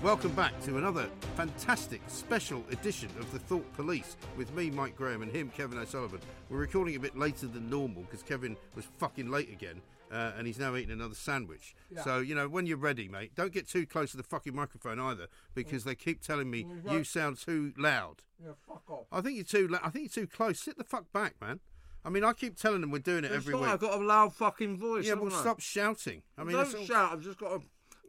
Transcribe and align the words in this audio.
Welcome 0.00 0.30
back 0.34 0.58
to 0.64 0.78
another 0.78 1.06
fantastic 1.38 2.02
special 2.08 2.64
edition 2.72 3.08
of 3.20 3.30
The 3.30 3.38
Thought 3.38 3.72
Police 3.74 4.16
with 4.36 4.52
me, 4.56 4.70
Mike 4.72 4.96
Graham, 4.96 5.22
and 5.22 5.30
him, 5.30 5.52
Kevin 5.56 5.78
O'Sullivan. 5.78 6.18
We're 6.50 6.58
recording 6.58 6.96
a 6.96 6.98
bit 6.98 7.16
later 7.16 7.46
than 7.46 7.70
normal 7.70 8.02
because 8.02 8.24
Kevin 8.24 8.56
was 8.74 8.84
fucking 8.96 9.30
late 9.30 9.48
again 9.52 9.80
uh, 10.10 10.32
and 10.36 10.48
he's 10.48 10.58
now 10.58 10.74
eating 10.74 10.90
another 10.90 11.14
sandwich. 11.14 11.76
Yeah. 11.94 12.02
So, 12.02 12.18
you 12.18 12.34
know, 12.34 12.48
when 12.48 12.66
you're 12.66 12.76
ready, 12.76 13.06
mate, 13.06 13.36
don't 13.36 13.52
get 13.52 13.68
too 13.68 13.86
close 13.86 14.10
to 14.10 14.16
the 14.16 14.24
fucking 14.24 14.52
microphone 14.52 14.98
either 14.98 15.28
because 15.54 15.84
they 15.84 15.94
keep 15.94 16.22
telling 16.22 16.50
me 16.50 16.64
mm-hmm. 16.64 16.90
you 16.90 17.04
sound 17.04 17.38
too 17.38 17.72
loud. 17.78 18.16
Yeah, 18.44 18.54
fuck 18.66 18.82
off. 18.90 19.06
I 19.12 19.20
think 19.20 19.36
you're 19.36 19.44
too 19.44 19.68
la- 19.68 19.78
I 19.84 19.90
think 19.90 20.06
you're 20.16 20.24
too 20.24 20.36
close. 20.36 20.58
Sit 20.58 20.76
the 20.76 20.82
fuck 20.82 21.12
back, 21.12 21.36
man. 21.40 21.60
I 22.04 22.10
mean, 22.10 22.24
I 22.24 22.32
keep 22.32 22.56
telling 22.58 22.80
them 22.80 22.90
we're 22.90 22.98
doing 22.98 23.22
it 23.22 23.28
it's 23.28 23.36
every 23.36 23.54
week. 23.54 23.62
I've 23.68 23.78
got 23.78 23.94
a 24.00 24.04
loud 24.04 24.34
fucking 24.34 24.76
voice. 24.80 25.06
Yeah, 25.06 25.14
well, 25.14 25.32
I? 25.32 25.40
stop 25.40 25.60
shouting. 25.60 26.22
I 26.36 26.42
mean, 26.42 26.56
don't 26.56 26.74
all... 26.74 26.84
shout. 26.84 27.12
I've 27.12 27.22
just 27.22 27.38
got 27.38 27.52
a 27.60 27.60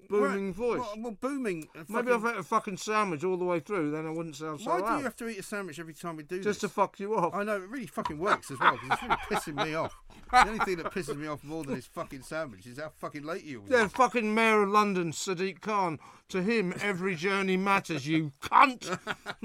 booming 0.08 0.48
right. 0.48 0.56
voice. 0.56 0.80
Well, 0.80 0.94
well 0.98 1.18
booming. 1.20 1.68
Uh, 1.76 1.80
fucking... 1.80 1.96
Maybe 1.96 2.12
I've 2.12 2.22
had 2.22 2.36
a 2.38 2.44
fucking 2.44 2.78
sandwich 2.78 3.24
all 3.24 3.38
the 3.38 3.46
way 3.46 3.60
through, 3.60 3.92
then 3.92 4.06
I 4.06 4.12
wouldn't 4.12 4.36
sound 4.36 4.62
so 4.62 4.70
Why 4.70 4.80
loud. 4.80 4.92
do 4.94 4.98
you 5.00 5.04
have 5.04 5.16
to 5.18 5.28
eat 5.28 5.40
a 5.40 5.44
sandwich 5.44 5.80
every 5.80 5.94
time 5.94 6.16
we 6.18 6.24
do 6.24 6.38
Just 6.38 6.44
this? 6.46 6.54
Just 6.56 6.62
to 6.62 6.70
fuck 6.70 7.00
you 7.00 7.16
off. 7.16 7.34
I 7.34 7.44
know, 7.44 7.56
it 7.58 7.68
really 7.70 7.88
fucking 7.88 8.18
works 8.20 8.52
as 8.52 8.60
well, 8.60 8.74
because 8.82 9.00
it's 9.00 9.04
really 9.04 9.16
pissing 9.62 9.66
me 9.68 9.74
off. 9.76 9.96
The 10.32 10.48
only 10.48 10.60
thing 10.60 10.78
that 10.78 10.86
pisses 10.92 11.18
me 11.18 11.28
off 11.28 11.44
more 11.44 11.64
than 11.64 11.76
this 11.76 11.88
fucking 11.88 12.22
sandwich 12.22 12.66
is 12.68 12.80
how 12.80 12.90
fucking 12.98 13.24
late 13.24 13.44
you 13.44 13.62
are. 13.62 13.66
Yeah, 13.72 13.88
fucking 13.88 14.34
Mayor 14.34 14.64
of 14.64 14.70
London, 14.70 15.12
Sadiq 15.12 15.62
Khan. 15.62 16.00
To 16.30 16.44
him, 16.44 16.76
every 16.80 17.16
journey 17.16 17.58
matters, 17.58 18.08
you 18.08 18.32
cunt. 18.40 18.86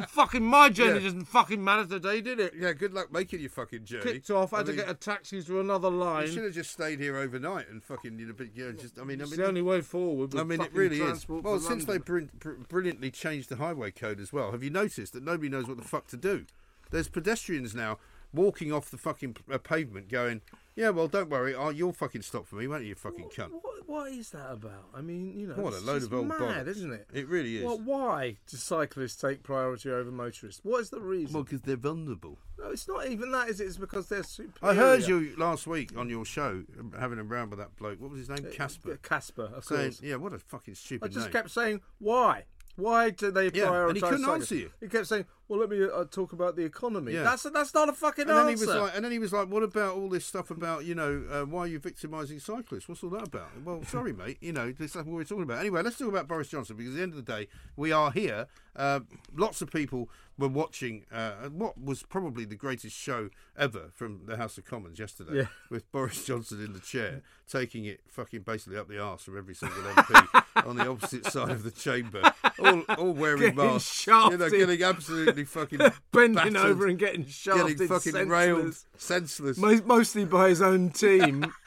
fucking 0.09 0.45
my 0.45 0.69
journey 0.69 0.99
yeah. 0.99 1.05
doesn't 1.07 1.25
fucking 1.25 1.65
matter 1.65 1.87
today, 1.87 2.21
did 2.21 2.39
it? 2.39 2.53
Yeah, 2.55 2.75
good 2.75 2.93
luck 2.93 3.11
making 3.11 3.41
your 3.41 3.49
fucking 3.49 3.87
journey. 3.87 4.03
Kicked 4.13 4.29
off, 4.29 4.53
I 4.53 4.59
had 4.59 4.67
mean, 4.67 4.77
to 4.77 4.83
get 4.83 4.91
a 4.91 4.95
taxi 4.95 5.43
to 5.45 5.61
another 5.61 5.89
line. 5.89 6.27
You 6.27 6.33
should 6.33 6.45
have 6.45 6.53
just 6.53 6.73
stayed 6.73 7.01
here 7.01 7.17
overnight 7.17 7.71
and 7.71 7.83
fucking, 7.83 8.19
you 8.19 8.27
know, 8.37 8.73
just, 8.73 8.99
I 9.01 9.05
mean, 9.05 9.19
it's 9.23 9.31
I 9.31 9.31
mean, 9.33 9.41
the 9.41 9.47
only 9.49 9.63
way 9.63 9.81
forward. 9.81 10.37
I 10.37 10.43
mean, 10.45 10.61
it 10.61 10.75
really 10.75 10.99
is. 11.01 11.27
Well, 11.27 11.59
since 11.59 11.89
London. 11.89 11.89
they 11.89 11.99
br- 11.99 12.39
br- 12.55 12.67
brilliantly 12.69 13.11
changed 13.13 13.49
the 13.49 13.57
highway 13.57 13.91
code 13.91 14.21
as 14.21 14.31
well, 14.31 14.53
have 14.53 14.63
you 14.63 14.69
noticed 14.71 15.15
that 15.15 15.23
nobody 15.23 15.49
knows 15.49 15.67
what 15.67 15.79
the 15.79 15.89
fuck 15.89 16.07
to 16.09 16.19
do? 16.19 16.45
There's 16.91 17.09
pedestrians 17.09 17.75
now 17.75 17.97
walking 18.35 18.75
off 18.75 18.91
the 18.91 18.99
fucking 18.99 19.39
uh, 19.51 19.57
pavement 19.57 20.11
going, 20.11 20.43
yeah, 20.77 20.89
well, 20.91 21.07
don't 21.07 21.31
worry. 21.31 21.55
Oh, 21.55 21.69
you'll 21.71 21.93
fucking 21.93 22.23
stop 22.23 22.49
for 22.49 22.57
me, 22.57 22.67
won't 22.67 22.85
you, 22.85 22.97
fucking 22.97 23.27
what, 23.27 23.35
cunt? 23.35 23.51
What, 23.63 23.89
what 23.89 24.13
is 24.13 24.31
that 24.31 24.51
about? 24.51 24.89
I 24.93 25.03
mean, 25.03 25.39
you 25.39 25.47
know, 25.47 25.55
what 25.55 25.73
a 25.73 25.79
load 25.79 26.03
of 26.03 26.13
old 26.13 26.27
mad, 26.27 26.39
bollocks. 26.41 26.67
isn't 26.67 26.93
it? 26.93 27.07
It 27.13 27.29
really 27.29 27.59
is. 27.59 27.65
Well, 27.65 27.79
why 27.79 28.39
do 28.49 28.57
cyclists 28.57 29.17
take 29.21 29.45
priority 29.45 29.91
over 29.91 30.11
motorists? 30.11 30.61
What 30.65 30.81
is 30.81 30.91
the 30.91 31.01
reason? 31.01 31.33
Well, 31.33 31.45
because 31.45 31.61
they're 31.63 31.77
vulnerable. 31.77 32.39
No, 32.59 32.71
it's 32.71 32.89
not 32.89 33.07
even 33.07 33.31
that. 33.31 33.49
Is 33.51 33.61
it? 33.61 33.67
It's 33.67 33.77
because 33.77 34.09
they're 34.09 34.25
superior. 34.25 34.75
I 34.75 34.75
heard 34.75 35.07
you 35.07 35.35
last 35.39 35.69
week 35.69 35.97
on 35.97 36.11
your 36.11 36.25
show 36.25 36.65
um, 36.81 36.93
having 36.99 37.21
a 37.21 37.25
round 37.25 37.51
with 37.51 37.61
that 37.61 37.77
bloke. 37.77 38.01
What 38.01 38.11
was 38.11 38.27
his 38.27 38.29
name? 38.29 38.45
Uh, 38.45 38.53
Casper. 38.53 38.95
Uh, 38.95 38.97
Casper, 39.01 39.53
of 39.55 39.65
saying, 39.65 39.83
course. 39.93 40.03
Yeah, 40.03 40.17
what 40.17 40.33
a 40.33 40.41
fucking 40.41 40.75
stupid. 40.75 41.05
I 41.09 41.09
just 41.09 41.27
name. 41.27 41.33
kept 41.33 41.51
saying, 41.53 41.83
why? 42.01 42.45
Why 42.77 43.11
do 43.11 43.31
they 43.31 43.51
prioritise? 43.51 43.57
Yeah, 43.57 43.87
and 43.87 43.97
he 43.97 44.03
couldn't 44.03 44.19
cyclists? 44.19 44.41
answer 44.51 44.55
you. 44.57 44.71
He 44.81 44.89
kept 44.89 45.07
saying, 45.07 45.25
well, 45.49 45.61
let 45.61 45.69
me 45.69 45.83
uh, 45.85 46.05
talk 46.05 46.33
about 46.33 46.57
the 46.57 46.63
economy. 46.63 47.13
Yeah. 47.13 47.23
That's 47.23 47.43
that's 47.43 47.75
not 47.75 47.89
a 47.89 47.93
fucking 47.93 48.29
and 48.29 48.31
answer. 48.31 48.45
Then 48.45 48.57
he 48.57 48.65
was 48.67 48.75
like, 48.77 48.97
and 48.97 49.05
then 49.05 49.13
he 49.13 49.19
was 49.19 49.33
like, 49.33 49.49
what 49.49 49.63
about 49.63 49.95
all 49.95 50.09
this 50.09 50.25
stuff 50.25 50.51
about 50.51 50.85
you 50.85 50.95
know 50.95 51.23
uh, 51.31 51.43
why 51.45 51.61
are 51.61 51.67
you 51.67 51.79
victimising 51.81 52.41
cyclists? 52.41 52.89
What's 52.89 53.03
all 53.05 53.11
that 53.11 53.27
about? 53.29 53.51
Well, 53.63 53.85
sorry, 53.85 54.13
mate. 54.13 54.39
You 54.41 54.53
know 54.53 54.73
this 54.73 54.93
stuff 54.93 55.07
we 55.07 55.21
are 55.21 55.25
talking 55.25 55.43
about. 55.45 55.59
Anyway, 55.61 55.83
let's 55.83 55.99
talk 55.99 56.09
about 56.09 56.29
Boris 56.29 56.49
Johnson 56.49 56.77
because 56.77 56.93
at 56.93 56.97
the 56.97 57.03
end 57.03 57.13
of 57.13 57.25
the 57.25 57.31
day, 57.33 57.49
we 57.77 57.93
are 57.93 58.11
here. 58.11 58.47
Uh, 58.77 59.01
lots 59.37 59.63
of 59.63 59.71
people 59.71 60.11
were 60.37 60.49
watching 60.49 61.05
uh, 61.13 61.31
what 61.53 61.81
was 61.81 62.03
probably 62.03 62.45
the 62.45 62.57
greatest 62.57 62.97
show 62.97 63.29
ever 63.57 63.91
from 63.95 64.23
the 64.27 64.37
House 64.37 64.59
of 64.59 64.65
Commons 64.65 64.99
yesterday, 64.99 65.31
yeah. 65.37 65.47
with 65.71 65.91
Boris 65.93 66.25
Johnson 66.25 66.65
in 66.65 66.73
the 66.73 66.81
chair 66.81 67.23
taking 67.49 67.85
it 67.85 68.01
fucking 68.09 68.41
basically 68.41 68.77
up 68.77 68.89
the 68.89 69.01
arse 69.01 69.23
from 69.23 69.39
every 69.39 69.55
single 69.55 69.81
MP 69.83 70.67
on 70.67 70.77
the 70.77 70.89
opposite 70.89 71.25
side 71.27 71.51
of 71.51 71.63
the 71.63 71.71
chamber, 71.71 72.21
all, 72.59 72.81
all 72.99 73.13
wearing 73.13 73.43
getting 73.43 73.57
masks, 73.57 74.09
you 74.09 74.37
know, 74.37 74.51
getting 74.51 74.83
absolutely 74.83 75.34
fucking 75.43 75.81
bending 76.13 76.35
battered, 76.35 76.57
over 76.57 76.87
and 76.87 76.97
getting 76.99 77.27
shot, 77.27 77.57
getting 77.57 77.89
fucking 77.89 78.13
senseless. 78.13 78.29
railed, 78.29 78.75
senseless, 78.97 79.57
mostly 79.59 80.25
by 80.25 80.51
his 80.51 80.63
own 80.63 80.91
team. 80.91 81.53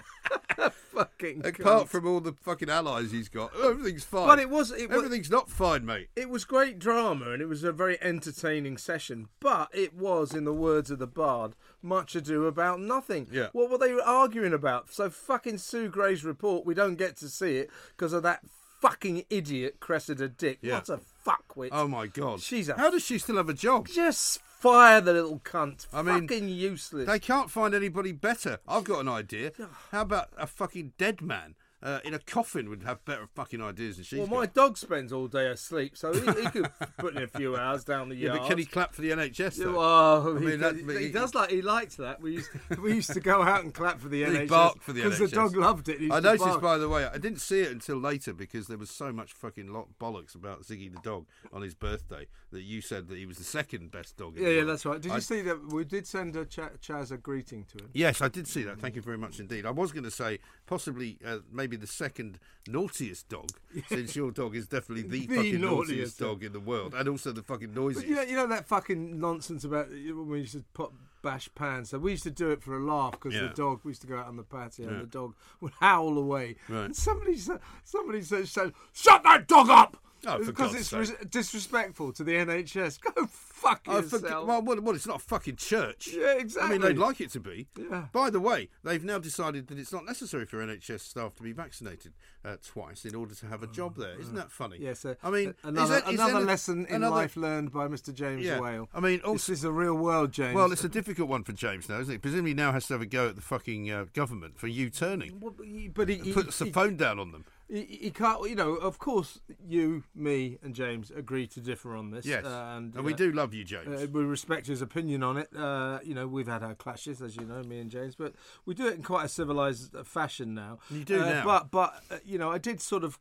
fucking 0.73 1.41
apart 1.45 1.87
from 1.87 2.05
all 2.07 2.19
the 2.19 2.33
fucking 2.33 2.69
allies 2.69 3.11
he's 3.11 3.27
got, 3.29 3.51
everything's 3.61 4.03
fine. 4.05 4.27
But 4.27 4.39
it 4.39 4.49
was 4.49 4.71
it 4.71 4.89
everything's 4.91 5.27
was, 5.27 5.31
not 5.31 5.49
fine, 5.49 5.85
mate. 5.85 6.07
It 6.15 6.29
was 6.29 6.43
great 6.45 6.79
drama 6.79 7.31
and 7.31 7.41
it 7.41 7.47
was 7.47 7.63
a 7.63 7.71
very 7.71 7.97
entertaining 8.01 8.77
session. 8.77 9.27
But 9.39 9.69
it 9.73 9.93
was, 9.93 10.33
in 10.33 10.43
the 10.45 10.53
words 10.53 10.89
of 10.91 10.99
the 10.99 11.07
Bard, 11.07 11.53
much 11.81 12.15
ado 12.15 12.45
about 12.45 12.79
nothing. 12.79 13.27
Yeah. 13.31 13.47
What 13.53 13.69
were 13.69 13.77
they 13.77 13.91
arguing 13.99 14.53
about? 14.53 14.91
So 14.93 15.09
fucking 15.09 15.59
Sue 15.59 15.89
Gray's 15.89 16.25
report, 16.25 16.65
we 16.65 16.73
don't 16.73 16.95
get 16.95 17.15
to 17.17 17.29
see 17.29 17.57
it 17.57 17.69
because 17.95 18.11
of 18.11 18.23
that 18.23 18.41
fucking 18.79 19.23
idiot 19.29 19.79
Cressida 19.79 20.27
Dick. 20.27 20.59
Yeah. 20.61 20.75
What 20.85 20.89
a 20.89 20.99
fuckwit. 21.25 21.69
Oh 21.71 21.87
my 21.87 22.07
god. 22.07 22.41
She's 22.41 22.69
a 22.69 22.75
How 22.75 22.89
does 22.89 23.03
she 23.03 23.17
still 23.17 23.37
have 23.37 23.49
a 23.49 23.53
job? 23.53 23.87
Just 23.87 24.39
fire 24.41 25.01
the 25.01 25.13
little 25.13 25.39
cunt. 25.39 25.87
I 25.93 26.01
mean, 26.01 26.27
fucking 26.27 26.49
useless. 26.49 27.07
They 27.07 27.19
can't 27.19 27.49
find 27.49 27.73
anybody 27.73 28.11
better. 28.11 28.59
I've 28.67 28.83
got 28.83 29.01
an 29.01 29.09
idea. 29.09 29.51
How 29.91 30.01
about 30.01 30.29
a 30.37 30.47
fucking 30.47 30.93
dead 30.97 31.21
man? 31.21 31.55
uh, 31.83 31.99
in 32.03 32.13
a 32.13 32.19
coffin 32.19 32.69
would 32.69 32.81
have 32.83 33.03
better 33.05 33.27
fucking 33.35 33.61
ideas 33.61 33.95
than 33.97 34.05
she. 34.05 34.17
Well, 34.17 34.27
got. 34.27 34.35
my 34.39 34.45
dog 34.47 34.77
spends 34.77 35.13
all 35.13 35.27
day 35.27 35.45
asleep, 35.47 35.95
so 35.95 36.11
he, 36.11 36.21
he 36.41 36.49
could 36.49 36.67
put 36.97 37.15
in 37.15 37.21
a 37.21 37.27
few 37.27 37.55
hours 37.55 37.83
down 37.83 38.09
the 38.09 38.15
yard. 38.15 38.35
Yeah, 38.37 38.41
but 38.43 38.49
can 38.49 38.57
he 38.57 38.65
clap 38.65 38.95
for 38.95 39.01
the 39.01 39.11
NHS? 39.11 39.57
Though? 39.57 39.77
Well, 39.77 40.27
I 40.35 40.39
mean, 40.39 40.59
he, 40.87 40.93
he, 40.93 40.99
he, 41.05 41.11
does 41.11 41.35
like 41.35 41.51
he 41.51 41.61
liked 41.61 41.97
that. 41.97 42.19
We 42.21 42.33
used 42.33 42.49
to, 42.71 42.81
we 42.81 42.93
used 42.95 43.13
to 43.13 43.19
go 43.19 43.43
out 43.43 43.63
and 43.63 43.73
clap 43.73 43.99
for 43.99 44.07
the 44.09 44.23
NHS. 44.23 44.47
bark 44.49 44.81
for 44.81 44.91
the 44.93 45.03
because 45.03 45.19
the 45.19 45.27
dog 45.27 45.55
loved 45.55 45.87
it. 45.87 45.99
I 46.11 46.19
noticed, 46.19 46.45
bark. 46.45 46.61
by 46.61 46.77
the 46.77 46.89
way, 46.89 47.05
I 47.05 47.17
didn't 47.19 47.41
see 47.41 47.59
it 47.61 47.71
until 47.71 47.97
later 47.97 48.33
because 48.33 48.67
there 48.67 48.77
was 48.77 48.89
so 48.89 49.11
much 49.11 49.33
fucking 49.33 49.71
lot 49.71 49.87
bollocks 49.99 50.33
about 50.33 50.63
Ziggy 50.63 50.91
the 50.91 51.01
dog 51.03 51.27
on 51.53 51.61
his 51.61 51.75
birthday 51.75 52.27
that 52.51 52.61
you 52.61 52.81
said 52.81 53.07
that 53.09 53.17
he 53.17 53.25
was 53.25 53.37
the 53.37 53.43
second 53.43 53.91
best 53.91 54.17
dog. 54.17 54.37
yeah, 54.37 54.47
yeah, 54.49 54.63
that's 54.63 54.85
right. 54.85 54.99
Did 55.01 55.11
I, 55.11 55.15
you 55.15 55.21
see 55.21 55.41
that? 55.41 55.71
We 55.71 55.83
did 55.83 56.07
send 56.07 56.35
a 56.37 56.45
Ch- 56.45 56.59
Chaz 56.81 57.11
a 57.11 57.17
greeting 57.17 57.65
to 57.77 57.83
him. 57.83 57.91
Yes, 57.93 58.21
I 58.21 58.29
did 58.29 58.47
see 58.47 58.63
that. 58.63 58.79
Thank 58.79 58.95
you 58.95 59.01
very 59.03 59.17
much 59.17 59.39
indeed. 59.39 59.65
I 59.65 59.69
was 59.71 59.91
going 59.91 60.05
to 60.05 60.11
say 60.11 60.39
possibly 60.65 61.17
uh, 61.25 61.39
maybe 61.51 61.66
maybe 61.67 61.75
the 61.77 61.85
second 61.87 62.39
naughtiest 62.69 63.27
dog, 63.27 63.49
since 63.89 64.15
your 64.15 64.31
dog 64.31 64.55
is 64.55 64.67
definitely 64.67 65.01
the, 65.07 65.27
the 65.27 65.35
fucking 65.35 65.59
naughtiest, 65.61 65.89
naughtiest 65.89 66.19
dog 66.19 66.43
in 66.45 66.53
the 66.53 66.59
world, 66.61 66.93
and 66.93 67.09
also 67.09 67.31
the 67.33 67.43
fucking 67.43 67.73
noisiest. 67.73 68.07
You 68.07 68.15
know, 68.15 68.21
you 68.21 68.35
know 68.37 68.47
that 68.47 68.65
fucking 68.67 69.19
nonsense 69.19 69.63
about 69.65 69.89
when 69.89 70.29
we 70.29 70.39
used 70.39 70.53
to 70.53 70.63
pop 70.73 70.93
bash 71.21 71.49
pans. 71.55 71.89
So 71.89 71.99
we 71.99 72.11
used 72.11 72.23
to 72.23 72.31
do 72.31 72.51
it 72.51 72.63
for 72.63 72.77
a 72.77 72.83
laugh 72.85 73.11
because 73.11 73.33
yeah. 73.35 73.41
the 73.47 73.49
dog. 73.49 73.81
We 73.83 73.89
used 73.91 74.01
to 74.01 74.07
go 74.07 74.17
out 74.17 74.27
on 74.27 74.37
the 74.37 74.43
patio 74.43 74.85
yeah. 74.85 74.91
and 74.93 75.01
the 75.01 75.07
dog 75.07 75.33
would 75.59 75.73
howl 75.81 76.17
away. 76.17 76.55
Right. 76.69 76.85
And 76.85 76.95
somebody 76.95 77.35
said, 77.37 77.59
somebody 77.83 78.21
said, 78.21 78.47
"Shut 78.47 79.23
that 79.23 79.47
dog 79.47 79.69
up!" 79.69 79.97
Oh, 80.27 80.43
because 80.43 80.75
it's 80.91 81.11
disrespectful 81.29 82.11
to 82.13 82.23
the 82.23 82.33
NHS. 82.33 82.99
Go 83.15 83.25
fuck 83.27 83.87
yourself. 83.87 84.23
Oh, 84.25 84.41
for, 84.41 84.45
well, 84.45 84.61
well, 84.61 84.81
well, 84.81 84.95
it's 84.95 85.07
not 85.07 85.15
a 85.17 85.23
fucking 85.23 85.55
church. 85.55 86.09
Yeah, 86.13 86.33
exactly. 86.33 86.75
I 86.75 86.79
mean, 86.79 86.81
they'd 86.85 86.97
like 86.97 87.21
it 87.21 87.31
to 87.31 87.39
be. 87.39 87.67
Yeah. 87.79 88.05
By 88.11 88.29
the 88.29 88.39
way, 88.41 88.69
they've 88.83 89.03
now 89.03 89.19
decided 89.19 89.67
that 89.67 89.79
it's 89.79 89.93
not 89.93 90.05
necessary 90.05 90.45
for 90.45 90.57
NHS 90.57 90.99
staff 90.99 91.33
to 91.35 91.43
be 91.43 91.53
vaccinated 91.53 92.13
uh, 92.43 92.57
twice 92.65 93.05
in 93.05 93.15
order 93.15 93.33
to 93.35 93.45
have 93.45 93.63
a 93.63 93.67
job 93.67 93.95
there. 93.95 94.19
Isn't 94.19 94.35
that 94.35 94.51
funny? 94.51 94.77
Yes. 94.81 95.05
Yeah, 95.05 95.11
uh, 95.11 95.13
so 95.13 95.15
I 95.23 95.29
mean, 95.29 95.55
another, 95.63 95.93
uh, 95.93 95.97
is 95.97 96.03
that, 96.03 96.13
is 96.13 96.19
another 96.19 96.45
lesson 96.45 96.85
in 96.89 96.95
another, 96.97 97.15
life 97.15 97.37
learned 97.37 97.71
by 97.71 97.87
Mr. 97.87 98.13
James 98.13 98.45
yeah, 98.45 98.59
Whale. 98.59 98.89
I 98.93 98.99
mean, 98.99 99.21
also, 99.21 99.51
this 99.53 99.59
is 99.59 99.63
a 99.63 99.71
real 99.71 99.95
world, 99.95 100.33
James. 100.33 100.55
Well, 100.55 100.71
it's 100.73 100.83
a 100.83 100.89
difficult 100.89 101.29
one 101.29 101.43
for 101.45 101.53
James 101.53 101.87
now, 101.87 101.99
isn't 102.01 102.13
it? 102.13 102.21
Presumably 102.21 102.53
now 102.53 102.73
has 102.73 102.87
to 102.87 102.93
have 102.95 103.01
a 103.01 103.05
go 103.05 103.29
at 103.29 103.35
the 103.37 103.41
fucking 103.41 103.89
uh, 103.89 104.05
government 104.13 104.59
for 104.59 104.67
U-turning. 104.67 105.39
Well, 105.39 105.53
but 105.53 105.65
he, 105.65 105.81
he 105.81 105.89
puts 106.33 106.59
he, 106.59 106.65
the 106.65 106.65
he, 106.65 106.71
phone 106.73 106.97
down 106.97 107.17
on 107.17 107.31
them. 107.31 107.45
You, 107.69 108.11
can't, 108.11 108.49
you 108.49 108.55
know. 108.55 108.73
Of 108.75 108.97
course, 108.97 109.39
you, 109.67 110.03
me, 110.15 110.57
and 110.63 110.73
James 110.73 111.11
agree 111.11 111.47
to 111.47 111.59
differ 111.59 111.95
on 111.95 112.11
this. 112.11 112.25
Yes, 112.25 112.45
and, 112.45 112.95
and 112.95 113.03
we 113.03 113.13
uh, 113.13 113.17
do 113.17 113.31
love 113.33 113.53
you, 113.53 113.65
James. 113.65 113.87
Uh, 114.03 114.07
we 114.09 114.21
respect 114.23 114.67
his 114.67 114.81
opinion 114.81 115.21
on 115.21 115.37
it. 115.37 115.49
Uh, 115.55 115.99
you 116.03 116.13
know, 116.15 116.27
we've 116.27 116.47
had 116.47 116.63
our 116.63 116.75
clashes, 116.75 117.21
as 117.21 117.35
you 117.35 117.43
know, 117.43 117.61
me 117.63 117.79
and 117.79 117.91
James, 117.91 118.15
but 118.15 118.33
we 118.65 118.73
do 118.73 118.87
it 118.87 118.95
in 118.95 119.03
quite 119.03 119.25
a 119.25 119.29
civilized 119.29 119.93
fashion 120.05 120.53
now. 120.53 120.79
You 120.89 121.03
do 121.03 121.21
uh, 121.21 121.25
now, 121.25 121.43
but 121.45 121.71
but 121.71 122.03
uh, 122.09 122.17
you 122.25 122.37
know, 122.37 122.49
I 122.51 122.57
did 122.57 122.79
sort 122.79 123.03
of 123.03 123.19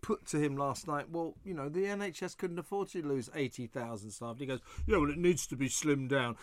put 0.00 0.26
to 0.26 0.38
him 0.38 0.56
last 0.56 0.86
night, 0.86 1.10
well, 1.10 1.34
you 1.44 1.54
know, 1.54 1.68
the 1.68 1.84
NHS 1.84 2.36
couldn't 2.36 2.58
afford 2.58 2.88
to 2.90 3.02
lose 3.02 3.30
80,000 3.34 4.10
staff. 4.10 4.38
he 4.38 4.46
goes, 4.46 4.60
yeah, 4.86 4.96
well, 4.98 5.10
it 5.10 5.18
needs 5.18 5.46
to 5.48 5.56
be 5.56 5.68
slimmed 5.68 6.08
down. 6.08 6.36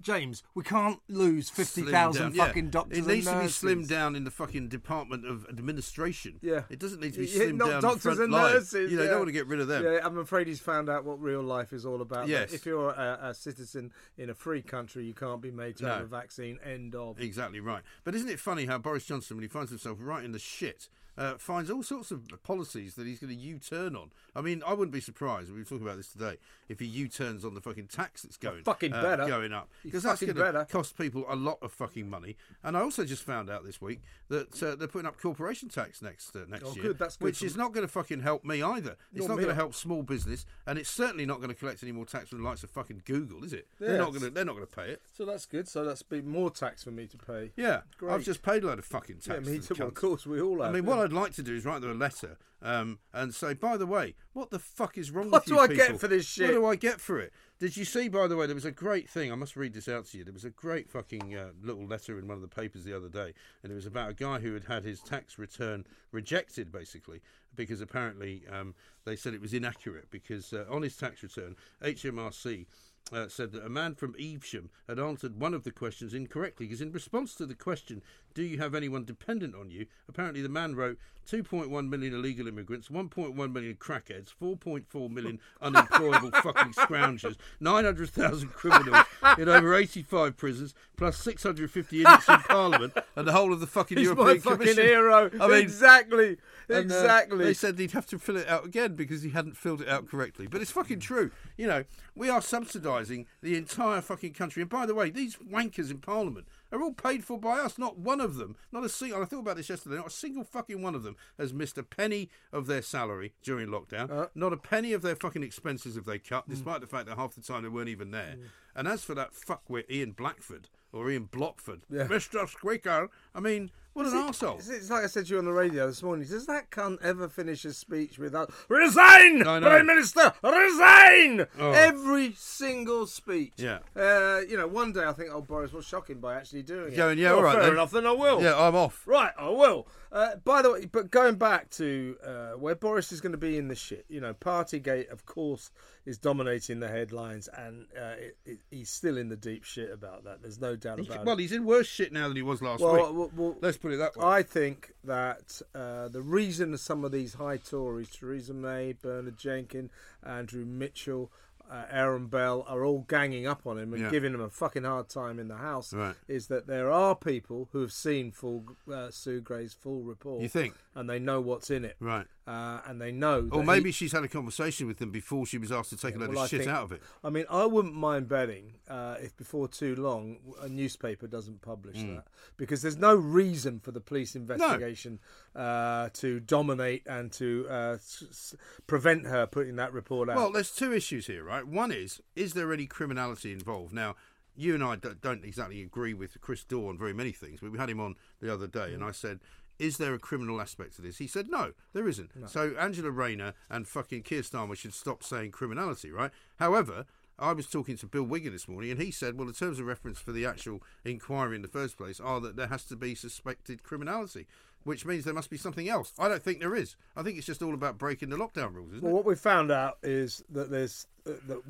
James, 0.00 0.42
we 0.54 0.62
can't 0.64 0.98
lose 1.08 1.50
50,000 1.50 2.32
fucking 2.32 2.64
yeah. 2.66 2.70
doctors. 2.70 2.98
It 2.98 3.06
needs 3.06 3.26
to 3.26 3.38
be 3.40 3.44
slimmed 3.48 3.88
down 3.88 4.16
in 4.16 4.24
the 4.24 4.30
fucking 4.30 4.68
Department 4.68 5.24
of 5.26 5.46
Administration. 5.48 6.38
Yeah. 6.42 6.62
It 6.68 6.78
doesn't 6.80 7.00
need 7.00 7.14
to 7.14 7.20
be 7.20 7.26
slimmed 7.28 7.60
yeah, 7.64 7.72
down 7.72 7.82
doctors 7.82 8.18
and 8.18 8.32
line. 8.32 8.54
nurses. 8.54 8.90
You 8.90 8.98
know, 8.98 9.04
yeah. 9.04 9.10
don't 9.10 9.20
want 9.20 9.28
to 9.28 9.32
get 9.32 9.46
rid 9.46 9.60
of 9.60 9.68
them. 9.68 9.84
Yeah, 9.84 10.00
I'm 10.02 10.18
afraid 10.18 10.46
he's 10.48 10.60
found 10.60 10.88
out 10.88 11.04
what 11.04 11.20
real 11.20 11.42
life 11.42 11.72
is 11.72 11.86
all 11.86 12.02
about. 12.02 12.26
Yes. 12.28 12.52
If 12.52 12.66
you're 12.66 12.90
a, 12.90 13.18
a, 13.28 13.34
citizen 13.34 13.92
in 14.16 14.30
a 14.30 14.34
free 14.34 14.62
country, 14.62 15.04
you 15.04 15.14
can't 15.14 15.40
be 15.40 15.50
made 15.52 15.76
to 15.76 15.84
no. 15.84 15.88
have 15.90 16.02
a 16.02 16.06
vaccine. 16.06 16.58
End 16.64 16.94
of. 16.96 17.20
Exactly 17.20 17.60
right. 17.60 17.82
But 18.04 18.14
isn't 18.16 18.28
it 18.28 18.40
funny 18.40 18.66
how 18.66 18.78
Boris 18.78 19.04
Johnson, 19.04 19.36
when 19.36 19.42
he 19.42 19.48
finds 19.48 19.70
himself 19.70 19.98
right 20.00 20.24
in 20.24 20.32
the 20.32 20.38
shit, 20.40 20.88
uh, 21.18 21.34
finds 21.36 21.70
all 21.70 21.82
sorts 21.82 22.10
of 22.12 22.22
policies 22.44 22.94
that 22.94 23.06
he's 23.06 23.18
going 23.18 23.34
to 23.34 23.38
U-turn 23.38 23.96
on. 23.96 24.12
I 24.36 24.40
mean, 24.40 24.62
I 24.64 24.72
wouldn't 24.72 24.92
be 24.92 25.00
surprised. 25.00 25.50
We 25.52 25.58
were 25.58 25.64
talking 25.64 25.82
about 25.82 25.96
this 25.96 26.12
today. 26.12 26.36
If 26.68 26.78
he 26.80 26.86
U-turns 26.86 27.44
on 27.44 27.54
the 27.54 27.60
fucking 27.60 27.88
tax 27.88 28.22
that's 28.22 28.36
going 28.36 28.62
fucking 28.62 28.92
uh, 28.92 29.02
better 29.02 29.26
going 29.26 29.52
up 29.52 29.68
because 29.82 30.02
that's 30.04 30.22
going 30.22 30.34
to 30.34 30.66
cost 30.70 30.96
people 30.98 31.24
a 31.28 31.34
lot 31.34 31.58
of 31.60 31.72
fucking 31.72 32.08
money. 32.08 32.36
And 32.62 32.76
I 32.76 32.80
also 32.82 33.04
just 33.04 33.24
found 33.24 33.50
out 33.50 33.64
this 33.64 33.80
week 33.80 34.00
that 34.28 34.62
uh, 34.62 34.76
they're 34.76 34.86
putting 34.88 35.08
up 35.08 35.20
corporation 35.20 35.68
tax 35.68 36.00
next 36.02 36.34
uh, 36.36 36.40
next 36.48 36.64
oh, 36.66 36.74
year, 36.74 36.82
good. 36.84 36.98
That's 36.98 37.16
good 37.16 37.24
which 37.24 37.42
is 37.42 37.56
not 37.56 37.72
going 37.72 37.86
to 37.86 37.92
fucking 37.92 38.20
help 38.20 38.44
me 38.44 38.62
either. 38.62 38.96
It's 39.12 39.22
not, 39.22 39.28
not 39.28 39.34
going 39.36 39.48
to 39.48 39.54
help 39.54 39.74
small 39.74 40.02
business, 40.02 40.46
and 40.66 40.78
it's 40.78 40.90
certainly 40.90 41.26
not 41.26 41.38
going 41.38 41.48
to 41.48 41.54
collect 41.54 41.82
any 41.82 41.90
more 41.92 42.04
tax 42.06 42.28
from 42.28 42.42
the 42.42 42.48
likes 42.48 42.62
of 42.62 42.70
fucking 42.70 43.02
Google, 43.04 43.42
is 43.42 43.52
it? 43.52 43.66
Yeah, 43.80 43.88
they're 43.88 43.98
not 43.98 44.10
going 44.10 44.20
to 44.22 44.30
they're 44.30 44.44
not 44.44 44.54
going 44.54 44.66
to 44.66 44.72
pay 44.72 44.90
it. 44.90 45.02
So 45.16 45.24
that's 45.24 45.46
good. 45.46 45.66
So 45.66 45.84
that's 45.84 46.02
been 46.02 46.28
more 46.28 46.50
tax 46.50 46.84
for 46.84 46.90
me 46.90 47.06
to 47.08 47.16
pay. 47.16 47.50
Yeah, 47.56 47.80
Great. 47.98 48.12
I've 48.14 48.24
just 48.24 48.42
paid 48.42 48.62
a 48.62 48.66
load 48.68 48.78
of 48.78 48.84
fucking 48.84 49.16
tax. 49.18 49.28
Yeah, 49.46 49.52
me 49.52 49.58
too. 49.58 49.74
of 49.82 49.94
course, 49.94 50.26
we 50.26 50.40
all 50.40 50.60
have. 50.60 50.70
I 50.70 50.74
mean, 50.74 50.84
yeah. 50.84 50.90
what 50.90 50.98
I 50.98 51.07
I'd 51.08 51.14
like 51.14 51.32
to 51.36 51.42
do 51.42 51.54
is 51.56 51.64
write 51.64 51.80
them 51.80 51.90
a 51.90 51.94
letter 51.94 52.36
um, 52.60 52.98
and 53.14 53.34
say, 53.34 53.54
by 53.54 53.78
the 53.78 53.86
way, 53.86 54.14
what 54.34 54.50
the 54.50 54.58
fuck 54.58 54.98
is 54.98 55.10
wrong 55.10 55.30
what 55.30 55.44
with 55.46 55.48
you 55.48 55.56
What 55.56 55.70
do 55.70 55.72
I 55.72 55.74
people? 55.76 55.92
get 55.92 56.00
for 56.00 56.06
this 56.08 56.26
shit? 56.26 56.48
What 56.48 56.54
do 56.54 56.66
I 56.66 56.76
get 56.76 57.00
for 57.00 57.18
it? 57.18 57.32
Did 57.58 57.78
you 57.78 57.86
see, 57.86 58.08
by 58.08 58.26
the 58.26 58.36
way, 58.36 58.44
there 58.44 58.54
was 58.54 58.66
a 58.66 58.70
great 58.70 59.08
thing. 59.08 59.32
I 59.32 59.34
must 59.34 59.56
read 59.56 59.72
this 59.72 59.88
out 59.88 60.04
to 60.06 60.18
you. 60.18 60.24
There 60.24 60.34
was 60.34 60.44
a 60.44 60.50
great 60.50 60.90
fucking 60.90 61.34
uh, 61.34 61.52
little 61.62 61.86
letter 61.86 62.18
in 62.18 62.28
one 62.28 62.36
of 62.36 62.42
the 62.42 62.46
papers 62.48 62.84
the 62.84 62.94
other 62.94 63.08
day, 63.08 63.32
and 63.62 63.72
it 63.72 63.74
was 63.74 63.86
about 63.86 64.10
a 64.10 64.14
guy 64.14 64.38
who 64.38 64.52
had 64.52 64.64
had 64.64 64.84
his 64.84 65.00
tax 65.00 65.38
return 65.38 65.86
rejected, 66.12 66.70
basically, 66.70 67.22
because 67.56 67.80
apparently 67.80 68.42
um, 68.52 68.74
they 69.06 69.16
said 69.16 69.32
it 69.32 69.40
was 69.40 69.54
inaccurate. 69.54 70.10
Because 70.10 70.52
uh, 70.52 70.66
on 70.70 70.82
his 70.82 70.96
tax 70.98 71.22
return, 71.22 71.56
HMRC 71.82 72.66
uh, 73.14 73.28
said 73.28 73.52
that 73.52 73.64
a 73.64 73.70
man 73.70 73.94
from 73.94 74.14
Evesham 74.20 74.68
had 74.86 74.98
answered 74.98 75.40
one 75.40 75.54
of 75.54 75.64
the 75.64 75.70
questions 75.70 76.12
incorrectly 76.12 76.66
because, 76.66 76.82
in 76.82 76.92
response 76.92 77.34
to 77.36 77.46
the 77.46 77.54
question, 77.54 78.02
do 78.38 78.44
you 78.44 78.58
have 78.58 78.76
anyone 78.76 79.02
dependent 79.04 79.56
on 79.56 79.72
you? 79.72 79.86
Apparently, 80.08 80.42
the 80.42 80.48
man 80.48 80.76
wrote 80.76 80.96
2.1 81.28 81.88
million 81.88 82.14
illegal 82.14 82.46
immigrants, 82.46 82.86
1.1 82.86 83.34
million 83.36 83.74
crackheads, 83.74 84.28
4.4 84.40 85.10
million 85.10 85.40
unemployable 85.60 86.30
fucking 86.44 86.72
scroungers, 86.74 87.34
900,000 87.58 88.50
criminals 88.50 89.06
in 89.38 89.48
over 89.48 89.74
85 89.74 90.36
prisons, 90.36 90.72
plus 90.96 91.18
650 91.18 92.02
idiots 92.02 92.28
in 92.28 92.38
Parliament, 92.42 92.96
and 93.16 93.26
the 93.26 93.32
whole 93.32 93.52
of 93.52 93.58
the 93.58 93.66
fucking 93.66 93.98
He's 93.98 94.04
European 94.04 94.28
my 94.28 94.38
fucking 94.38 94.58
Commission. 94.58 94.84
hero. 94.84 95.30
I 95.40 95.48
mean, 95.48 95.52
exactly. 95.60 96.36
And, 96.68 96.76
uh, 96.92 96.94
exactly. 96.94 97.44
they 97.44 97.54
said 97.54 97.76
he'd 97.76 97.90
have 97.90 98.06
to 98.06 98.20
fill 98.20 98.36
it 98.36 98.46
out 98.46 98.64
again 98.64 98.94
because 98.94 99.22
he 99.22 99.30
hadn't 99.30 99.56
filled 99.56 99.80
it 99.80 99.88
out 99.88 100.06
correctly. 100.08 100.46
But 100.46 100.60
it's 100.62 100.70
fucking 100.70 101.00
true. 101.00 101.32
You 101.56 101.66
know, 101.66 101.82
we 102.14 102.28
are 102.28 102.38
subsidising 102.40 103.26
the 103.42 103.56
entire 103.56 104.00
fucking 104.00 104.34
country. 104.34 104.62
And 104.62 104.70
by 104.70 104.86
the 104.86 104.94
way, 104.94 105.10
these 105.10 105.34
wankers 105.36 105.90
in 105.90 105.98
Parliament 105.98 106.46
are 106.72 106.82
all 106.82 106.92
paid 106.92 107.24
for 107.24 107.38
by 107.38 107.58
us. 107.60 107.78
Not 107.78 107.98
one 107.98 108.20
of 108.20 108.36
them, 108.36 108.56
not 108.72 108.84
a 108.84 108.88
single. 108.88 109.22
I 109.22 109.24
thought 109.24 109.40
about 109.40 109.56
this 109.56 109.68
yesterday. 109.70 109.96
Not 109.96 110.08
a 110.08 110.10
single 110.10 110.44
fucking 110.44 110.82
one 110.82 110.94
of 110.94 111.02
them 111.02 111.16
has 111.38 111.52
missed 111.52 111.78
a 111.78 111.82
penny 111.82 112.28
of 112.52 112.66
their 112.66 112.82
salary 112.82 113.32
during 113.42 113.68
lockdown. 113.68 114.10
Uh, 114.10 114.26
not 114.34 114.52
a 114.52 114.56
penny 114.56 114.92
of 114.92 115.02
their 115.02 115.16
fucking 115.16 115.42
expenses 115.42 115.94
have 115.96 116.04
they 116.04 116.18
cut, 116.18 116.44
hmm. 116.44 116.50
despite 116.52 116.78
mm. 116.78 116.80
the 116.82 116.86
fact 116.86 117.06
that 117.06 117.16
half 117.16 117.34
the 117.34 117.42
time 117.42 117.62
they 117.62 117.68
weren't 117.68 117.88
even 117.88 118.10
there. 118.10 118.36
Mm. 118.38 118.42
And 118.76 118.88
as 118.88 119.02
for 119.02 119.14
that 119.14 119.32
fuckwit 119.32 119.90
Ian 119.90 120.12
Blackford 120.12 120.68
or 120.92 121.10
Ian 121.10 121.26
Blockford, 121.26 121.82
yeah. 121.90 122.04
Mr. 122.06 122.48
Squeaker, 122.48 123.08
I 123.34 123.40
mean, 123.40 123.70
what 123.98 124.06
an 124.06 124.28
it, 124.28 124.70
It's 124.70 124.90
like 124.90 125.02
I 125.02 125.06
said 125.08 125.26
to 125.26 125.32
you 125.32 125.38
on 125.38 125.44
the 125.44 125.52
radio 125.52 125.88
this 125.88 126.04
morning. 126.04 126.24
Does 126.28 126.46
that 126.46 126.70
cunt 126.70 127.02
ever 127.02 127.28
finish 127.28 127.64
his 127.64 127.76
speech 127.78 128.16
without 128.16 128.48
resign, 128.68 129.40
no, 129.40 129.58
no. 129.58 129.66
Prime 129.68 129.86
Minister? 129.86 130.32
Resign! 130.40 131.46
Oh. 131.58 131.72
Every 131.72 132.32
single 132.36 133.08
speech. 133.08 133.54
Yeah. 133.56 133.78
Uh, 133.96 134.42
you 134.48 134.56
know, 134.56 134.68
one 134.68 134.92
day 134.92 135.02
I 135.04 135.12
think, 135.14 135.34
old 135.34 135.42
oh, 135.42 135.46
Boris 135.48 135.72
was 135.72 135.84
shocking 135.84 136.20
by 136.20 136.36
actually 136.36 136.62
doing 136.62 136.92
it. 136.92 136.96
Going, 136.96 137.18
yeah, 137.18 137.30
well, 137.30 137.38
all 137.38 137.42
right. 137.42 137.54
Fair 137.54 137.62
then. 137.64 137.72
enough, 137.72 137.90
then 137.90 138.06
I 138.06 138.12
will. 138.12 138.40
Yeah, 138.40 138.56
I'm 138.56 138.76
off. 138.76 139.02
Right, 139.04 139.32
I 139.36 139.48
will. 139.48 139.88
Uh, 140.12 140.36
by 140.44 140.62
the 140.62 140.70
way, 140.72 140.84
but 140.86 141.10
going 141.10 141.34
back 141.34 141.68
to 141.70 142.16
uh, 142.24 142.48
where 142.50 142.76
Boris 142.76 143.10
is 143.10 143.20
going 143.20 143.32
to 143.32 143.36
be 143.36 143.58
in 143.58 143.66
the 143.66 143.74
shit, 143.74 144.06
you 144.08 144.20
know, 144.20 144.32
Partygate, 144.32 145.10
of 145.10 145.26
course, 145.26 145.72
is 146.08 146.16
dominating 146.18 146.80
the 146.80 146.88
headlines, 146.88 147.48
and 147.56 147.84
uh, 147.96 148.14
it, 148.18 148.36
it, 148.46 148.58
he's 148.70 148.88
still 148.88 149.18
in 149.18 149.28
the 149.28 149.36
deep 149.36 149.62
shit 149.62 149.90
about 149.92 150.24
that. 150.24 150.40
There's 150.42 150.58
no 150.60 150.74
doubt 150.74 150.98
about 151.00 151.12
he, 151.14 151.20
it. 151.20 151.24
Well, 151.26 151.36
he's 151.36 151.52
in 151.52 151.64
worse 151.66 151.86
shit 151.86 152.12
now 152.14 152.28
than 152.28 152.36
he 152.38 152.42
was 152.42 152.62
last 152.62 152.80
well, 152.80 152.94
week. 152.94 153.02
Well, 153.14 153.30
well, 153.36 153.56
Let's 153.60 153.76
put 153.76 153.92
it 153.92 153.98
that 153.98 154.16
way. 154.16 154.24
I 154.24 154.42
think 154.42 154.94
that 155.04 155.60
uh, 155.74 156.08
the 156.08 156.22
reason 156.22 156.76
some 156.78 157.04
of 157.04 157.12
these 157.12 157.34
high 157.34 157.58
Tories, 157.58 158.08
Theresa 158.08 158.54
May, 158.54 158.94
Bernard 158.94 159.36
Jenkin, 159.38 159.90
Andrew 160.26 160.64
Mitchell, 160.64 161.30
uh, 161.70 161.82
Aaron 161.90 162.28
Bell, 162.28 162.64
are 162.66 162.82
all 162.86 163.04
ganging 163.06 163.46
up 163.46 163.66
on 163.66 163.76
him 163.76 163.92
and 163.92 164.04
yeah. 164.04 164.10
giving 164.10 164.32
him 164.32 164.40
a 164.40 164.48
fucking 164.48 164.84
hard 164.84 165.10
time 165.10 165.38
in 165.38 165.48
the 165.48 165.58
House, 165.58 165.92
right. 165.92 166.14
is 166.26 166.46
that 166.46 166.66
there 166.66 166.90
are 166.90 167.14
people 167.14 167.68
who 167.72 167.82
have 167.82 167.92
seen 167.92 168.32
full 168.32 168.64
uh, 168.90 169.08
Sue 169.10 169.42
Gray's 169.42 169.74
full 169.74 170.00
report. 170.04 170.40
You 170.40 170.48
think? 170.48 170.72
and 170.98 171.08
they 171.08 171.20
know 171.20 171.40
what's 171.40 171.70
in 171.70 171.84
it. 171.84 171.94
Right. 172.00 172.26
Uh, 172.44 172.80
and 172.86 173.00
they 173.00 173.12
know. 173.12 173.48
Or 173.52 173.62
maybe 173.62 173.90
he, 173.90 173.92
she's 173.92 174.10
had 174.10 174.24
a 174.24 174.28
conversation 174.28 174.88
with 174.88 174.98
them 174.98 175.12
before 175.12 175.46
she 175.46 175.56
was 175.56 175.70
asked 175.70 175.90
to 175.90 175.96
take 175.96 176.14
yeah, 176.16 176.20
a 176.22 176.22
load 176.26 176.30
well, 176.30 176.38
of 176.40 176.44
I 176.46 176.48
shit 176.48 176.60
think, 176.62 176.72
out 176.72 176.82
of 176.82 176.90
it. 176.92 177.00
I 177.22 177.30
mean, 177.30 177.44
I 177.48 177.66
wouldn't 177.66 177.94
mind 177.94 178.28
betting 178.28 178.74
uh, 178.90 179.14
if 179.20 179.36
before 179.36 179.68
too 179.68 179.94
long 179.94 180.38
a 180.60 180.66
newspaper 180.68 181.28
doesn't 181.28 181.62
publish 181.62 181.98
mm. 181.98 182.16
that 182.16 182.24
because 182.56 182.82
there's 182.82 182.96
no 182.96 183.14
reason 183.14 183.78
for 183.78 183.92
the 183.92 184.00
police 184.00 184.34
investigation 184.34 185.20
no. 185.54 185.60
uh, 185.60 186.08
to 186.14 186.40
dominate 186.40 187.06
and 187.06 187.30
to 187.34 187.68
uh, 187.70 187.92
s- 187.94 188.24
s- 188.28 188.54
prevent 188.88 189.24
her 189.28 189.46
putting 189.46 189.76
that 189.76 189.92
report 189.92 190.28
out. 190.28 190.34
Well, 190.36 190.50
there's 190.50 190.72
two 190.72 190.92
issues 190.92 191.28
here, 191.28 191.44
right? 191.44 191.64
One 191.64 191.92
is 191.92 192.20
is 192.34 192.54
there 192.54 192.72
any 192.72 192.86
criminality 192.86 193.52
involved? 193.52 193.92
Now, 193.94 194.16
you 194.56 194.74
and 194.74 194.82
I 194.82 194.96
don't 194.96 195.44
exactly 195.44 195.80
agree 195.80 196.14
with 196.14 196.40
Chris 196.40 196.64
Daw 196.64 196.88
on 196.88 196.98
very 196.98 197.12
many 197.14 197.30
things, 197.30 197.60
but 197.62 197.70
we 197.70 197.78
had 197.78 197.88
him 197.88 198.00
on 198.00 198.16
the 198.40 198.52
other 198.52 198.66
day, 198.66 198.92
and 198.94 199.02
hmm. 199.04 199.08
I 199.08 199.12
said 199.12 199.38
is 199.78 199.96
there 199.98 200.14
a 200.14 200.18
criminal 200.18 200.60
aspect 200.60 200.96
to 200.96 201.02
this? 201.02 201.18
He 201.18 201.26
said, 201.26 201.48
no, 201.48 201.72
there 201.92 202.08
isn't. 202.08 202.34
No. 202.34 202.46
So 202.46 202.74
Angela 202.78 203.10
Rayner 203.10 203.54
and 203.70 203.86
fucking 203.86 204.22
Keir 204.22 204.42
Starmer 204.42 204.76
should 204.76 204.94
stop 204.94 205.22
saying 205.22 205.52
criminality, 205.52 206.10
right? 206.10 206.30
However, 206.56 207.06
I 207.38 207.52
was 207.52 207.68
talking 207.68 207.96
to 207.98 208.06
Bill 208.06 208.24
Wigan 208.24 208.52
this 208.52 208.66
morning, 208.68 208.90
and 208.90 209.00
he 209.00 209.10
said, 209.10 209.36
well, 209.38 209.46
the 209.46 209.52
terms 209.52 209.78
of 209.78 209.86
reference 209.86 210.18
for 210.18 210.32
the 210.32 210.44
actual 210.44 210.82
inquiry 211.04 211.56
in 211.56 211.62
the 211.62 211.68
first 211.68 211.96
place 211.96 212.18
are 212.18 212.40
that 212.40 212.56
there 212.56 212.66
has 212.66 212.84
to 212.86 212.96
be 212.96 213.14
suspected 213.14 213.82
criminality, 213.84 214.46
which 214.82 215.06
means 215.06 215.24
there 215.24 215.34
must 215.34 215.50
be 215.50 215.56
something 215.56 215.88
else. 215.88 216.12
I 216.18 216.28
don't 216.28 216.42
think 216.42 216.58
there 216.60 216.74
is. 216.74 216.96
I 217.16 217.22
think 217.22 217.38
it's 217.38 217.46
just 217.46 217.62
all 217.62 217.74
about 217.74 217.98
breaking 217.98 218.30
the 218.30 218.36
lockdown 218.36 218.74
rules, 218.74 218.94
isn't 218.94 219.02
well, 219.02 219.12
it? 219.12 219.16
What 219.16 219.24
we 219.24 219.36
found 219.36 219.70
out 219.70 219.98
is 220.02 220.42
that 220.50 220.70
there's 220.70 221.06
uh, 221.26 221.32
that 221.46 221.62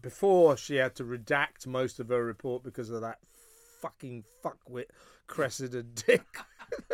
before 0.00 0.56
she 0.56 0.76
had 0.76 0.94
to 0.94 1.04
redact 1.04 1.66
most 1.66 2.00
of 2.00 2.08
her 2.08 2.24
report 2.24 2.62
because 2.62 2.88
of 2.88 3.02
that 3.02 3.18
fucking 3.80 4.24
fuckwit 4.44 4.86
Cressida 5.26 5.82
Dick. 5.82 6.24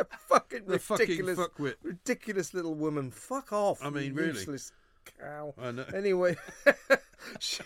fucking 0.28 0.64
the 0.66 0.80
ridiculous, 0.90 1.36
fucking 1.38 1.72
ridiculous 1.82 2.54
little 2.54 2.74
woman. 2.74 3.10
Fuck 3.10 3.52
off. 3.52 3.78
I 3.82 3.90
mean, 3.90 4.14
really. 4.14 4.58
cow. 5.20 5.54
I 5.60 5.72
know. 5.72 5.84
Anyway, 5.94 6.36
she. 7.40 7.62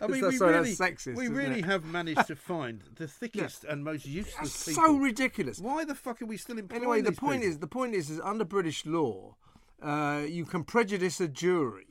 I 0.00 0.06
mean, 0.06 0.26
we 0.26 0.38
really, 0.38 0.74
sexist, 0.74 1.16
we 1.16 1.28
really 1.28 1.62
have 1.62 1.84
managed 1.84 2.26
to 2.26 2.36
find 2.36 2.82
the 2.96 3.06
thickest 3.08 3.64
yeah. 3.64 3.72
and 3.72 3.84
most 3.84 4.06
useless 4.06 4.36
That's 4.52 4.68
people. 4.68 4.84
So 4.86 4.96
ridiculous! 4.96 5.58
Why 5.58 5.84
the 5.84 5.94
fuck 5.94 6.22
are 6.22 6.26
we 6.26 6.36
still 6.36 6.58
employing? 6.58 6.82
Anyway, 6.82 7.00
the 7.00 7.12
point 7.12 7.40
people? 7.42 7.52
is, 7.52 7.58
the 7.58 7.66
point 7.66 7.94
is, 7.94 8.10
is 8.10 8.20
under 8.20 8.44
British 8.44 8.84
law, 8.86 9.36
uh, 9.82 10.22
you 10.26 10.44
can 10.44 10.64
prejudice 10.64 11.20
a 11.20 11.28
jury, 11.28 11.88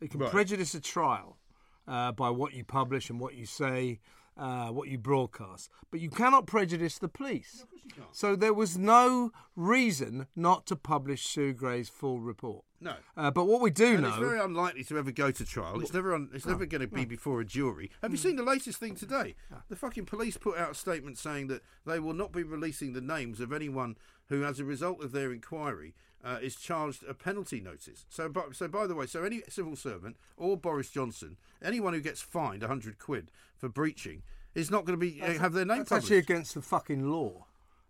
you 0.00 0.08
can 0.08 0.20
right. 0.20 0.30
prejudice 0.30 0.74
a 0.74 0.80
trial 0.80 1.38
uh, 1.86 2.12
by 2.12 2.28
what 2.30 2.52
you 2.54 2.64
publish 2.64 3.08
and 3.10 3.18
what 3.18 3.34
you 3.34 3.46
say 3.46 3.98
uh, 4.38 4.68
what 4.68 4.86
you 4.86 4.96
broadcast, 4.96 5.68
but 5.90 5.98
you 5.98 6.08
cannot 6.08 6.46
prejudice 6.46 6.96
the 6.96 7.08
police. 7.08 7.66
No, 7.98 8.04
so 8.12 8.36
there 8.36 8.54
was 8.54 8.78
no 8.78 9.32
reason 9.56 10.28
not 10.36 10.64
to 10.66 10.76
publish 10.76 11.24
Sue 11.24 11.52
Gray's 11.52 11.88
full 11.88 12.20
report. 12.20 12.64
No. 12.80 12.94
Uh, 13.16 13.32
but 13.32 13.46
what 13.46 13.60
we 13.60 13.70
do 13.72 13.94
and 13.94 14.02
know. 14.02 14.08
It's 14.10 14.18
very 14.18 14.38
unlikely 14.40 14.84
to 14.84 14.96
ever 14.98 15.10
go 15.10 15.32
to 15.32 15.44
trial. 15.44 15.80
It's 15.80 15.92
never 15.92 16.14
It's 16.32 16.46
no, 16.46 16.52
never 16.52 16.66
going 16.66 16.82
to 16.82 16.86
be 16.86 17.00
no. 17.00 17.06
before 17.08 17.40
a 17.40 17.44
jury. 17.44 17.90
Have 18.00 18.12
you 18.12 18.16
hmm. 18.18 18.22
seen 18.28 18.36
the 18.36 18.44
latest 18.44 18.78
thing 18.78 18.94
today? 18.94 19.34
The 19.68 19.74
fucking 19.74 20.06
police 20.06 20.36
put 20.36 20.56
out 20.56 20.70
a 20.70 20.74
statement 20.74 21.18
saying 21.18 21.48
that 21.48 21.62
they 21.84 21.98
will 21.98 22.14
not 22.14 22.30
be 22.30 22.44
releasing 22.44 22.92
the 22.92 23.00
names 23.00 23.40
of 23.40 23.52
anyone 23.52 23.96
who, 24.28 24.44
as 24.44 24.60
a 24.60 24.64
result 24.64 25.02
of 25.02 25.12
their 25.12 25.32
inquiry, 25.32 25.94
uh, 26.24 26.38
is 26.42 26.56
charged 26.56 27.04
a 27.08 27.14
penalty 27.14 27.60
notice. 27.60 28.04
So, 28.08 28.28
by, 28.28 28.42
so 28.52 28.68
by 28.68 28.86
the 28.86 28.94
way, 28.94 29.06
so 29.06 29.24
any 29.24 29.42
civil 29.48 29.76
servant 29.76 30.16
or 30.36 30.56
Boris 30.56 30.90
Johnson, 30.90 31.36
anyone 31.62 31.92
who 31.92 32.00
gets 32.00 32.20
fined 32.20 32.62
hundred 32.62 32.98
quid 32.98 33.30
for 33.56 33.68
breaching, 33.68 34.22
is 34.54 34.70
not 34.70 34.84
going 34.84 34.98
to 34.98 35.04
be 35.06 35.20
uh, 35.22 35.38
have 35.38 35.52
their 35.52 35.64
name. 35.64 35.78
That's 35.78 35.88
published. 35.90 36.04
actually 36.06 36.18
against 36.18 36.54
the 36.54 36.62
fucking 36.62 37.08
law. 37.10 37.44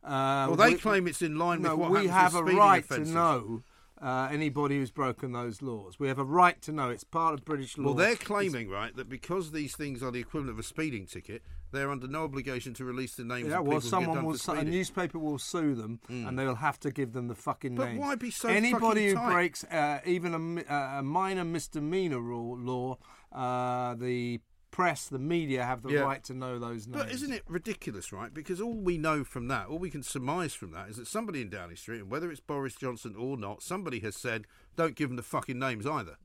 Uh, 0.05 0.47
well, 0.49 0.57
they 0.57 0.71
we, 0.75 0.79
claim 0.79 1.09
it's 1.09 1.23
in 1.23 1.39
line 1.39 1.61
no, 1.63 1.77
with 1.77 1.91
what 1.91 2.01
we 2.03 2.09
have 2.09 2.35
a 2.35 2.43
right 2.45 2.85
offenses. 2.85 3.09
to 3.09 3.15
know 3.15 3.63
uh, 4.01 4.29
anybody 4.31 4.77
who's 4.77 4.91
broken 4.91 5.33
those 5.33 5.63
laws. 5.63 5.99
We 5.99 6.09
have 6.09 6.19
a 6.19 6.25
right 6.25 6.61
to 6.63 6.73
know. 6.73 6.89
It's 6.91 7.05
part 7.05 7.35
of 7.35 7.45
British 7.45 7.77
law. 7.77 7.87
Well, 7.87 7.95
they're 7.95 8.15
claiming, 8.17 8.63
it's... 8.67 8.71
right, 8.73 8.95
that 8.97 9.09
because 9.09 9.53
these 9.53 9.75
things 9.75 10.03
are 10.03 10.11
the 10.11 10.21
equivalent 10.21 10.51
of 10.51 10.59
a 10.59 10.63
speeding 10.63 11.07
ticket, 11.07 11.43
they're 11.73 11.91
under 11.91 12.07
no 12.07 12.25
obligation 12.25 12.75
to 12.75 12.85
release 12.85 13.15
the 13.17 13.25
names. 13.25 13.49
Yeah, 13.49 13.61
well, 13.61 13.81
someone 13.81 14.25
will. 14.25 14.39
Su- 14.39 14.53
a 14.53 14.65
newspaper 14.65 15.19
will 15.19 15.39
sue 15.39 15.75
them, 15.75 16.01
mm. 16.09 16.27
and 16.29 16.39
they 16.39 16.47
will 16.47 16.55
have 16.55 16.79
to 16.81 16.91
give 16.91 17.13
them 17.13 17.29
the 17.29 17.35
fucking 17.35 17.75
but 17.75 17.87
names. 17.87 17.99
But 17.99 18.07
why 18.07 18.15
be 18.15 18.31
so? 18.31 18.49
Anybody 18.49 19.09
who 19.09 19.15
tight? 19.15 19.33
breaks 19.33 19.65
uh, 19.65 20.01
even 20.07 20.65
a, 20.71 20.73
uh, 20.73 20.99
a, 20.99 21.03
minor 21.03 21.45
misdemeanor 21.45 22.21
rule, 22.21 22.57
law, 22.57 22.99
uh, 23.33 23.95
the 23.95 24.41
press, 24.71 25.09
the 25.09 25.19
media 25.19 25.65
have 25.65 25.83
the 25.83 25.91
yeah. 25.91 26.01
right 26.01 26.23
to 26.25 26.35
know 26.35 26.59
those 26.59 26.87
names. 26.87 27.03
But 27.05 27.13
isn't 27.13 27.33
it 27.33 27.43
ridiculous, 27.47 28.13
right? 28.13 28.33
Because 28.33 28.61
all 28.61 28.75
we 28.75 28.99
know 28.99 29.25
from 29.25 29.49
that, 29.49 29.67
all 29.67 29.79
we 29.79 29.91
can 29.91 30.03
surmise 30.03 30.55
from 30.55 30.73
that, 30.73 30.89
is 30.89 30.97
that 30.97 31.07
somebody 31.07 31.41
in 31.41 31.49
Downing 31.49 31.77
Street, 31.77 32.01
and 32.01 32.11
whether 32.11 32.31
it's 32.31 32.41
Boris 32.41 32.75
Johnson 32.75 33.15
or 33.17 33.37
not, 33.37 33.63
somebody 33.63 34.01
has 34.01 34.17
said, 34.17 34.47
"Don't 34.77 34.95
give 34.95 35.09
them 35.09 35.17
the 35.17 35.23
fucking 35.23 35.59
names 35.59 35.87
either." 35.87 36.17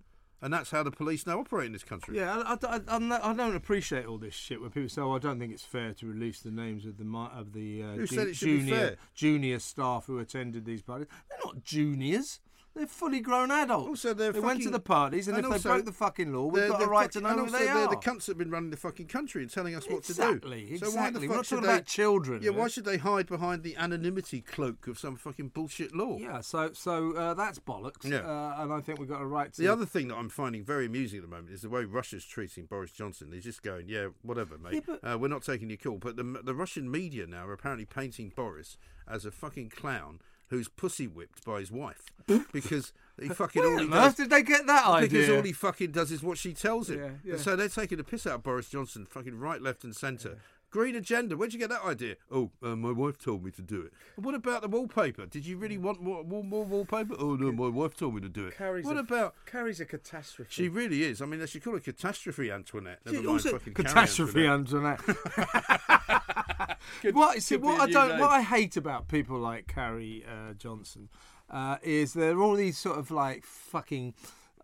And 0.41 0.53
that's 0.53 0.71
how 0.71 0.83
the 0.83 0.91
police 0.91 1.25
now 1.25 1.39
operate 1.39 1.67
in 1.67 1.71
this 1.71 1.85
country. 1.85 2.17
Yeah, 2.17 2.43
I, 2.45 2.57
I, 2.67 2.81
I, 2.89 3.31
I 3.31 3.33
don't 3.33 3.55
appreciate 3.55 4.05
all 4.05 4.17
this 4.17 4.33
shit 4.33 4.59
where 4.59 4.69
people 4.69 4.89
say, 4.89 5.01
"Oh, 5.01 5.15
I 5.15 5.19
don't 5.19 5.39
think 5.39 5.53
it's 5.53 5.63
fair 5.63 5.93
to 5.93 6.05
release 6.05 6.41
the 6.41 6.51
names 6.51 6.85
of 6.85 6.97
the 6.97 7.17
of 7.33 7.53
the 7.53 7.83
uh, 7.83 8.31
junior 8.33 8.97
junior 9.15 9.59
staff 9.59 10.05
who 10.07 10.19
attended 10.19 10.65
these 10.65 10.81
parties." 10.81 11.07
They're 11.29 11.39
not 11.45 11.63
juniors. 11.63 12.39
They're 12.75 12.87
fully 12.87 13.19
grown 13.19 13.51
adults. 13.51 13.87
Also, 13.87 14.15
they 14.15 14.27
fucking, 14.27 14.41
went 14.41 14.63
to 14.63 14.71
the 14.71 14.79
parties, 14.79 15.27
and, 15.27 15.37
and 15.37 15.45
if 15.53 15.61
they 15.61 15.69
broke 15.69 15.85
the 15.85 15.91
fucking 15.91 16.33
law, 16.33 16.45
we've 16.47 16.67
got 16.67 16.79
the 16.79 16.87
right 16.87 17.03
fucking, 17.03 17.21
to 17.27 17.35
know 17.35 17.45
who 17.45 17.51
they 17.51 17.67
are. 17.67 17.87
The 17.87 17.97
cunts 17.97 18.25
have 18.25 18.37
been 18.39 18.49
running 18.49 18.71
the 18.71 18.77
fucking 18.77 19.05
country 19.05 19.43
and 19.43 19.51
telling 19.51 19.75
us 19.75 19.85
what 19.87 19.99
exactly, 20.09 20.61
to 20.61 20.67
do. 20.69 20.73
Exactly. 20.75 20.79
So 20.89 20.95
why 20.97 21.11
the 21.11 21.19
fuck 21.19 21.29
We're 21.29 21.35
not 21.35 21.45
talking 21.45 21.67
they, 21.67 21.73
about 21.73 21.85
children. 21.85 22.41
Yeah, 22.41 22.49
why 22.49 22.67
should 22.69 22.85
they 22.85 22.97
hide 22.97 23.27
behind 23.27 23.61
the 23.61 23.75
anonymity 23.77 24.41
cloak 24.41 24.87
of 24.87 24.97
some 24.97 25.17
fucking 25.17 25.49
bullshit 25.49 25.93
law? 25.95 26.17
Yeah. 26.17 26.41
So, 26.41 26.71
so 26.73 27.13
uh, 27.15 27.35
that's 27.35 27.59
bollocks. 27.59 28.09
Yeah. 28.09 28.21
Uh, 28.27 28.63
and 28.63 28.73
I 28.73 28.79
think 28.81 28.99
we've 28.99 29.09
got 29.09 29.21
a 29.21 29.25
right 29.27 29.53
to. 29.53 29.61
The 29.61 29.67
other 29.71 29.85
thing 29.85 30.07
that 30.07 30.15
I'm 30.15 30.29
finding 30.29 30.63
very 30.63 30.87
amusing 30.87 31.19
at 31.19 31.29
the 31.29 31.35
moment 31.35 31.53
is 31.53 31.61
the 31.61 31.69
way 31.69 31.85
Russia's 31.85 32.25
treating 32.25 32.65
Boris 32.65 32.91
Johnson. 32.91 33.29
They're 33.29 33.39
just 33.39 33.61
going, 33.61 33.87
yeah, 33.87 34.07
whatever, 34.23 34.57
mate. 34.57 34.73
Yeah, 34.87 34.95
but... 34.99 35.11
uh, 35.11 35.17
we're 35.19 35.27
not 35.27 35.43
taking 35.43 35.69
your 35.69 35.77
call. 35.77 35.99
But 35.99 36.15
the 36.15 36.23
the 36.43 36.55
Russian 36.55 36.89
media 36.89 37.27
now 37.27 37.45
are 37.47 37.53
apparently 37.53 37.85
painting 37.85 38.33
Boris 38.35 38.77
as 39.07 39.25
a 39.25 39.31
fucking 39.31 39.69
clown 39.69 40.19
who's 40.50 40.67
pussy 40.67 41.07
whipped 41.07 41.43
by 41.45 41.59
his 41.59 41.71
wife 41.71 42.03
because 42.51 42.93
he 43.21 43.29
fucking 43.29 43.63
all 43.63 43.77
he 43.79 43.88
does, 43.88 44.15
did 44.15 44.29
they 44.29 44.41
get 44.43 44.65
that 44.67 44.85
idea? 44.85 45.09
Because 45.19 45.29
all 45.35 45.41
he 45.43 45.51
fucking 45.51 45.91
does 45.91 46.12
is 46.12 46.23
what 46.23 46.38
she 46.38 46.53
tells 46.53 46.89
him. 46.89 47.00
Yeah, 47.00 47.09
yeah. 47.23 47.33
And 47.33 47.41
so 47.41 47.55
they're 47.55 47.69
taking 47.69 47.97
the 48.00 48.03
piss 48.03 48.25
out 48.27 48.35
of 48.35 48.43
Boris 48.43 48.69
Johnson, 48.69 49.05
fucking 49.05 49.38
right, 49.38 49.62
left, 49.62 49.83
and 49.83 49.95
centre. 49.95 50.38
Green 50.73 50.95
agenda. 50.95 51.37
Where'd 51.37 51.53
you 51.53 51.59
get 51.59 51.69
that 51.69 51.83
idea? 51.85 52.15
Oh, 52.31 52.49
uh, 52.63 52.75
my 52.75 52.91
wife 52.91 53.19
told 53.19 53.45
me 53.45 53.51
to 53.51 53.61
do 53.61 53.81
it. 53.83 53.93
what 54.15 54.33
about 54.33 54.63
the 54.63 54.67
wallpaper? 54.67 55.27
Did 55.27 55.45
you 55.45 55.55
really 55.55 55.77
want 55.77 56.01
more, 56.01 56.23
more, 56.23 56.43
more 56.43 56.63
wallpaper? 56.63 57.13
Oh 57.19 57.35
no, 57.35 57.51
my 57.51 57.67
wife 57.69 57.95
told 57.95 58.15
me 58.15 58.21
to 58.21 58.27
do 58.29 58.47
it. 58.47 58.57
Carries 58.57 58.83
what 58.83 58.97
a, 58.97 59.01
about 59.01 59.35
Carrie's 59.45 59.79
a 59.79 59.85
catastrophe? 59.85 60.49
She 60.51 60.69
really 60.69 61.03
is. 61.03 61.21
I 61.21 61.27
mean, 61.27 61.39
they 61.39 61.45
should 61.45 61.63
call 61.63 61.75
it 61.75 61.83
catastrophe, 61.83 62.49
Antoinette. 62.49 63.01
Never 63.05 63.19
she, 63.21 63.27
also, 63.27 63.59
catastrophe, 63.59 64.47
Antoinette. 64.47 64.99
what 65.07 66.77
what 67.13 67.35
I 67.39 67.87
don't, 67.91 68.09
name. 68.09 68.19
what 68.19 68.31
I 68.31 68.41
hate 68.41 68.75
about 68.75 69.07
people 69.09 69.37
like 69.37 69.67
Carrie 69.67 70.25
uh, 70.27 70.53
Johnson 70.55 71.07
uh, 71.51 71.77
is 71.83 72.13
they're 72.15 72.41
all 72.41 72.55
these 72.55 72.79
sort 72.79 72.97
of 72.97 73.11
like 73.11 73.45
fucking 73.45 74.15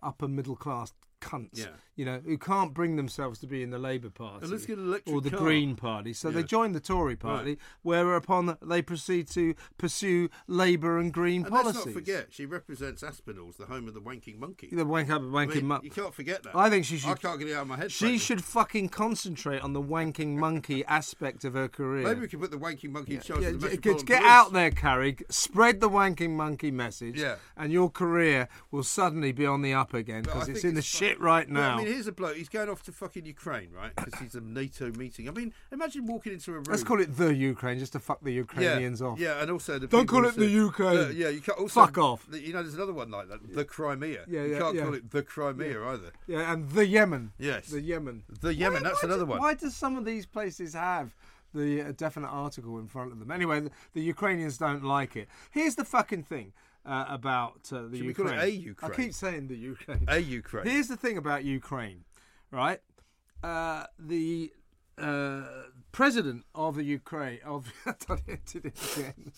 upper 0.02 0.28
middle 0.28 0.56
class 0.56 0.92
cunts 1.22 1.50
yeah 1.60 1.66
you 2.00 2.06
know, 2.06 2.22
who 2.26 2.38
can't 2.38 2.74
bring 2.74 2.96
themselves 2.96 3.40
to 3.40 3.46
be 3.46 3.62
in 3.62 3.72
the 3.72 3.78
Labour 3.78 4.10
Party 4.10 4.46
or 4.46 5.20
the 5.20 5.30
car. 5.30 5.40
Green 5.40 5.76
Party. 5.76 6.14
So 6.14 6.32
they 6.32 6.44
join 6.44 6.72
the 6.72 6.80
Tory 6.80 7.18
Party, 7.18 7.50
right. 7.52 7.60
whereupon 7.82 8.56
they 8.62 8.82
proceed 8.82 9.28
to 9.32 9.54
pursue 9.78 10.30
Labour 10.48 10.98
and 10.98 11.12
Green 11.12 11.42
and 11.42 11.50
policies. 11.52 11.76
Let's 11.76 11.88
not 11.88 11.94
forget, 11.96 12.28
she 12.32 12.46
represents 12.46 13.04
Aspinall's, 13.04 13.58
the 13.58 13.66
home 13.66 13.90
of 13.90 13.94
the 13.96 14.00
wanking 14.00 14.38
monkey. 14.40 14.70
The 14.72 14.86
wank 14.86 15.10
uh, 15.10 15.20
wanking 15.20 15.52
I 15.52 15.54
mean, 15.56 15.66
monkey. 15.66 15.88
You 15.88 15.92
can't 15.92 16.14
forget 16.14 16.42
that. 16.44 16.56
I 16.56 16.70
think 16.70 16.86
she 16.86 17.00
should. 17.00 17.10
I 17.10 17.16
can't 17.16 17.38
get 17.38 17.50
it 17.50 17.54
out 17.54 17.64
of 17.64 17.68
my 17.68 17.76
head. 17.76 17.92
She 17.92 17.98
frankly. 18.06 18.20
should 18.20 18.44
fucking 18.46 18.88
concentrate 18.90 19.62
on 19.62 19.74
the 19.74 19.82
wanking 19.84 20.38
monkey 20.38 20.86
aspect 20.86 21.44
of 21.44 21.54
her 21.56 21.68
career. 21.68 22.08
Maybe 22.08 22.22
we 22.22 22.28
could 22.30 22.40
put 22.40 22.52
the 22.52 22.58
wanking 22.60 22.92
monkey 22.92 23.12
yeah. 23.16 23.18
in 23.18 23.24
charge 23.26 23.42
yeah, 23.42 23.50
of 23.50 23.60
the 23.60 23.68
Metropolitan 23.68 24.06
Get 24.06 24.24
out 24.24 24.54
there, 24.54 24.72
Carrie. 24.72 25.18
Spread 25.28 25.82
the 25.82 25.90
wanking 25.90 26.30
monkey 26.32 26.72
message, 26.72 27.20
yeah. 27.20 27.36
and 27.58 27.74
your 27.74 27.90
career 27.90 28.48
will 28.72 28.84
suddenly 28.84 29.34
be 29.34 29.46
on 29.46 29.64
the 29.64 29.74
up 29.74 29.94
again 29.94 30.22
because 30.24 30.48
it's 30.48 30.64
in 30.64 30.78
it's 30.78 30.88
the 30.90 30.98
fun. 30.98 31.10
shit 31.10 31.20
right 31.20 31.50
now. 31.50 31.76
Well, 31.76 31.80
I 31.80 31.84
mean, 31.84 31.89
here's 31.92 32.08
a 32.08 32.12
bloke. 32.12 32.36
He's 32.36 32.50
going 32.50 32.70
off 32.70 32.84
to 32.84 32.92
fucking 32.92 33.26
Ukraine, 33.26 33.70
right? 33.72 33.92
Because 33.96 34.16
he's 34.20 34.36
a 34.36 34.42
NATO 34.42 34.92
meeting. 34.92 35.28
I 35.28 35.32
mean, 35.32 35.54
imagine 35.72 36.06
walking 36.06 36.34
into 36.34 36.52
a 36.52 36.56
room. 36.56 36.64
Let's 36.70 36.84
call 36.84 37.02
it 37.02 37.16
the 37.18 37.34
Ukraine, 37.34 37.80
just 37.80 37.94
to 37.94 38.00
fuck 38.00 38.22
the 38.22 38.32
Ukrainians 38.34 39.02
yeah, 39.02 39.08
off. 39.08 39.20
Yeah, 39.20 39.42
and 39.42 39.52
also 39.52 39.80
the 39.80 39.88
don't 39.88 40.08
call 40.08 40.26
it 40.26 40.36
the 40.36 40.46
Ukraine. 40.48 40.98
Uh, 40.98 41.12
yeah, 41.14 41.30
you 41.30 41.42
can't 41.42 41.58
also 41.60 41.86
fuck 41.86 41.98
off. 41.98 42.28
You 42.32 42.54
know, 42.54 42.62
there's 42.62 42.76
another 42.76 42.94
one 42.94 43.12
like 43.12 43.28
that. 43.30 43.40
The 43.54 43.66
Crimea. 43.66 44.26
Yeah, 44.28 44.42
yeah 44.42 44.46
You 44.46 44.58
can't 44.58 44.76
yeah. 44.76 44.84
call 44.84 44.94
it 44.94 45.10
the 45.12 45.24
Crimea 45.24 45.84
either. 45.88 46.12
Yeah, 46.28 46.54
and 46.54 46.70
the 46.70 46.86
Yemen. 46.86 47.32
Yes, 47.38 47.68
the 47.68 47.82
Yemen. 47.82 48.24
The 48.42 48.54
Yemen. 48.54 48.84
Why, 48.84 48.90
that's 48.90 49.04
why 49.04 49.08
another 49.10 49.26
do, 49.26 49.32
one. 49.32 49.40
Why 49.40 49.54
do 49.54 49.70
some 49.70 49.98
of 49.98 50.06
these 50.06 50.26
places 50.26 50.74
have? 50.74 51.16
The 51.52 51.82
uh, 51.82 51.92
definite 51.98 52.28
article 52.28 52.78
in 52.78 52.86
front 52.86 53.12
of 53.12 53.18
them. 53.18 53.32
Anyway, 53.32 53.60
the, 53.60 53.72
the 53.96 54.02
Ukrainians 54.02 54.60
don't 54.60 54.84
like 54.84 55.16
it. 55.16 55.28
Here's 55.50 55.74
the 55.74 55.84
fucking 55.84 56.22
thing 56.22 56.54
uh, 56.86 57.06
about 57.10 57.70
uh, 57.72 57.84
the 57.88 57.98
Should 57.98 58.06
Ukraine. 58.06 58.08
We 58.08 58.14
call 58.14 58.28
it 58.28 58.44
a 58.44 58.52
Ukraine. 58.52 58.92
I 58.92 58.96
keep 58.96 59.14
saying 59.14 59.48
the 59.48 59.56
Ukraine. 59.58 60.06
A 60.08 60.18
Ukraine. 60.20 60.66
Here's 60.68 60.88
the 60.88 60.98
thing 60.98 61.18
about 61.18 61.44
Ukraine, 61.44 62.04
right? 62.52 62.80
Uh, 63.44 63.86
the 63.98 64.52
uh, 64.98 65.44
president 65.92 66.46
of 66.56 66.76
the 66.76 66.84
Ukraine 66.84 67.40
of 67.46 67.72
done 68.08 68.20
it 68.28 68.56
again. 68.56 69.32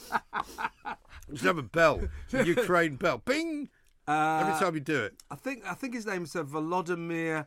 Just 1.32 1.44
have 1.44 1.58
a 1.58 1.62
bell, 1.64 2.02
Ukraine 2.32 2.96
bell, 2.96 3.22
bing. 3.24 3.70
Uh, 4.08 4.40
Every 4.42 4.60
time 4.60 4.74
you 4.74 4.80
do 4.82 5.04
it, 5.04 5.14
I 5.30 5.36
think 5.36 5.64
I 5.66 5.74
think 5.76 5.94
his 5.94 6.06
name's 6.06 6.36
uh, 6.36 6.44
Volodymyr. 6.44 7.46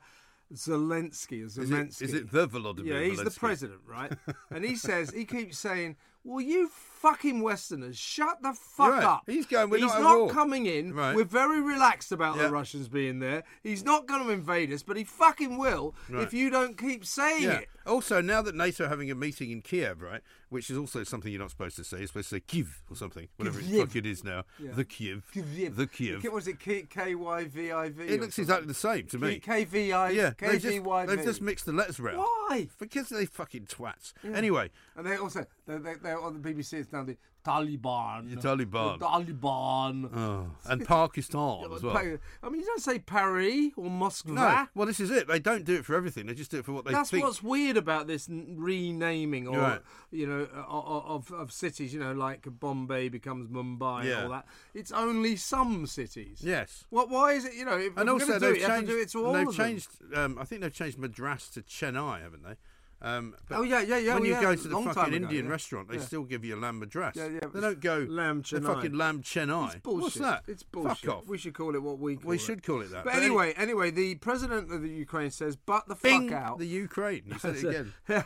Zelensky, 0.52 1.42
Zelensky. 1.44 1.88
Is 1.88 2.00
it, 2.00 2.02
is 2.08 2.14
it 2.14 2.30
the 2.30 2.46
Volodymyr? 2.46 2.84
Yeah, 2.84 3.00
he's 3.00 3.24
the 3.24 3.30
president, 3.30 3.80
right? 3.88 4.12
and 4.50 4.62
he 4.64 4.76
says 4.76 5.10
he 5.10 5.24
keeps 5.24 5.58
saying, 5.58 5.96
"Well, 6.22 6.42
you 6.42 6.70
fucking 7.04 7.42
Westerners. 7.42 7.98
Shut 7.98 8.42
the 8.42 8.54
fuck 8.54 8.92
right. 8.92 9.04
up. 9.04 9.24
He's 9.26 9.44
going. 9.44 9.68
We're 9.68 9.78
He's 9.78 9.86
not, 9.92 10.00
not 10.00 10.30
coming 10.30 10.64
in. 10.64 10.94
Right. 10.94 11.14
We're 11.14 11.24
very 11.24 11.60
relaxed 11.60 12.12
about 12.12 12.36
yeah. 12.36 12.44
the 12.44 12.50
Russians 12.50 12.88
being 12.88 13.18
there. 13.18 13.44
He's 13.62 13.84
not 13.84 14.06
going 14.08 14.24
to 14.24 14.30
invade 14.30 14.72
us, 14.72 14.82
but 14.82 14.96
he 14.96 15.04
fucking 15.04 15.58
will 15.58 15.94
right. 16.08 16.22
if 16.22 16.32
you 16.32 16.48
don't 16.48 16.78
keep 16.78 17.04
saying 17.04 17.42
yeah. 17.44 17.58
it. 17.58 17.68
Also, 17.86 18.22
now 18.22 18.40
that 18.40 18.54
NATO 18.54 18.84
are 18.84 18.88
having 18.88 19.10
a 19.10 19.14
meeting 19.14 19.50
in 19.50 19.60
Kiev, 19.60 20.00
right, 20.00 20.22
which 20.48 20.70
is 20.70 20.78
also 20.78 21.04
something 21.04 21.30
you're 21.30 21.42
not 21.42 21.50
supposed 21.50 21.76
to 21.76 21.84
say. 21.84 21.98
You're 21.98 22.06
supposed 22.06 22.30
to 22.30 22.36
say 22.36 22.40
Kiev 22.40 22.82
or 22.88 22.96
something, 22.96 23.28
whatever 23.36 23.60
Kiev. 23.60 23.94
it 23.94 24.06
is 24.06 24.24
now. 24.24 24.44
Yeah. 24.58 24.70
The 24.72 24.86
Kiev. 24.86 25.26
Kiev. 25.34 25.76
The 25.76 25.86
Kiev. 25.86 26.24
Was 26.32 26.48
it 26.48 26.58
K 26.58 27.14
Y 27.14 27.44
V 27.44 27.72
I 27.72 27.90
V? 27.90 28.04
It 28.04 28.20
looks 28.22 28.38
exactly 28.38 28.66
the 28.68 28.72
same 28.72 29.06
to 29.08 29.18
me. 29.18 29.38
K 29.40 29.64
V 29.64 29.92
I. 29.92 30.10
Yeah. 30.10 30.30
K 30.38 30.56
V 30.56 30.80
Y 30.80 31.06
V. 31.06 31.14
They've 31.16 31.24
just 31.26 31.42
mixed 31.42 31.66
the 31.66 31.72
letters 31.72 32.00
around. 32.00 32.18
Why? 32.18 32.68
Because 32.78 33.10
they 33.10 33.26
fucking 33.26 33.66
twats. 33.66 34.14
Anyway. 34.24 34.70
And 34.96 35.06
they 35.06 35.16
also 35.16 35.44
they 35.66 35.76
they're 36.02 36.20
on 36.20 36.40
the 36.40 36.48
BBC 36.48 36.86
the 37.02 37.16
Taliban. 37.44 38.30
The 38.30 38.36
Taliban. 38.36 39.00
The 39.00 39.04
Taliban. 39.04 40.08
Oh. 40.16 40.50
And 40.64 40.86
Pakistan 40.86 41.70
as 41.74 41.82
well. 41.82 41.96
I 41.98 42.48
mean, 42.48 42.60
you 42.60 42.64
don't 42.66 42.80
say 42.80 43.00
Paris 43.00 43.72
or 43.76 43.90
Moscow. 43.90 44.32
No. 44.32 44.66
Well, 44.74 44.86
this 44.86 44.98
is 45.00 45.10
it. 45.10 45.28
They 45.28 45.40
don't 45.40 45.64
do 45.66 45.74
it 45.74 45.84
for 45.84 45.94
everything. 45.94 46.26
They 46.26 46.34
just 46.34 46.50
do 46.50 46.58
it 46.60 46.64
for 46.64 46.72
what 46.72 46.84
they 46.86 46.92
That's 46.92 47.10
think. 47.10 47.22
what's 47.24 47.42
weird 47.42 47.76
about 47.76 48.06
this 48.06 48.28
renaming 48.30 49.46
or, 49.48 49.58
right. 49.58 49.80
you 50.10 50.26
know, 50.26 50.48
of, 50.66 51.30
of 51.32 51.52
cities, 51.52 51.92
you 51.92 52.00
know, 52.00 52.12
like 52.12 52.46
Bombay 52.48 53.08
becomes 53.10 53.48
Mumbai 53.48 54.04
yeah. 54.04 54.10
and 54.16 54.22
all 54.26 54.30
that. 54.30 54.46
It's 54.72 54.92
only 54.92 55.36
some 55.36 55.86
cities. 55.86 56.40
Yes. 56.42 56.84
What? 56.90 57.10
why 57.10 57.32
is 57.32 57.44
it, 57.44 57.54
you 57.54 57.66
know, 57.66 57.90
and 57.96 58.08
also 58.08 58.38
they've 58.38 58.56
it, 58.56 58.66
changed, 58.66 58.90
it 58.90 59.12
they've 59.32 59.54
changed 59.54 59.88
um, 60.14 60.38
I 60.40 60.44
think 60.44 60.62
they've 60.62 60.72
changed 60.72 60.96
Madras 60.98 61.50
to 61.50 61.60
Chennai, 61.62 62.22
haven't 62.22 62.42
they? 62.42 62.54
Um, 63.04 63.36
oh 63.50 63.62
yeah, 63.62 63.82
yeah, 63.82 63.98
yeah. 63.98 64.14
When 64.14 64.22
well, 64.22 64.22
oh, 64.22 64.24
you 64.24 64.30
yeah. 64.32 64.40
go 64.40 64.54
to 64.54 64.68
the 64.68 64.74
Long 64.74 64.90
fucking 64.94 65.14
ago, 65.14 65.24
Indian 65.24 65.44
yeah. 65.44 65.50
restaurant, 65.50 65.88
they 65.88 65.96
yeah. 65.98 66.04
still 66.04 66.22
give 66.24 66.42
you 66.42 66.56
a 66.56 66.60
lamb 66.60 66.78
Madras. 66.80 67.12
Yeah, 67.14 67.26
yeah. 67.28 67.40
They 67.52 67.60
don't 67.60 67.78
go 67.80 68.06
lamb 68.08 68.42
Chennai. 68.42 68.66
Fucking 68.66 68.94
lamb 68.94 69.20
Chennai. 69.22 69.80
What's 69.84 70.14
that? 70.14 70.42
It's 70.48 70.62
bullshit. 70.62 71.06
Fuck 71.10 71.16
off. 71.18 71.26
We 71.26 71.36
should 71.36 71.52
call 71.52 71.74
it 71.74 71.82
what 71.82 71.98
we. 71.98 72.16
Call 72.16 72.30
we 72.30 72.36
it. 72.36 72.38
should 72.38 72.62
call 72.62 72.80
it 72.80 72.90
that. 72.92 73.04
But, 73.04 73.12
but 73.12 73.22
anyway, 73.22 73.52
any... 73.52 73.72
anyway, 73.72 73.90
the 73.90 74.14
president 74.16 74.72
of 74.72 74.80
the 74.80 74.88
Ukraine 74.88 75.30
says, 75.30 75.54
"But 75.54 75.86
the 75.86 75.96
Bing, 75.96 76.30
fuck 76.30 76.40
out 76.42 76.58
the 76.58 76.66
Ukraine." 76.66 77.24
You 77.26 77.38
said 77.38 77.56
it 77.56 77.64
again. 77.64 77.92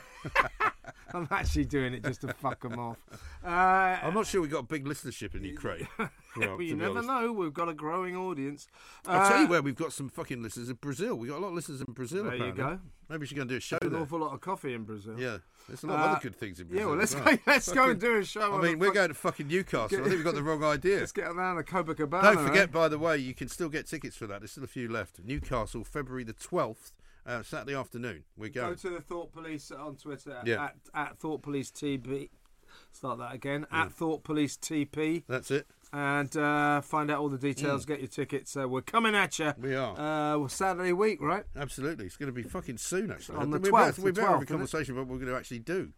I'm 1.15 1.29
actually 1.31 1.65
doing 1.65 1.95
it 1.95 2.05
just 2.05 2.21
to 2.23 2.29
fuck 2.35 2.61
them 2.63 2.79
off. 2.79 2.97
Uh, 3.45 3.49
I'm 3.49 4.15
not 4.15 4.27
sure 4.27 4.43
we've 4.43 4.51
got 4.51 4.61
a 4.61 4.67
big 4.67 4.85
listenership 4.85 5.35
in 5.35 5.43
Ukraine. 5.45 5.89
well, 6.37 6.61
you 6.61 6.77
never 6.77 6.91
honest. 6.99 7.09
know. 7.09 7.33
We've 7.33 7.53
got 7.53 7.69
a 7.69 7.75
growing 7.75 8.17
audience. 8.17 8.67
Uh, 9.07 9.13
I'll 9.13 9.29
tell 9.29 9.39
you 9.41 9.47
uh, 9.47 9.49
where 9.49 9.63
we've 9.63 9.75
got 9.77 9.93
some 9.93 10.09
fucking 10.09 10.43
listeners 10.43 10.69
in 10.69 10.77
Brazil. 10.77 11.15
We've 11.15 11.31
got 11.31 11.39
a 11.39 11.43
lot 11.43 11.49
of 11.49 11.55
listeners 11.55 11.81
in 11.81 11.93
Brazil. 11.95 12.25
There 12.25 12.35
apparently. 12.35 12.63
you 12.63 12.69
go. 12.77 12.81
Maybe 13.09 13.27
she's 13.27 13.37
going 13.37 13.49
to 13.49 13.55
do 13.55 13.59
a 13.59 13.61
show. 13.61 13.79
There's 13.81 13.93
an 13.93 14.01
awful 14.01 14.19
lot 14.19 14.35
of 14.35 14.41
coffee 14.41 14.75
in 14.75 14.85
Brazil. 14.85 15.19
Yeah, 15.19 15.39
there's 15.67 15.83
a 15.83 15.87
lot 15.87 15.99
of 15.99 16.05
other 16.07 16.17
uh, 16.17 16.21
good 16.21 16.37
things 16.37 16.61
in 16.61 16.67
Brazil. 16.67 16.87
Yeah, 16.87 16.91
well, 16.91 16.99
let's 16.99 17.15
go, 17.15 17.23
let's 17.47 17.67
fucking, 17.67 17.83
go 17.83 17.91
and 17.91 18.01
do 18.01 18.17
a 18.19 18.25
show. 18.25 18.55
I 18.55 18.61
mean, 18.61 18.79
we're 18.79 18.87
fuck... 18.87 18.95
going 18.95 19.09
to 19.09 19.15
fucking 19.15 19.49
Newcastle. 19.49 19.97
I 19.99 20.03
think 20.03 20.07
we've 20.15 20.25
got 20.25 20.35
the 20.35 20.43
wrong 20.43 20.63
idea. 20.63 20.99
let's 21.01 21.13
get 21.13 21.25
around 21.29 21.57
to 21.57 21.63
Copacabana. 21.63 22.23
Don't 22.35 22.47
forget, 22.47 22.65
eh? 22.65 22.67
by 22.67 22.89
the 22.89 22.99
way, 22.99 23.17
you 23.17 23.33
can 23.35 23.49
still 23.49 23.71
get 23.71 23.87
tickets 23.87 24.17
for 24.17 24.27
that. 24.27 24.41
There's 24.41 24.53
still 24.53 24.65
a 24.65 24.69
few 24.69 24.91
left. 24.91 25.21
Newcastle, 25.25 25.85
February 25.85 26.25
the 26.25 26.35
12th 26.35 26.93
uh, 27.29 27.43
Saturday 27.43 27.77
afternoon. 27.77 28.25
we 28.37 28.49
go. 28.49 28.71
Go 28.71 28.75
to 28.75 28.91
the 28.91 29.01
Thought 29.01 29.33
Police 29.33 29.71
on 29.71 29.97
Twitter 29.97 30.41
yeah. 30.47 30.65
at, 30.65 30.77
at 31.09 31.19
Thought 31.19 31.43
Police 31.43 31.71
TB. 31.71 32.31
Start 32.91 33.19
that 33.19 33.35
again. 33.35 33.67
Yeah. 33.71 33.83
At 33.85 33.93
Thought 33.93 34.25
Police 34.25 34.57
TP. 34.57 35.23
That's 35.29 35.51
it. 35.51 35.67
And 35.93 36.35
uh, 36.37 36.81
find 36.83 37.11
out 37.11 37.19
all 37.21 37.29
the 37.31 37.39
details, 37.39 37.85
mm. 37.85 37.89
get 37.89 38.01
your 38.01 38.09
tickets. 38.09 38.55
Uh, 38.57 38.69
we're 38.69 38.83
coming 38.83 39.15
at 39.15 39.39
you. 39.39 39.53
We 39.59 39.75
are. 39.75 39.93
Uh, 39.95 40.39
well, 40.39 40.49
Saturday 40.49 40.93
week, 40.93 41.21
right? 41.23 41.45
Absolutely. 41.57 42.07
It's 42.07 42.17
going 42.17 42.27
to 42.29 42.33
be 42.33 42.43
fucking 42.43 42.77
soon, 42.77 43.11
actually. 43.11 43.37
On 43.39 43.51
the 43.51 43.59
we 43.59 43.71
12th. 43.71 43.99
We're 43.99 44.11
about 44.11 44.27
to 44.27 44.33
have 44.33 44.43
a 44.43 44.47
conversation 44.47 44.95
about 44.95 45.07
what 45.07 45.15
we're 45.15 45.21
going 45.25 45.33
to 45.33 45.39
actually 45.39 45.61
do. 45.61 45.93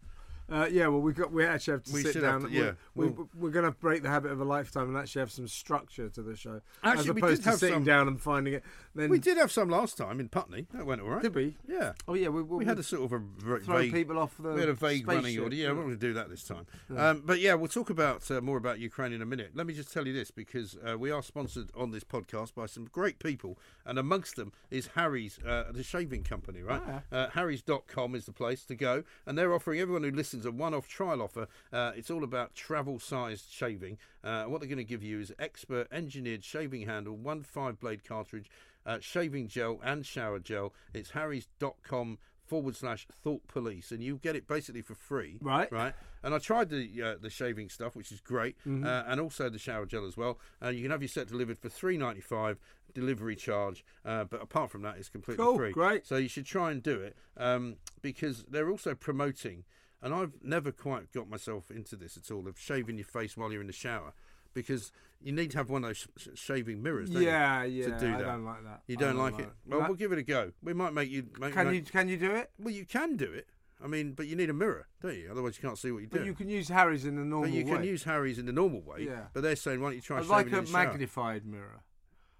Uh, 0.51 0.67
yeah, 0.69 0.87
well, 0.87 0.99
we 0.99 1.13
got 1.13 1.31
we 1.31 1.45
actually 1.45 1.71
have 1.71 1.83
to 1.83 1.93
we 1.93 2.01
sit 2.03 2.19
down. 2.21 2.41
To, 2.43 2.49
yeah, 2.49 2.71
we, 2.93 3.07
we'll, 3.07 3.29
we, 3.39 3.47
are 3.49 3.53
going 3.53 3.65
to 3.65 3.71
break 3.71 4.03
the 4.03 4.09
habit 4.09 4.31
of 4.33 4.41
a 4.41 4.43
lifetime 4.43 4.89
and 4.89 4.97
actually 4.97 5.21
have 5.21 5.31
some 5.31 5.47
structure 5.47 6.09
to 6.09 6.21
the 6.21 6.35
show, 6.35 6.59
actually, 6.83 7.01
as 7.03 7.07
opposed 7.09 7.43
to 7.45 7.53
sitting 7.53 7.75
some, 7.77 7.83
down 7.85 8.07
and 8.09 8.19
finding 8.21 8.55
it. 8.55 8.63
Then 8.93 9.09
we 9.09 9.17
did 9.17 9.37
have 9.37 9.49
some 9.49 9.69
last 9.69 9.95
time 9.95 10.19
in 10.19 10.27
Putney. 10.27 10.67
That 10.73 10.85
went 10.85 10.99
all 10.99 11.07
right. 11.07 11.21
Did 11.21 11.35
we? 11.35 11.55
Yeah. 11.69 11.93
Oh 12.05 12.15
yeah, 12.15 12.27
we, 12.27 12.43
we, 12.43 12.57
we 12.57 12.65
had 12.65 12.77
a 12.79 12.83
sort 12.83 13.03
of 13.03 13.13
a 13.13 13.19
vague, 13.59 13.93
people 13.93 14.19
off 14.19 14.35
the. 14.37 14.49
We 14.49 14.59
had 14.59 14.67
a 14.67 14.73
vague 14.73 15.03
spaceship. 15.03 15.23
running 15.23 15.39
order. 15.39 15.55
Yeah, 15.55 15.69
we're 15.69 15.75
not 15.75 15.81
going 15.83 15.93
to 15.95 15.99
do 15.99 16.13
that 16.15 16.29
this 16.29 16.43
time. 16.43 16.65
Yeah. 16.93 17.09
Um, 17.09 17.23
but 17.25 17.39
yeah, 17.39 17.53
we'll 17.53 17.69
talk 17.69 17.89
about 17.89 18.29
uh, 18.29 18.41
more 18.41 18.57
about 18.57 18.79
Ukraine 18.79 19.13
in 19.13 19.21
a 19.21 19.25
minute. 19.25 19.51
Let 19.55 19.67
me 19.67 19.73
just 19.73 19.93
tell 19.93 20.05
you 20.05 20.11
this 20.11 20.31
because 20.31 20.75
uh, 20.85 20.97
we 20.97 21.11
are 21.11 21.23
sponsored 21.23 21.69
on 21.77 21.91
this 21.91 22.03
podcast 22.03 22.53
by 22.53 22.65
some 22.65 22.85
great 22.91 23.19
people, 23.19 23.57
and 23.85 23.97
amongst 23.97 24.35
them 24.35 24.51
is 24.69 24.87
Harry's, 24.95 25.39
uh, 25.47 25.71
the 25.71 25.83
shaving 25.83 26.23
company. 26.23 26.61
Right, 26.61 26.81
ah. 27.09 27.15
uh, 27.15 27.29
Harry's.com 27.29 28.15
is 28.15 28.25
the 28.25 28.33
place 28.33 28.65
to 28.65 28.75
go, 28.75 29.03
and 29.25 29.37
they're 29.37 29.53
offering 29.53 29.79
everyone 29.79 30.03
who 30.03 30.11
listens 30.11 30.40
Wilson's 30.49 30.59
a 30.59 30.63
one 30.63 30.73
off 30.73 30.87
trial 30.87 31.21
offer. 31.21 31.47
Uh, 31.71 31.91
it's 31.95 32.09
all 32.09 32.23
about 32.23 32.55
travel 32.55 32.99
sized 32.99 33.51
shaving. 33.51 33.97
Uh, 34.23 34.45
what 34.45 34.59
they're 34.61 34.67
going 34.69 34.77
to 34.77 34.83
give 34.83 35.03
you 35.03 35.19
is 35.19 35.31
expert 35.39 35.87
engineered 35.91 36.43
shaving 36.43 36.85
handle, 36.85 37.15
one 37.15 37.43
five 37.43 37.79
blade 37.79 38.03
cartridge, 38.03 38.49
uh, 38.85 38.97
shaving 38.99 39.47
gel, 39.47 39.79
and 39.83 40.05
shower 40.05 40.39
gel. 40.39 40.73
It's 40.93 41.11
harrys.com 41.11 42.17
forward 42.45 42.75
slash 42.75 43.07
thought 43.23 43.47
police 43.47 43.91
and 43.93 44.03
you 44.03 44.17
get 44.17 44.35
it 44.35 44.45
basically 44.45 44.81
for 44.81 44.93
free 44.93 45.37
right 45.41 45.71
right 45.71 45.93
and 46.21 46.35
i 46.35 46.37
tried 46.37 46.67
the 46.67 46.85
uh, 47.01 47.15
the 47.21 47.29
shaving 47.29 47.69
stuff 47.69 47.95
which 47.95 48.11
is 48.11 48.19
great 48.19 48.57
mm-hmm. 48.67 48.85
uh, 48.85 49.03
and 49.07 49.21
also 49.21 49.47
the 49.49 49.57
shower 49.57 49.85
gel 49.85 50.05
as 50.05 50.17
well 50.17 50.37
uh, 50.61 50.67
you 50.67 50.81
can 50.81 50.91
have 50.91 51.01
your 51.01 51.07
set 51.07 51.27
delivered 51.29 51.57
for 51.57 51.69
395 51.69 52.59
delivery 52.93 53.37
charge 53.37 53.85
uh, 54.03 54.25
but 54.25 54.43
apart 54.43 54.69
from 54.69 54.81
that 54.81 54.97
it's 54.97 55.07
completely 55.07 55.41
cool, 55.41 55.55
free 55.55 55.71
great 55.71 56.05
so 56.05 56.17
you 56.17 56.27
should 56.27 56.45
try 56.45 56.71
and 56.71 56.83
do 56.83 56.99
it 56.99 57.15
um, 57.37 57.77
because 58.01 58.43
they're 58.49 58.69
also 58.69 58.93
promoting 58.93 59.63
and 60.03 60.13
I've 60.13 60.31
never 60.41 60.71
quite 60.71 61.11
got 61.11 61.29
myself 61.29 61.69
into 61.69 61.95
this 61.95 62.17
at 62.17 62.31
all 62.31 62.47
of 62.47 62.59
shaving 62.59 62.97
your 62.97 63.05
face 63.05 63.37
while 63.37 63.51
you're 63.51 63.61
in 63.61 63.67
the 63.67 63.73
shower 63.73 64.13
because 64.53 64.91
you 65.21 65.31
need 65.31 65.51
to 65.51 65.57
have 65.57 65.69
one 65.69 65.83
of 65.83 65.89
those 65.91 66.07
sh- 66.17 66.27
shaving 66.33 66.81
mirrors. 66.81 67.09
yeah, 67.11 67.63
you, 67.63 67.83
yeah. 67.83 67.85
To 67.85 67.99
do 67.99 68.11
that. 68.11 68.15
I 68.15 68.21
don't 68.31 68.43
like 68.45 68.63
that. 68.63 68.81
You 68.87 68.97
don't, 68.97 69.15
don't 69.15 69.23
like, 69.23 69.33
like, 69.33 69.43
it. 69.43 69.49
Well, 69.67 69.81
we'll 69.81 69.93
give 69.95 70.11
it 70.11 70.17
a 70.17 70.23
go. 70.23 70.51
We 70.63 70.73
might 70.73 70.93
make 70.93 71.09
you. 71.11 71.25
Make, 71.39 71.53
can 71.53 71.67
make... 71.67 71.75
you 71.75 71.81
can 71.83 72.07
you 72.09 72.17
do 72.17 72.31
it? 72.31 72.49
Well, 72.59 72.73
you 72.73 72.85
can 72.85 73.15
do 73.15 73.31
it. 73.31 73.47
I 73.83 73.87
mean, 73.87 74.13
but 74.13 74.27
you 74.27 74.35
need 74.35 74.49
a 74.49 74.53
mirror, 74.53 74.87
don't 75.01 75.15
you? 75.15 75.29
Otherwise, 75.31 75.57
you 75.57 75.67
can't 75.67 75.77
see 75.77 75.91
what 75.91 75.99
you're 75.99 76.09
doing. 76.09 76.23
But 76.23 76.27
you 76.27 76.33
can 76.33 76.49
use 76.49 76.67
Harry's 76.69 77.05
in 77.05 77.15
the 77.15 77.23
normal. 77.23 77.49
you 77.51 77.65
way. 77.65 77.71
can 77.71 77.83
use 77.83 78.03
Harry's 78.03 78.39
in 78.39 78.45
the 78.47 78.51
normal 78.51 78.81
way. 78.81 79.01
Yeah. 79.05 79.25
But 79.33 79.41
they're 79.43 79.55
saying, 79.55 79.81
why 79.81 79.89
don't 79.89 79.95
you 79.95 80.01
try? 80.01 80.17
I 80.17 80.21
like 80.21 80.51
a 80.51 80.61
magnified 80.63 81.45
mirror. 81.45 81.83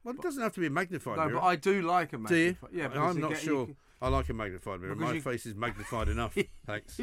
Well, 0.04 0.16
it 0.16 0.22
doesn't 0.22 0.42
have 0.42 0.54
to 0.56 0.60
be 0.60 0.66
a 0.66 0.70
magnified 0.72 1.18
no, 1.18 1.26
mirror. 1.28 1.40
but 1.42 1.46
I 1.46 1.56
do 1.58 1.82
like 1.84 2.12
a 2.14 2.18
magnified. 2.18 2.72
Do 2.72 2.76
you? 2.78 2.82
Yeah, 2.82 2.90
I, 3.00 3.10
am 3.12 3.20
not 3.20 3.30
get, 3.32 3.40
sure. 3.42 3.68
Can... 3.68 3.76
I 4.04 4.08
like 4.10 4.30
a 4.30 4.34
magnified 4.34 4.82
mirror. 4.82 4.96
Because 4.96 5.10
My 5.10 5.14
you... 5.16 5.22
face 5.22 5.46
is 5.48 5.54
magnified 5.56 6.10
enough. 6.10 6.36
Thanks. 6.68 7.00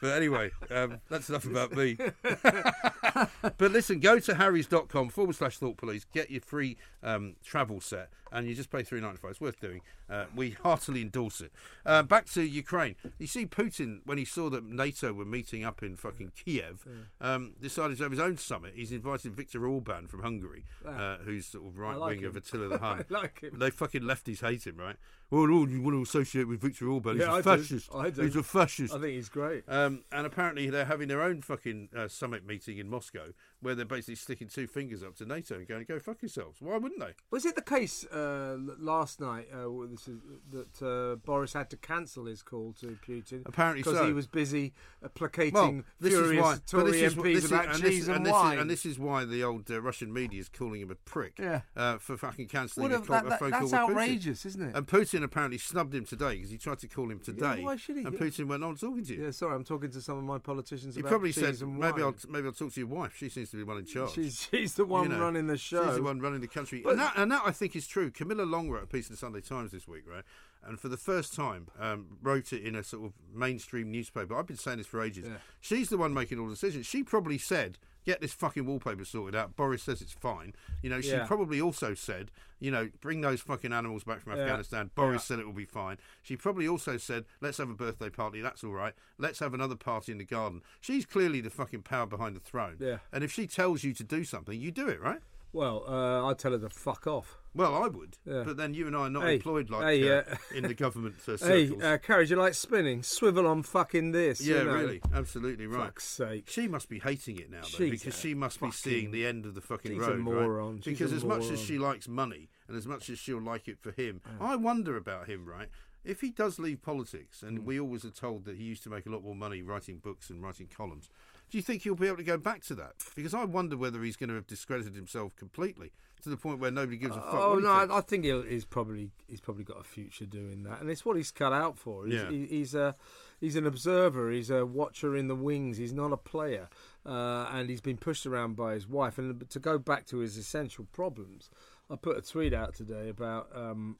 But 0.00 0.12
anyway, 0.16 0.52
um, 0.70 1.00
that's 1.10 1.28
enough 1.28 1.44
about 1.44 1.72
me. 1.72 1.96
but 2.42 3.72
listen, 3.72 3.98
go 4.00 4.18
to 4.20 4.34
harrys.com 4.36 5.08
forward 5.08 5.34
slash 5.36 5.58
thought 5.58 5.76
police, 5.76 6.04
get 6.12 6.30
your 6.30 6.40
free 6.40 6.76
um, 7.02 7.34
travel 7.44 7.80
set, 7.80 8.10
and 8.32 8.48
you 8.48 8.54
just 8.54 8.70
pay 8.70 8.82
three 8.82 9.00
ninety 9.00 9.18
five. 9.18 9.32
It's 9.32 9.40
worth 9.40 9.60
doing. 9.60 9.80
Uh, 10.08 10.26
we 10.34 10.50
heartily 10.62 11.02
endorse 11.02 11.40
it. 11.40 11.52
Uh, 11.86 12.02
back 12.02 12.26
to 12.30 12.42
Ukraine. 12.42 12.96
You 13.18 13.26
see, 13.26 13.46
Putin 13.46 14.00
when 14.04 14.18
he 14.18 14.24
saw 14.24 14.50
that 14.50 14.64
NATO 14.64 15.12
were 15.12 15.24
meeting 15.24 15.64
up 15.64 15.82
in 15.82 15.96
fucking 15.96 16.32
Kiev, 16.42 16.86
um, 17.20 17.54
decided 17.60 17.96
to 17.98 18.02
have 18.04 18.12
his 18.12 18.20
own 18.20 18.36
summit. 18.36 18.72
He's 18.74 18.92
invited 18.92 19.34
Viktor 19.34 19.66
Orban 19.66 20.06
from 20.06 20.22
Hungary, 20.22 20.64
uh, 20.86 21.18
who's 21.24 21.46
sort 21.46 21.66
of 21.66 21.78
right 21.78 21.98
wing 21.98 22.24
of 22.24 22.36
Attila 22.36 22.68
the 22.68 22.78
Hun. 22.78 23.04
like 23.10 23.40
him. 23.40 23.58
They 23.58 23.70
fucking 23.70 24.02
lefties 24.02 24.40
hate 24.40 24.66
him, 24.66 24.76
right? 24.76 24.96
Well, 25.30 25.42
oh, 25.42 25.66
you 25.66 25.82
want 25.82 25.94
to 25.94 26.02
associate 26.02 26.48
with 26.48 26.62
Viktor 26.62 26.88
Orban? 26.88 27.16
He's 27.18 27.26
yeah, 27.26 27.32
a 27.32 27.36
I 27.36 27.42
fascist. 27.42 27.92
Do. 27.92 27.98
I 27.98 28.08
do. 28.08 28.22
He's 28.22 28.36
a 28.36 28.42
fascist. 28.42 28.94
I 28.94 28.98
think 28.98 29.12
he's 29.12 29.28
great. 29.28 29.62
Um, 29.68 30.04
and 30.10 30.26
apparently 30.26 30.70
they're 30.70 30.86
having 30.86 31.08
their 31.08 31.20
own 31.20 31.42
fucking 31.42 31.90
uh, 31.94 32.08
summit 32.08 32.46
meeting 32.46 32.78
in 32.78 32.88
Moscow, 32.88 33.32
where 33.60 33.74
they're 33.74 33.84
basically 33.84 34.14
sticking 34.14 34.48
two 34.48 34.66
fingers 34.66 35.02
up 35.02 35.16
to 35.16 35.26
NATO 35.26 35.56
and 35.56 35.68
going, 35.68 35.84
"Go 35.86 35.98
fuck 35.98 36.22
yourselves." 36.22 36.58
Why 36.60 36.78
wouldn't 36.78 37.00
they? 37.00 37.12
Was 37.30 37.44
it 37.44 37.56
the 37.56 37.62
case? 37.62 38.06
uh, 38.18 38.56
last 38.78 39.20
night 39.20 39.48
uh, 39.52 39.68
this 39.90 40.08
is, 40.08 40.18
that 40.50 40.82
uh, 40.86 41.16
Boris 41.16 41.52
had 41.52 41.70
to 41.70 41.76
cancel 41.76 42.26
his 42.26 42.42
call 42.42 42.74
to 42.80 42.96
Putin. 43.06 43.42
Apparently, 43.46 43.82
because 43.82 43.98
so. 43.98 44.06
he 44.06 44.12
was 44.12 44.26
busy 44.26 44.72
uh, 45.04 45.08
placating 45.08 45.52
well, 45.52 45.84
furious 46.10 46.42
why, 46.42 46.56
Tory 46.66 46.92
MPs 46.92 47.46
about 47.46 47.66
and 47.66 47.82
cheese 47.82 48.06
this, 48.06 48.16
and, 48.16 48.26
and, 48.26 48.32
wine. 48.32 48.44
This 48.44 48.52
is, 48.52 48.60
and 48.62 48.70
this 48.70 48.86
is 48.86 48.98
why 48.98 49.24
the 49.24 49.42
old 49.44 49.70
uh, 49.70 49.80
Russian 49.80 50.12
media 50.12 50.40
is 50.40 50.48
calling 50.48 50.80
him 50.80 50.90
a 50.90 50.94
prick. 50.94 51.34
Yeah. 51.38 51.62
Uh, 51.76 51.98
for 51.98 52.16
fucking 52.16 52.48
cancelling 52.48 52.92
a, 52.92 52.98
that, 52.98 53.26
phone 53.38 53.38
call. 53.50 53.60
That's 53.60 53.72
outrageous, 53.72 54.44
isn't 54.46 54.62
it? 54.62 54.74
And 54.74 54.86
Putin 54.86 55.22
apparently 55.22 55.58
snubbed 55.58 55.94
him 55.94 56.04
today 56.04 56.36
because 56.36 56.50
he 56.50 56.58
tried 56.58 56.78
to 56.80 56.88
call 56.88 57.10
him 57.10 57.20
today. 57.20 57.58
Yeah, 57.58 57.64
why 57.64 57.76
should 57.76 57.96
he? 57.96 58.04
And 58.04 58.18
Putin 58.18 58.46
went 58.48 58.64
on 58.64 58.70
oh, 58.70 58.74
talking 58.74 59.04
to 59.06 59.14
you. 59.14 59.24
Yeah, 59.26 59.30
sorry, 59.30 59.54
I'm 59.54 59.64
talking 59.64 59.90
to 59.90 60.00
some 60.00 60.18
of 60.18 60.24
my 60.24 60.38
politicians. 60.38 60.96
He 60.96 61.02
probably 61.02 61.32
said 61.32 61.56
maybe 61.62 62.02
I'll 62.02 62.14
maybe 62.28 62.46
I'll 62.46 62.52
talk 62.52 62.72
to 62.72 62.80
your 62.80 62.88
wife. 62.88 63.14
She 63.16 63.28
seems 63.28 63.50
to 63.50 63.56
be 63.56 63.62
one 63.64 63.78
in 63.78 63.86
charge. 63.86 64.12
She's, 64.12 64.48
she's 64.50 64.74
the 64.74 64.84
one 64.84 65.04
you 65.04 65.08
know, 65.10 65.20
running 65.20 65.46
the 65.46 65.56
show. 65.56 65.86
She's 65.86 65.96
the 65.96 66.02
one 66.02 66.20
running 66.20 66.40
the 66.40 66.48
country, 66.48 66.80
but, 66.82 66.90
and 66.90 67.00
that, 67.00 67.12
and 67.16 67.32
that 67.32 67.42
I 67.46 67.50
think 67.50 67.74
is 67.76 67.86
true 67.86 68.07
true. 68.10 68.24
Camilla 68.26 68.44
Long 68.44 68.70
wrote 68.70 68.84
a 68.84 68.86
piece 68.86 69.08
in 69.08 69.14
the 69.14 69.18
Sunday 69.18 69.40
Times 69.40 69.72
this 69.72 69.86
week, 69.88 70.04
right? 70.08 70.24
And 70.64 70.78
for 70.78 70.88
the 70.88 70.96
first 70.96 71.34
time, 71.34 71.68
um, 71.78 72.18
wrote 72.22 72.52
it 72.52 72.62
in 72.62 72.74
a 72.74 72.82
sort 72.82 73.04
of 73.06 73.12
mainstream 73.32 73.90
newspaper. 73.90 74.36
I've 74.36 74.46
been 74.46 74.56
saying 74.56 74.78
this 74.78 74.86
for 74.86 75.02
ages. 75.02 75.26
Yeah. 75.28 75.36
She's 75.60 75.88
the 75.88 75.96
one 75.98 76.12
making 76.12 76.38
all 76.38 76.46
the 76.46 76.54
decisions. 76.54 76.84
She 76.84 77.04
probably 77.04 77.38
said, 77.38 77.78
"Get 78.04 78.20
this 78.20 78.32
fucking 78.32 78.66
wallpaper 78.66 79.04
sorted 79.04 79.36
out." 79.36 79.54
Boris 79.54 79.84
says 79.84 80.02
it's 80.02 80.12
fine. 80.12 80.54
You 80.82 80.90
know, 80.90 81.00
she 81.00 81.10
yeah. 81.12 81.26
probably 81.26 81.60
also 81.60 81.94
said, 81.94 82.32
"You 82.58 82.72
know, 82.72 82.90
bring 83.00 83.20
those 83.20 83.40
fucking 83.40 83.72
animals 83.72 84.02
back 84.02 84.20
from 84.20 84.36
yeah. 84.36 84.42
Afghanistan." 84.42 84.90
Boris 84.96 85.22
said 85.24 85.38
it 85.38 85.46
will 85.46 85.52
be 85.52 85.64
fine. 85.64 85.98
She 86.22 86.36
probably 86.36 86.66
also 86.66 86.96
said, 86.96 87.24
"Let's 87.40 87.58
have 87.58 87.70
a 87.70 87.74
birthday 87.74 88.10
party. 88.10 88.40
That's 88.40 88.64
all 88.64 88.72
right. 88.72 88.94
Let's 89.16 89.38
have 89.38 89.54
another 89.54 89.76
party 89.76 90.10
in 90.10 90.18
the 90.18 90.24
garden." 90.24 90.62
She's 90.80 91.06
clearly 91.06 91.40
the 91.40 91.50
fucking 91.50 91.82
power 91.82 92.06
behind 92.06 92.34
the 92.34 92.40
throne. 92.40 92.78
Yeah. 92.80 92.98
And 93.12 93.22
if 93.22 93.30
she 93.30 93.46
tells 93.46 93.84
you 93.84 93.92
to 93.94 94.02
do 94.02 94.24
something, 94.24 94.60
you 94.60 94.72
do 94.72 94.88
it, 94.88 95.00
right? 95.00 95.20
Well, 95.52 95.84
uh, 95.88 96.26
I 96.26 96.34
tell 96.34 96.50
her 96.50 96.58
to 96.58 96.68
fuck 96.68 97.06
off. 97.06 97.37
Well, 97.54 97.82
I 97.82 97.88
would, 97.88 98.16
yeah. 98.26 98.42
but 98.44 98.56
then 98.56 98.74
you 98.74 98.86
and 98.86 98.94
I 98.96 99.00
are 99.00 99.10
not 99.10 99.22
hey, 99.24 99.34
employed 99.36 99.70
like 99.70 99.82
hey, 99.82 100.08
uh, 100.08 100.14
uh 100.20 100.36
in 100.54 100.64
the 100.64 100.74
government 100.74 101.16
uh, 101.26 101.36
circles. 101.36 101.48
Hey, 101.48 101.70
uh, 101.92 101.96
Carriage, 101.98 102.30
you 102.30 102.36
like 102.36 102.54
spinning? 102.54 103.02
Swivel 103.02 103.46
on 103.46 103.62
fucking 103.62 104.12
this. 104.12 104.40
Yeah, 104.40 104.58
you 104.58 104.64
know? 104.64 104.72
really, 104.74 105.00
absolutely 105.14 105.66
right. 105.66 105.84
Fuck's 105.86 106.04
sake. 106.04 106.48
She 106.50 106.68
must 106.68 106.88
be 106.88 106.98
hating 106.98 107.38
it 107.38 107.50
now, 107.50 107.62
though, 107.62 107.68
she's 107.68 107.90
because 108.02 108.18
she 108.18 108.34
must 108.34 108.60
be 108.60 108.70
seeing 108.70 109.10
the 109.12 109.26
end 109.26 109.46
of 109.46 109.54
the 109.54 109.60
fucking 109.60 109.92
she's 109.92 110.00
road. 110.00 110.16
A 110.18 110.18
moron. 110.18 110.74
Right? 110.76 110.84
Because 110.84 111.12
as 111.12 111.24
moron. 111.24 111.40
much 111.40 111.50
as 111.50 111.60
she 111.60 111.78
likes 111.78 112.06
money 112.06 112.48
and 112.68 112.76
as 112.76 112.86
much 112.86 113.08
as 113.08 113.18
she'll 113.18 113.40
like 113.40 113.66
it 113.66 113.78
for 113.80 113.92
him, 113.92 114.20
I 114.40 114.56
wonder 114.56 114.96
about 114.96 115.28
him, 115.28 115.46
right? 115.46 115.68
if 116.04 116.20
he 116.20 116.30
does 116.30 116.58
leave 116.58 116.82
politics, 116.82 117.42
and 117.42 117.60
mm. 117.60 117.64
we 117.64 117.80
always 117.80 118.04
are 118.04 118.10
told 118.10 118.44
that 118.44 118.56
he 118.56 118.62
used 118.64 118.82
to 118.84 118.90
make 118.90 119.06
a 119.06 119.10
lot 119.10 119.22
more 119.24 119.34
money 119.34 119.62
writing 119.62 119.98
books 119.98 120.30
and 120.30 120.42
writing 120.42 120.68
columns, 120.74 121.08
do 121.50 121.56
you 121.56 121.62
think 121.62 121.82
he'll 121.82 121.94
be 121.94 122.06
able 122.06 122.18
to 122.18 122.22
go 122.24 122.36
back 122.38 122.62
to 122.64 122.74
that? 122.74 122.92
Because 123.16 123.34
I 123.34 123.44
wonder 123.44 123.76
whether 123.76 124.02
he's 124.02 124.16
going 124.16 124.28
to 124.28 124.34
have 124.34 124.46
discredited 124.46 124.94
himself 124.94 125.34
completely 125.34 125.92
to 126.22 126.28
the 126.28 126.36
point 126.36 126.58
where 126.58 126.70
nobody 126.70 126.98
gives 126.98 127.16
a 127.16 127.20
fuck. 127.20 127.28
Oh 127.34 127.54
no, 127.54 127.68
I, 127.68 127.98
I 127.98 128.00
think 128.00 128.24
he's 128.24 128.64
probably 128.64 129.10
he's 129.28 129.40
probably 129.40 129.64
got 129.64 129.80
a 129.80 129.84
future 129.84 130.26
doing 130.26 130.64
that, 130.64 130.80
and 130.80 130.90
it's 130.90 131.04
what 131.04 131.16
he's 131.16 131.30
cut 131.30 131.52
out 131.52 131.78
for. 131.78 132.06
He's, 132.06 132.14
yeah. 132.14 132.30
he, 132.30 132.46
he's 132.46 132.74
a 132.74 132.94
he's 133.40 133.56
an 133.56 133.66
observer, 133.66 134.30
he's 134.30 134.50
a 134.50 134.66
watcher 134.66 135.16
in 135.16 135.28
the 135.28 135.34
wings, 135.36 135.78
he's 135.78 135.92
not 135.92 136.12
a 136.12 136.16
player, 136.16 136.68
uh, 137.06 137.48
and 137.52 137.70
he's 137.70 137.80
been 137.80 137.96
pushed 137.98 138.26
around 138.26 138.56
by 138.56 138.74
his 138.74 138.86
wife. 138.86 139.16
And 139.18 139.48
to 139.50 139.58
go 139.58 139.78
back 139.78 140.06
to 140.06 140.18
his 140.18 140.36
essential 140.36 140.86
problems, 140.92 141.48
I 141.90 141.96
put 141.96 142.18
a 142.18 142.20
tweet 142.22 142.52
out 142.52 142.74
today 142.74 143.08
about 143.08 143.48
um, 143.54 143.96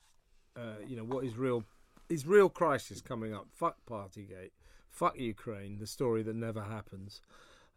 uh, 0.54 0.74
you 0.86 0.96
know 0.96 1.04
what 1.04 1.24
his 1.24 1.36
real 1.38 1.64
his 2.08 2.26
real 2.26 2.48
crisis 2.48 3.00
coming 3.00 3.34
up. 3.34 3.48
Fuck 3.52 3.76
Partygate. 3.88 4.52
Fuck 4.88 5.18
Ukraine. 5.18 5.78
The 5.78 5.86
story 5.86 6.22
that 6.22 6.34
never 6.36 6.62
happens. 6.62 7.20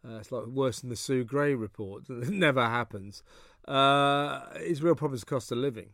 Uh, 0.06 0.16
it's 0.16 0.32
like 0.32 0.46
worse 0.46 0.80
than 0.80 0.90
the 0.90 0.96
Sue 0.96 1.24
Gray 1.24 1.54
report. 1.54 2.04
it 2.10 2.28
never 2.30 2.62
happens. 2.64 3.22
Uh, 3.68 4.40
his 4.58 4.82
real 4.82 4.94
problem 4.96 5.14
is 5.16 5.24
cost 5.24 5.52
of 5.52 5.58
living. 5.58 5.90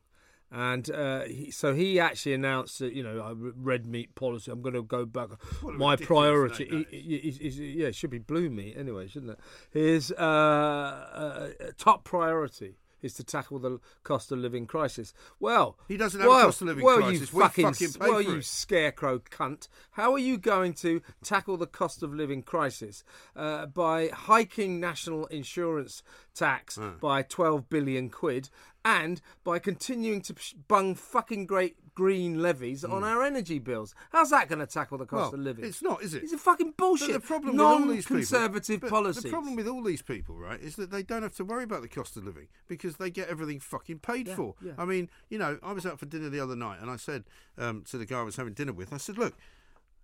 And 0.50 0.90
uh, 0.90 1.24
he, 1.24 1.50
so 1.50 1.74
he 1.74 2.00
actually 2.00 2.32
announced 2.32 2.78
that 2.78 2.94
you 2.94 3.02
know 3.02 3.36
red 3.38 3.86
meat 3.86 4.14
policy. 4.14 4.50
I'm 4.50 4.62
going 4.62 4.72
to 4.74 4.82
go 4.82 5.04
back. 5.04 5.28
My 5.62 5.94
priority 5.94 6.86
is, 6.90 7.58
yeah, 7.60 7.88
it 7.88 7.94
should 7.94 8.08
be 8.08 8.16
blue 8.18 8.48
meat 8.48 8.74
anyway, 8.78 9.08
shouldn't 9.08 9.32
it? 9.32 9.40
His 9.70 10.10
uh, 10.12 10.22
uh, 10.22 10.22
uh, 10.24 11.48
top 11.76 12.04
priority 12.04 12.78
is 13.02 13.14
to 13.14 13.24
tackle 13.24 13.58
the 13.58 13.78
cost 14.02 14.32
of 14.32 14.38
living 14.38 14.66
crisis. 14.66 15.12
Well, 15.40 15.76
he 15.88 15.96
doesn't 15.96 16.20
have 16.20 16.28
well, 16.28 16.40
a 16.40 16.44
cost 16.44 16.60
of 16.62 16.68
living 16.68 16.84
well, 16.84 16.98
crisis. 16.98 17.32
You 17.32 17.36
we 17.38 17.42
fucking, 17.44 17.64
fucking 17.72 17.90
well, 18.00 18.22
you 18.22 18.36
it. 18.36 18.44
scarecrow 18.44 19.18
cunt. 19.18 19.68
How 19.92 20.12
are 20.12 20.18
you 20.18 20.38
going 20.38 20.72
to 20.74 21.02
tackle 21.24 21.56
the 21.56 21.66
cost 21.66 22.02
of 22.02 22.14
living 22.14 22.42
crisis 22.42 23.04
uh, 23.36 23.66
by 23.66 24.08
hiking 24.08 24.80
national 24.80 25.26
insurance 25.26 26.02
tax 26.34 26.78
by 27.00 27.22
12 27.22 27.68
billion 27.68 28.08
quid 28.08 28.48
and 28.84 29.20
by 29.44 29.58
continuing 29.58 30.20
to 30.22 30.34
bung 30.68 30.94
fucking 30.94 31.46
great 31.46 31.76
green 31.98 32.40
levies 32.40 32.84
mm. 32.84 32.92
on 32.92 32.98
hmm. 32.98 33.08
our 33.08 33.24
energy 33.24 33.58
bills. 33.58 33.92
How's 34.12 34.30
that 34.30 34.48
going 34.48 34.60
to 34.60 34.68
tackle 34.68 34.98
the 34.98 35.04
cost 35.04 35.32
well, 35.32 35.40
of 35.40 35.40
living? 35.40 35.64
It's 35.64 35.82
not, 35.82 36.00
is 36.00 36.14
it? 36.14 36.22
It's 36.22 36.32
a 36.32 36.38
fucking 36.38 36.74
bullshit. 36.76 37.12
the 37.12 37.18
problem 37.18 37.56
non-conservative 37.56 38.82
policy. 38.88 39.22
The 39.22 39.30
problem 39.30 39.56
with 39.56 39.66
all 39.66 39.82
these 39.82 40.00
people, 40.00 40.36
right, 40.36 40.60
is 40.60 40.76
that 40.76 40.92
they 40.92 41.02
don't 41.02 41.24
have 41.24 41.34
to 41.34 41.44
worry 41.44 41.64
about 41.64 41.82
the 41.82 41.88
cost 41.88 42.16
of 42.16 42.24
living 42.24 42.46
because 42.68 42.98
they 42.98 43.10
get 43.10 43.26
everything 43.28 43.58
fucking 43.58 43.98
paid 43.98 44.28
yeah, 44.28 44.36
for. 44.36 44.54
Yeah. 44.64 44.74
I 44.78 44.84
mean, 44.84 45.10
you 45.28 45.38
know, 45.40 45.58
I 45.60 45.72
was 45.72 45.84
out 45.86 45.98
for 45.98 46.06
dinner 46.06 46.28
the 46.28 46.38
other 46.38 46.54
night 46.54 46.78
and 46.80 46.88
I 46.88 46.94
said 46.96 47.24
um, 47.58 47.82
to 47.90 47.98
the 47.98 48.06
guy 48.06 48.20
I 48.20 48.22
was 48.22 48.36
having 48.36 48.52
dinner 48.54 48.72
with, 48.74 48.92
I 48.92 48.98
said, 48.98 49.18
look. 49.18 49.36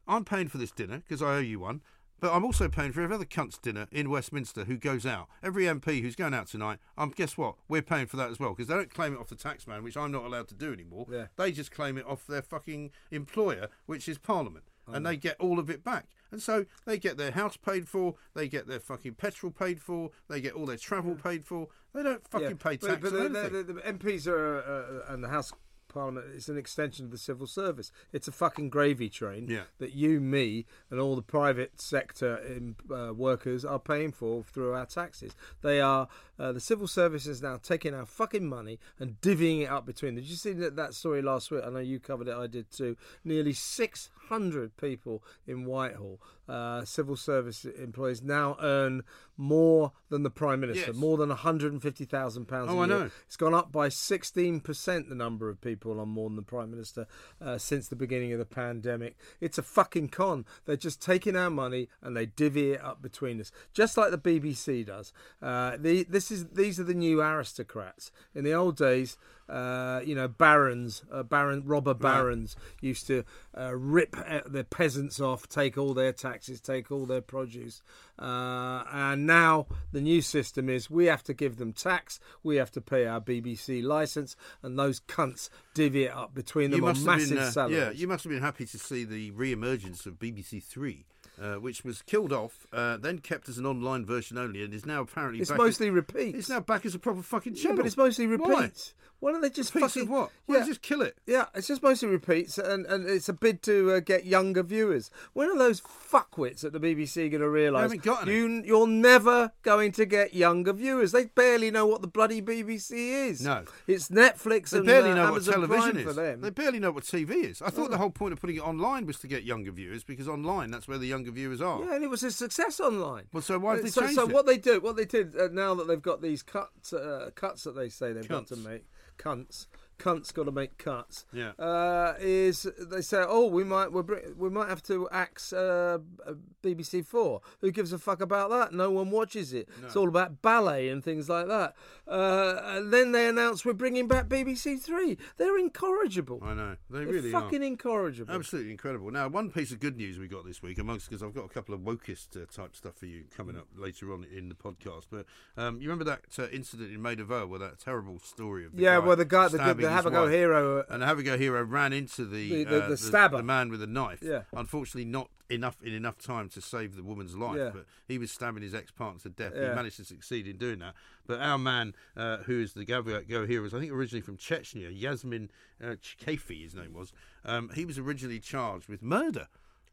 I'm 0.07 0.27
paying 0.27 0.49
for 0.49 0.59
this 0.59 0.71
dinner 0.71 0.99
because 0.99 1.23
I 1.23 1.37
owe 1.37 1.39
you 1.39 1.59
one. 1.61 1.81
But 2.25 2.33
I'm 2.35 2.45
also 2.47 2.71
paying 2.71 2.91
for 2.91 3.03
every 3.03 3.15
other 3.17 3.27
cunt's 3.27 3.59
dinner 3.59 3.87
in 3.93 4.09
Westminster 4.09 4.65
who 4.65 4.79
goes 4.79 5.05
out. 5.05 5.29
Every 5.43 5.65
MP 5.65 6.01
who's 6.01 6.17
going 6.17 6.33
out 6.33 6.47
tonight, 6.47 6.79
I'm. 6.97 7.09
Um, 7.11 7.15
guess 7.15 7.37
what? 7.37 7.57
We're 7.69 7.83
paying 7.83 8.07
for 8.07 8.17
that 8.17 8.31
as 8.31 8.41
well 8.41 8.55
because 8.55 8.69
they 8.69 8.75
don't 8.75 8.89
claim 8.95 9.13
it 9.13 9.19
off 9.21 9.29
the 9.29 9.35
taxman, 9.35 9.83
which 9.83 9.95
I'm 9.95 10.11
not 10.11 10.25
allowed 10.25 10.49
to 10.49 10.55
do 10.55 10.73
anymore. 10.73 11.07
Yeah. 11.13 11.27
They 11.37 11.53
just 11.53 11.71
claim 11.71 11.99
it 11.99 12.07
off 12.07 12.27
their 12.27 12.41
fucking 12.41 12.93
employer, 13.11 13.69
which 13.85 14.09
is 14.09 14.17
Parliament. 14.17 14.65
Oh. 14.89 14.95
And 14.95 15.05
they 15.05 15.19
get 15.19 15.39
all 15.39 15.59
of 15.59 15.69
it 15.69 15.85
back. 15.85 16.07
And 16.33 16.41
so 16.41 16.65
they 16.87 16.97
get 16.97 17.19
their 17.19 17.31
house 17.31 17.59
paid 17.59 17.87
for, 17.91 18.15
they 18.33 18.49
get 18.49 18.67
their 18.67 18.81
fucking 18.81 19.17
petrol 19.17 19.53
paid 19.53 19.79
for, 19.83 20.11
they 20.31 20.41
get 20.41 20.55
all 20.55 20.65
their 20.65 20.77
travel 20.79 21.17
paid 21.17 21.45
for. 21.45 21.69
They 21.95 22.03
don't 22.03 22.27
fucking 22.27 22.49
yeah. 22.49 22.55
pay 22.57 22.77
tax. 22.79 23.01
But, 23.03 23.03
but 23.03 23.13
the, 23.13 23.49
the, 23.51 23.63
the, 23.75 23.75
MPs 23.83 24.27
are, 24.27 24.59
uh, 25.07 25.11
uh, 25.13 25.13
and 25.15 25.23
the 25.23 25.29
House 25.29 25.53
Parliament. 25.95 26.27
It's 26.35 26.49
an 26.49 26.59
extension 26.59 27.05
of 27.05 27.13
the 27.13 27.19
civil 27.19 27.47
service. 27.47 27.93
It's 28.13 28.27
a 28.27 28.33
fucking 28.33 28.69
gravy 28.71 29.09
train 29.09 29.47
yeah. 29.49 29.63
that 29.79 29.95
you, 29.95 30.21
me, 30.21 30.67
and 30.91 30.99
all 30.99 31.15
the 31.15 31.23
private 31.23 31.81
sector 31.81 32.37
in, 32.39 32.75
um, 32.91 32.95
uh, 32.97 33.13
workers 33.13 33.65
are 33.65 33.79
paying 33.79 34.11
for 34.11 34.43
through 34.43 34.73
our 34.73 34.87
taxes. 34.87 35.35
They 35.63 35.81
are 35.81 36.09
uh, 36.39 36.53
the 36.53 36.61
civil 36.61 36.87
service 36.87 37.27
is 37.27 37.43
now 37.43 37.57
taking 37.63 37.95
our 37.95 38.07
fucking 38.07 38.47
money 38.49 38.79
and 38.99 39.21
divvying 39.21 39.63
it 39.63 39.67
up 39.67 39.87
between 39.87 40.15
them. 40.15 40.25
Did 40.25 40.31
you 40.31 40.37
see 40.37 40.53
that, 40.53 40.77
that 40.77 40.95
story 40.95 41.23
last 41.23 41.51
week? 41.51 41.63
I 41.65 41.71
know 41.71 41.79
you 41.79 42.01
covered 42.01 42.29
it, 42.29 42.37
I 42.37 42.47
did 42.47 42.71
too. 42.71 42.97
Nearly 43.25 43.53
600 43.53 44.77
people 44.77 45.23
in 45.47 45.65
Whitehall, 45.65 46.21
uh, 46.49 46.85
civil 46.85 47.17
service 47.17 47.65
employees, 47.65 48.23
now 48.23 48.57
earn 48.61 49.05
more 49.37 49.93
than 50.11 50.23
the 50.23 50.31
Prime 50.31 50.61
Minister, 50.61 50.87
yes. 50.93 50.97
more 50.97 51.17
than 51.17 51.29
£150,000 51.31 52.67
oh, 52.69 52.83
I 52.83 52.87
know. 52.87 53.11
It's 53.27 53.37
gone 53.37 53.55
up 53.55 53.73
by 53.73 53.89
16% 53.89 55.09
the 55.09 55.15
number 55.15 55.49
of 55.49 55.61
people 55.61 55.99
on 56.01 56.09
more 56.09 56.29
than 56.29 56.37
the 56.37 56.43
Prime 56.43 56.71
Minister 56.71 57.07
uh, 57.41 57.59
since 57.59 57.89
the 57.89 57.97
beginning 57.97 58.33
of 58.33 58.39
the 58.39 58.45
pandemic. 58.45 59.17
It's 59.41 59.59
a 59.59 59.63
fucking 59.63 60.09
con. 60.09 60.45
They're 60.67 60.77
just 60.77 61.01
taking 61.03 61.35
our 61.35 61.51
money 61.51 61.89
and 62.01 62.17
they 62.17 62.27
divvy 62.27 62.73
it 62.73 62.81
up 62.81 63.03
between 63.03 63.41
us, 63.41 63.51
just 63.73 63.97
like 63.97 64.11
the 64.11 64.19
BBC 64.19 64.87
does. 64.87 65.13
Uh, 65.43 65.77
the, 65.81 66.05
this 66.05 66.24
this 66.29 66.39
is 66.39 66.47
these 66.51 66.81
are 66.81 66.85
the 66.85 66.95
new 66.95 67.23
aristocrats. 67.23 68.11
In 68.35 68.45
the 68.45 68.53
old 68.55 68.77
days, 68.77 69.19
uh, 69.49 70.01
you 70.05 70.15
know, 70.15 70.27
barons, 70.27 71.03
uh, 71.13 71.23
baron, 71.23 71.63
robber 71.67 71.93
barons 71.93 72.57
used 72.81 73.07
to 73.09 73.25
uh, 73.59 73.75
rip 73.77 74.17
uh, 74.27 74.41
the 74.47 74.65
peasants 74.65 75.21
off, 75.21 75.47
take 75.49 75.77
all 75.77 75.93
their 75.93 76.13
taxes, 76.13 76.61
take 76.63 76.91
all 76.91 77.05
their 77.05 77.21
produce. 77.21 77.83
Uh, 78.19 78.85
and 78.91 79.27
now 79.27 79.67
the 79.93 80.01
new 80.01 80.23
system 80.23 80.71
is 80.71 80.89
we 80.89 81.07
have 81.07 81.23
to 81.25 81.35
give 81.35 81.59
them 81.59 81.73
tax, 81.75 82.19
we 82.43 82.57
have 82.57 82.71
to 82.71 82.81
pay 82.81 83.07
our 83.07 83.21
BBC 83.21 83.83
license, 83.83 84.35
and 84.63 84.79
those 84.79 85.01
cunts 85.01 85.51
divvy 85.75 86.05
it 86.05 86.13
up 86.13 86.35
between 86.35 86.71
them 86.71 86.85
on 86.85 87.03
massive 87.05 87.31
been, 87.31 87.39
uh, 87.39 87.51
salaries. 87.51 87.77
Yeah, 87.77 87.91
you 87.91 88.09
must 88.09 88.25
have 88.25 88.33
been 88.33 88.41
happy 88.43 88.65
to 88.67 88.79
see 88.79 89.05
the 89.05 89.31
re-emergence 89.33 90.07
of 90.07 90.15
BBC 90.15 90.63
Three. 90.63 91.05
Uh, 91.41 91.57
which 91.57 91.85
was 91.85 92.01
killed 92.03 92.33
off, 92.33 92.65
uh, 92.73 92.97
then 92.97 93.19
kept 93.19 93.49
as 93.49 93.59
an 93.59 93.67
online 93.67 94.07
version 94.07 94.39
only, 94.39 94.63
and 94.63 94.73
is 94.73 94.87
now 94.87 95.01
apparently 95.01 95.41
it's 95.43 95.51
mostly 95.51 95.89
as, 95.89 95.93
repeats. 95.93 96.39
It's 96.39 96.49
now 96.49 96.61
back 96.61 96.87
as 96.87 96.95
a 96.95 96.99
proper 97.01 97.23
fucking 97.23 97.57
channel. 97.57 97.73
Yeah, 97.73 97.77
but 97.79 97.87
it's 97.87 97.97
mostly 97.97 98.29
repeats. 98.29 98.95
Why 99.25 99.33
don't 99.33 99.41
they 99.41 99.49
just 99.49 99.73
Piece 99.73 99.81
fucking 99.81 100.11
what? 100.11 100.29
Why 100.45 100.59
yeah, 100.59 100.67
just 100.67 100.83
kill 100.83 101.01
it? 101.01 101.17
Yeah, 101.25 101.47
it's 101.55 101.67
just 101.67 101.83
mostly 101.83 102.11
repeats, 102.11 102.59
and, 102.59 102.85
and 102.85 103.09
it's 103.09 103.27
a 103.27 103.33
bid 103.33 103.63
to 103.63 103.93
uh, 103.93 104.01
get 104.01 104.27
younger 104.27 104.63
viewers. 104.63 105.11
When 105.33 105.49
are 105.49 105.57
those 105.57 105.81
fuckwits 105.81 106.63
at 106.63 106.75
the 106.75 106.79
BBC 106.79 107.31
going 107.31 107.41
to 107.41 107.49
realise 107.49 107.91
you 107.91 108.63
you're 108.67 108.87
never 108.87 109.53
going 109.63 109.93
to 109.93 110.05
get 110.05 110.35
younger 110.35 110.75
viewers? 110.75 111.13
They 111.13 111.25
barely 111.25 111.71
know 111.71 111.87
what 111.87 112.03
the 112.03 112.07
bloody 112.07 112.43
BBC 112.43 112.91
is. 113.31 113.41
No, 113.41 113.65
it's 113.87 114.11
Netflix. 114.11 114.71
They 114.73 114.83
barely 114.83 115.13
uh, 115.13 115.15
know 115.15 115.29
Amazon 115.29 115.63
what 115.63 115.69
television 115.71 115.93
Prime 115.93 115.97
is. 116.09 116.15
For 116.15 116.21
them. 116.21 116.41
They 116.43 116.51
barely 116.51 116.79
know 116.79 116.91
what 116.93 117.05
TV 117.05 117.31
is. 117.45 117.63
I 117.63 117.71
thought 117.71 117.87
oh. 117.87 117.89
the 117.89 117.97
mm. 117.97 118.01
whole 118.01 118.11
point 118.11 118.35
of 118.35 118.43
putting 118.43 118.57
it 118.57 118.63
online 118.63 119.07
was 119.07 119.19
to 119.21 119.27
get 119.27 119.45
younger 119.45 119.73
viewers 119.73 120.05
because 120.05 120.29
online 120.29 120.71
that's 120.71 120.87
where 120.87 120.99
the 120.99 121.07
younger 121.09 121.31
viewers 121.31 121.63
are. 121.63 121.81
Yeah, 121.83 121.95
and 121.95 122.05
it 122.05 122.11
was 122.11 122.23
a 122.25 122.31
success 122.31 122.79
online. 122.79 123.25
Well, 123.33 123.43
so 123.43 123.59
why 123.59 123.77
did 123.77 123.79
uh, 123.79 123.85
they 123.85 123.89
so, 123.89 124.01
so 124.03 124.07
it? 124.09 124.15
So 124.17 124.27
what 124.27 124.45
they 124.45 124.59
do, 124.59 124.81
what 124.83 124.97
they 124.97 125.07
did 125.07 125.35
uh, 125.35 125.49
now 125.51 125.73
that 125.77 125.89
they've 125.89 126.03
got 126.03 126.21
these 126.21 126.43
cuts, 126.43 126.93
uh, 126.93 127.31
cuts 127.35 127.65
that 127.65 127.75
they 127.75 127.89
say 127.89 128.13
they've 128.13 128.29
got 128.29 128.49
to 128.49 128.57
make 128.57 128.85
cunts 129.19 129.67
cunt's 129.99 130.33
got 130.33 130.45
to 130.45 130.53
make 130.53 130.79
cuts. 130.79 131.25
Yeah. 131.33 131.53
Uh, 131.59 132.15
is 132.21 132.67
they 132.79 133.01
say, 133.01 133.25
oh, 133.27 133.47
we 133.47 133.65
might 133.65 133.93
we 133.93 134.03
we 134.37 134.51
might 134.51 134.69
have 134.69 134.83
to 134.85 135.09
axe 135.11 135.53
uh, 135.53 135.99
uh 136.27 136.33
BBC 136.63 137.07
Four. 137.07 137.41
Who 137.61 137.71
gives 137.71 137.93
a 137.93 137.99
fuck 137.99 138.21
about 138.21 138.51
that? 138.51 138.73
No 138.73 138.91
one 138.91 139.11
watches 139.11 139.53
it. 139.53 139.69
No. 139.81 139.87
It's 139.87 139.97
all 139.97 140.09
about 140.09 140.43
ballet 140.43 140.89
and 140.89 141.03
things 141.05 141.29
like 141.29 141.47
that. 141.49 141.75
Uh, 142.07 142.61
and 142.65 142.93
then 142.93 143.13
they 143.13 143.29
announce 143.29 143.65
we're 143.65 143.73
bringing 143.73 144.09
back 144.09 144.27
BBC 144.29 144.81
Three. 144.81 145.17
They're 145.37 145.59
incorrigible. 145.59 146.41
I 146.43 146.55
know 146.55 146.77
they 146.91 146.99
They're 146.99 147.07
really 147.07 147.33
fucking 147.33 147.63
are. 147.63 147.67
incorrigible. 147.67 148.35
Absolutely 148.35 148.71
incredible. 148.73 149.11
Now, 149.11 149.29
one 149.29 149.51
piece 149.51 149.71
of 149.71 149.81
good 149.81 149.97
news 149.97 150.19
we 150.19 150.29
got 150.29 150.45
this 150.45 150.63
week, 150.63 150.79
amongst 150.79 151.09
because 151.09 151.23
I've 151.23 151.35
got 151.35 151.45
a 151.45 151.49
couple 151.49 151.75
of 151.75 151.81
wokist 151.83 152.37
uh, 152.41 152.47
type 152.51 152.75
stuff 152.75 152.97
for 152.97 153.07
you 153.07 153.25
coming 153.37 153.57
up 153.57 153.67
later 153.77 154.13
on 154.13 154.25
in 154.25 154.49
the 154.49 154.55
podcast. 154.55 155.05
But 155.11 155.27
um, 155.57 155.77
you 155.81 155.89
remember 155.91 156.05
that 156.05 156.21
uh, 156.39 156.49
incident 156.51 156.93
in 156.93 157.01
Maida 157.01 157.25
Vale 157.25 157.47
where 157.47 157.59
that 157.59 157.79
terrible 157.79 158.19
story 158.19 158.65
of 158.65 158.79
yeah, 158.79 158.99
guy 158.99 159.07
well 159.07 159.17
the 159.17 159.25
guy 159.25 159.49
the, 159.49 159.59
the, 159.59 159.84
the 159.85 159.93
Have 159.93 160.07
a 160.07 160.11
Go 160.11 160.27
Hero. 160.27 160.79
Uh, 160.81 160.85
and 160.89 161.03
the 161.03 161.07
Have 161.07 161.19
a 161.19 161.23
Go 161.23 161.37
Hero 161.37 161.63
ran 161.63 161.93
into 161.93 162.25
the 162.25 162.49
the, 162.65 162.65
the, 162.65 162.85
uh, 162.85 162.89
the 162.91 162.97
stabber, 162.97 163.39
the 163.39 163.43
man 163.43 163.69
with 163.71 163.83
a 163.83 163.87
knife. 163.87 164.21
Yeah. 164.23 164.43
Unfortunately, 164.55 165.05
not 165.05 165.31
enough 165.51 165.77
in 165.83 165.93
enough 165.93 166.19
time 166.19 166.49
to 166.51 166.61
save 166.61 166.97
the 166.97 167.03
woman's 167.03 167.37
life. 167.37 167.57
Yeah. 167.59 167.71
But 167.73 167.87
he 168.09 168.19
was 168.19 168.31
stabbing 168.31 168.63
his 168.63 168.75
ex 168.75 168.91
partner 168.91 169.21
to 169.21 169.29
death. 169.29 169.53
Yeah. 169.57 169.71
He 169.71 169.75
managed 169.75 169.97
to 169.97 170.05
succeed 170.05 170.47
in 170.47 170.57
doing 170.57 170.79
that. 170.81 170.95
But 171.27 171.41
our 171.41 171.59
man, 171.59 171.95
uh, 172.17 172.39
who 172.39 172.61
is 172.61 172.73
the 172.75 172.81
a 172.83 172.85
Go 173.23 173.47
Hero, 173.47 173.67
I 173.67 173.71
think 173.81 173.93
originally 173.93 174.23
from 174.23 174.37
Chechnya, 174.37 174.91
Yasmin 174.93 175.51
uh, 175.83 175.95
his 176.27 176.75
name 176.75 176.93
was. 176.95 177.13
Um, 177.45 177.71
he 177.75 177.85
was 177.85 177.99
originally 177.99 178.41
charged 178.41 178.89
with 178.89 179.03
murder 179.03 179.49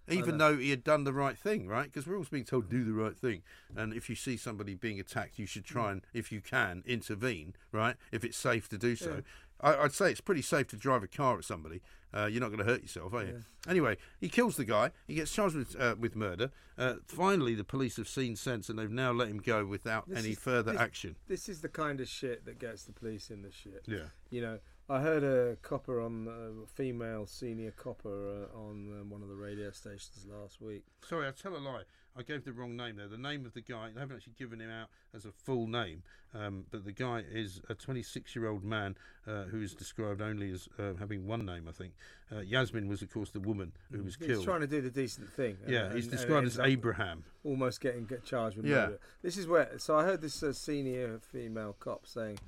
even 0.10 0.40
though 0.40 0.58
he 0.58 0.72
had 0.72 0.84
done 0.84 1.06
the 1.06 1.14
right 1.14 1.38
thing, 1.38 1.68
right? 1.70 1.84
Because 1.86 2.06
we're 2.06 2.16
always 2.16 2.28
being 2.28 2.44
told 2.44 2.70
do 2.70 2.84
the 2.84 2.92
right 2.92 3.16
thing, 3.16 3.44
and 3.78 3.94
if 3.94 4.10
you 4.10 4.16
see 4.16 4.36
somebody 4.36 4.74
being 4.76 5.00
attacked, 5.00 5.40
you 5.40 5.46
should 5.46 5.64
try 5.64 5.90
and, 5.90 6.02
if 6.14 6.34
you 6.34 6.42
can, 6.42 6.84
intervene, 6.86 7.54
right? 7.72 7.96
If 8.12 8.26
it's 8.26 8.36
safe 8.36 8.68
to 8.70 8.78
do 8.78 8.98
so. 8.98 9.18
Yeah. 9.18 9.22
I, 9.62 9.84
would 9.84 9.94
say 9.94 10.12
it's 10.12 10.22
pretty 10.22 10.42
safe 10.42 10.68
to 10.70 10.76
drive 10.78 11.04
a 11.04 11.08
car 11.08 11.38
at 11.38 11.46
somebody 11.46 11.82
uh, 12.14 12.26
you're 12.26 12.42
not 12.42 12.48
going 12.48 12.60
to 12.60 12.66
hurt 12.66 12.82
yourself, 12.82 13.14
are 13.14 13.24
you? 13.24 13.34
Yeah. 13.34 13.70
Anyway, 13.72 13.98
he 14.20 14.28
kills 14.28 14.56
the 14.58 14.66
guy. 14.66 14.92
He 15.08 15.16
gets 15.16 15.32
charged 15.32 15.56
with 15.56 15.80
uh, 15.80 15.96
with 16.00 16.16
murder. 16.16 16.52
Uh, 16.78 16.96
finally, 17.06 17.56
the 17.56 17.64
police 17.64 17.98
have 17.98 18.08
seen 18.08 18.36
sense 18.36 18.70
and 18.70 18.78
they've 18.80 18.90
now 18.90 19.12
let 19.12 19.28
him 19.30 19.38
go 19.38 19.66
without 19.66 20.10
this 20.10 20.18
any 20.20 20.32
is, 20.32 20.40
further 20.40 20.72
this, 20.74 20.82
action. 20.82 21.16
This 21.28 21.48
is 21.48 21.62
the 21.62 21.70
kind 21.70 22.02
of 22.02 22.08
shit 22.10 22.46
that 22.46 22.60
gets 22.60 22.84
the 22.84 22.94
police 22.94 23.30
in 23.30 23.44
the 23.44 23.52
shit. 23.52 23.84
Yeah. 23.88 24.10
You 24.30 24.42
know, 24.42 24.60
I 24.90 25.00
heard 25.00 25.24
a 25.24 25.56
copper 25.58 26.02
on 26.02 26.28
uh, 26.28 26.64
a 26.64 26.68
female 26.68 27.28
senior 27.28 27.72
copper 27.72 28.28
uh, 28.54 28.58
on 28.60 28.98
um, 29.00 29.10
one 29.10 29.22
of 29.22 29.30
the 29.30 29.36
radio 29.36 29.72
stations 29.72 30.26
last 30.28 30.60
week. 30.60 30.84
Sorry, 31.08 31.28
I 31.28 31.32
tell 31.32 31.56
a 31.56 31.60
lie. 31.60 31.84
I 32.18 32.24
gave 32.24 32.44
the 32.44 32.52
wrong 32.52 32.76
name 32.76 32.98
there. 32.98 33.08
The 33.08 33.18
name 33.18 33.46
of 33.46 33.54
the 33.54 33.62
guy, 33.62 33.90
they 33.94 33.98
haven't 34.02 34.18
actually 34.18 34.34
given 34.38 34.60
him 34.60 34.70
out 34.70 34.88
as 35.16 35.24
a 35.24 35.32
full 35.32 35.66
name, 35.66 36.04
um, 36.34 36.66
but 36.70 36.84
the 36.84 36.92
guy 36.92 37.24
is 37.32 37.62
a 37.70 37.74
26 37.74 38.36
year 38.36 38.50
old 38.50 38.66
man 38.66 38.98
uh, 39.26 39.44
who 39.44 39.62
is 39.62 39.74
described 39.74 40.22
only 40.22 40.52
as 40.52 40.68
uh, 40.78 40.96
having 41.00 41.26
one 41.26 41.46
name, 41.46 41.68
I 41.70 41.72
think. 41.72 41.94
Uh, 42.34 42.40
Yasmin 42.40 42.88
was, 42.88 43.02
of 43.02 43.10
course, 43.10 43.32
the 43.32 43.40
woman 43.42 43.74
who 43.92 43.98
mm. 44.00 44.06
was 44.06 44.16
killed. 44.16 44.32
He's 44.38 44.44
trying 44.44 44.62
to 44.62 44.68
do 44.68 44.80
the 44.82 44.90
decent 44.90 45.30
thing. 45.34 45.58
Yeah, 45.68 45.94
he's 45.94 46.06
and, 46.06 46.12
described 46.12 46.44
and 46.46 46.48
as 46.48 46.60
Abraham. 46.60 47.24
Almost 47.44 47.82
getting 47.82 48.10
charged 48.24 48.56
with 48.58 48.66
murder. 48.66 48.92
Yeah. 48.94 48.98
This 49.22 49.38
is 49.38 49.48
where. 49.48 49.70
So 49.78 49.98
I 49.98 50.04
heard 50.04 50.22
this 50.22 50.42
uh, 50.42 50.54
senior 50.54 51.20
female 51.20 51.76
cop 51.80 52.08
saying, 52.08 52.40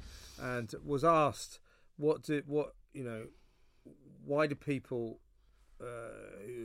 and 0.42 0.74
was 0.86 1.04
asked, 1.04 1.60
"What 1.98 2.22
did 2.24 2.48
what 2.48 2.76
you 2.94 3.04
know? 3.04 3.26
Why 4.26 4.48
do 4.48 4.56
people 4.56 5.20
uh, 5.82 5.86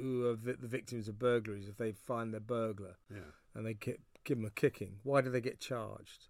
who 0.00 0.26
are 0.30 0.34
vi- 0.34 0.52
the 0.60 0.68
victims 0.68 1.08
of 1.08 1.18
burglaries 1.18 1.68
if 1.68 1.76
they 1.76 1.90
find 1.90 2.32
their 2.32 2.40
burglar 2.40 2.96
yeah. 3.10 3.22
and 3.52 3.66
they 3.66 3.74
get, 3.74 4.00
give 4.22 4.36
them 4.38 4.46
a 4.46 4.50
kicking? 4.50 4.98
Why 5.02 5.22
do 5.22 5.30
they 5.30 5.40
get 5.40 5.58
charged?" 5.58 6.28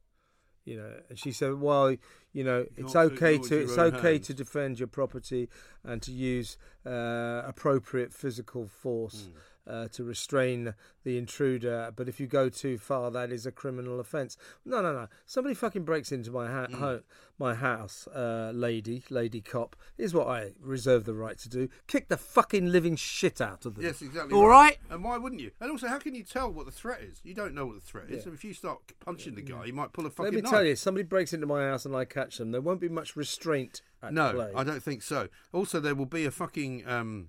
you 0.69 0.77
know 0.77 0.93
and 1.09 1.19
she 1.19 1.33
said 1.33 1.55
well 1.59 1.91
you 2.33 2.45
know 2.45 2.67
it's 2.77 2.95
okay 2.95 3.39
to, 3.39 3.49
to 3.49 3.63
it's 3.63 3.79
okay 3.79 4.13
hands. 4.15 4.27
to 4.27 4.35
defend 4.35 4.79
your 4.79 4.87
property 4.87 5.49
and 5.85 6.03
to 6.03 6.13
use 6.13 6.59
uh, 6.87 7.43
appropriate 7.47 8.13
physical 8.13 8.69
force 8.69 9.29
mm 9.31 9.39
uh, 9.69 9.89
to 9.89 10.05
restrain 10.05 10.75
the 11.05 11.19
intruder. 11.19 11.93
But 11.95 12.09
if 12.09 12.19
you 12.21 12.27
go 12.27 12.49
too 12.49 12.79
far, 12.79 13.11
that 13.11 13.31
is 13.31 13.47
a 13.47 13.53
criminal 13.53 14.01
offence. 14.01 14.37
No, 14.65 14.81
no, 14.81 14.93
no. 14.93 15.09
Somebody 15.27 15.55
fucking 15.55 15.85
breaks 15.85 16.11
into 16.13 16.31
my 16.31 16.47
ha- 16.49 16.67
mm. 16.71 17.03
my 17.39 17.55
house, 17.55 18.07
uh, 18.09 18.51
lady, 18.55 19.05
lady 19.11 19.41
cop, 19.41 19.77
is 19.97 20.15
what 20.15 20.27
I 20.29 20.53
reserve 20.61 21.05
the 21.05 21.15
right 21.15 21.39
to 21.39 21.49
do. 21.49 21.69
Kick 21.87 22.09
the 22.09 22.17
fucking 22.17 22.71
living 22.73 22.97
shit 22.97 23.41
out 23.41 23.67
of 23.67 23.75
them. 23.75 23.85
Yes, 23.85 24.03
exactly. 24.03 24.35
All 24.37 24.47
right. 24.49 24.59
right. 24.59 24.77
And 24.91 25.05
why 25.05 25.19
wouldn't 25.19 25.41
you? 25.41 25.51
And 25.61 25.71
also, 25.71 25.89
how 25.89 25.99
can 25.99 26.15
you 26.15 26.25
tell 26.25 26.51
what 26.51 26.67
the 26.67 26.73
threat 26.73 27.01
is? 27.01 27.21
You 27.25 27.35
don't 27.35 27.55
know 27.55 27.67
what 27.67 27.77
the 27.77 27.87
threat 27.87 28.05
yeah. 28.09 28.17
is. 28.17 28.25
And 28.27 28.35
if 28.35 28.45
you 28.45 28.55
start 28.55 28.81
punching 29.05 29.35
the 29.35 29.43
guy, 29.43 29.67
he 29.67 29.73
might 29.73 29.93
pull 29.93 30.07
a 30.07 30.11
fucking. 30.11 30.25
Let 30.25 30.35
me 30.35 30.41
knife. 30.41 30.51
tell 30.51 30.65
you, 30.65 30.77
somebody 30.77 31.05
breaks 31.05 31.33
into 31.33 31.47
my 31.47 31.63
house 31.63 31.85
and 31.85 31.95
I 31.95 32.05
catch 32.05 32.39
them. 32.39 32.53
There 32.53 32.61
won't 32.61 32.81
be 32.81 32.89
much 32.89 33.17
restraint. 33.17 33.83
no, 34.11 34.33
play. 34.33 34.53
I 34.57 34.65
don't 34.65 34.83
think 34.83 35.03
so. 35.03 35.29
Also, 35.53 35.81
there 35.81 35.95
will 35.95 36.07
be 36.07 36.25
a 36.25 36.31
fucking. 36.31 36.87
Um, 36.89 37.29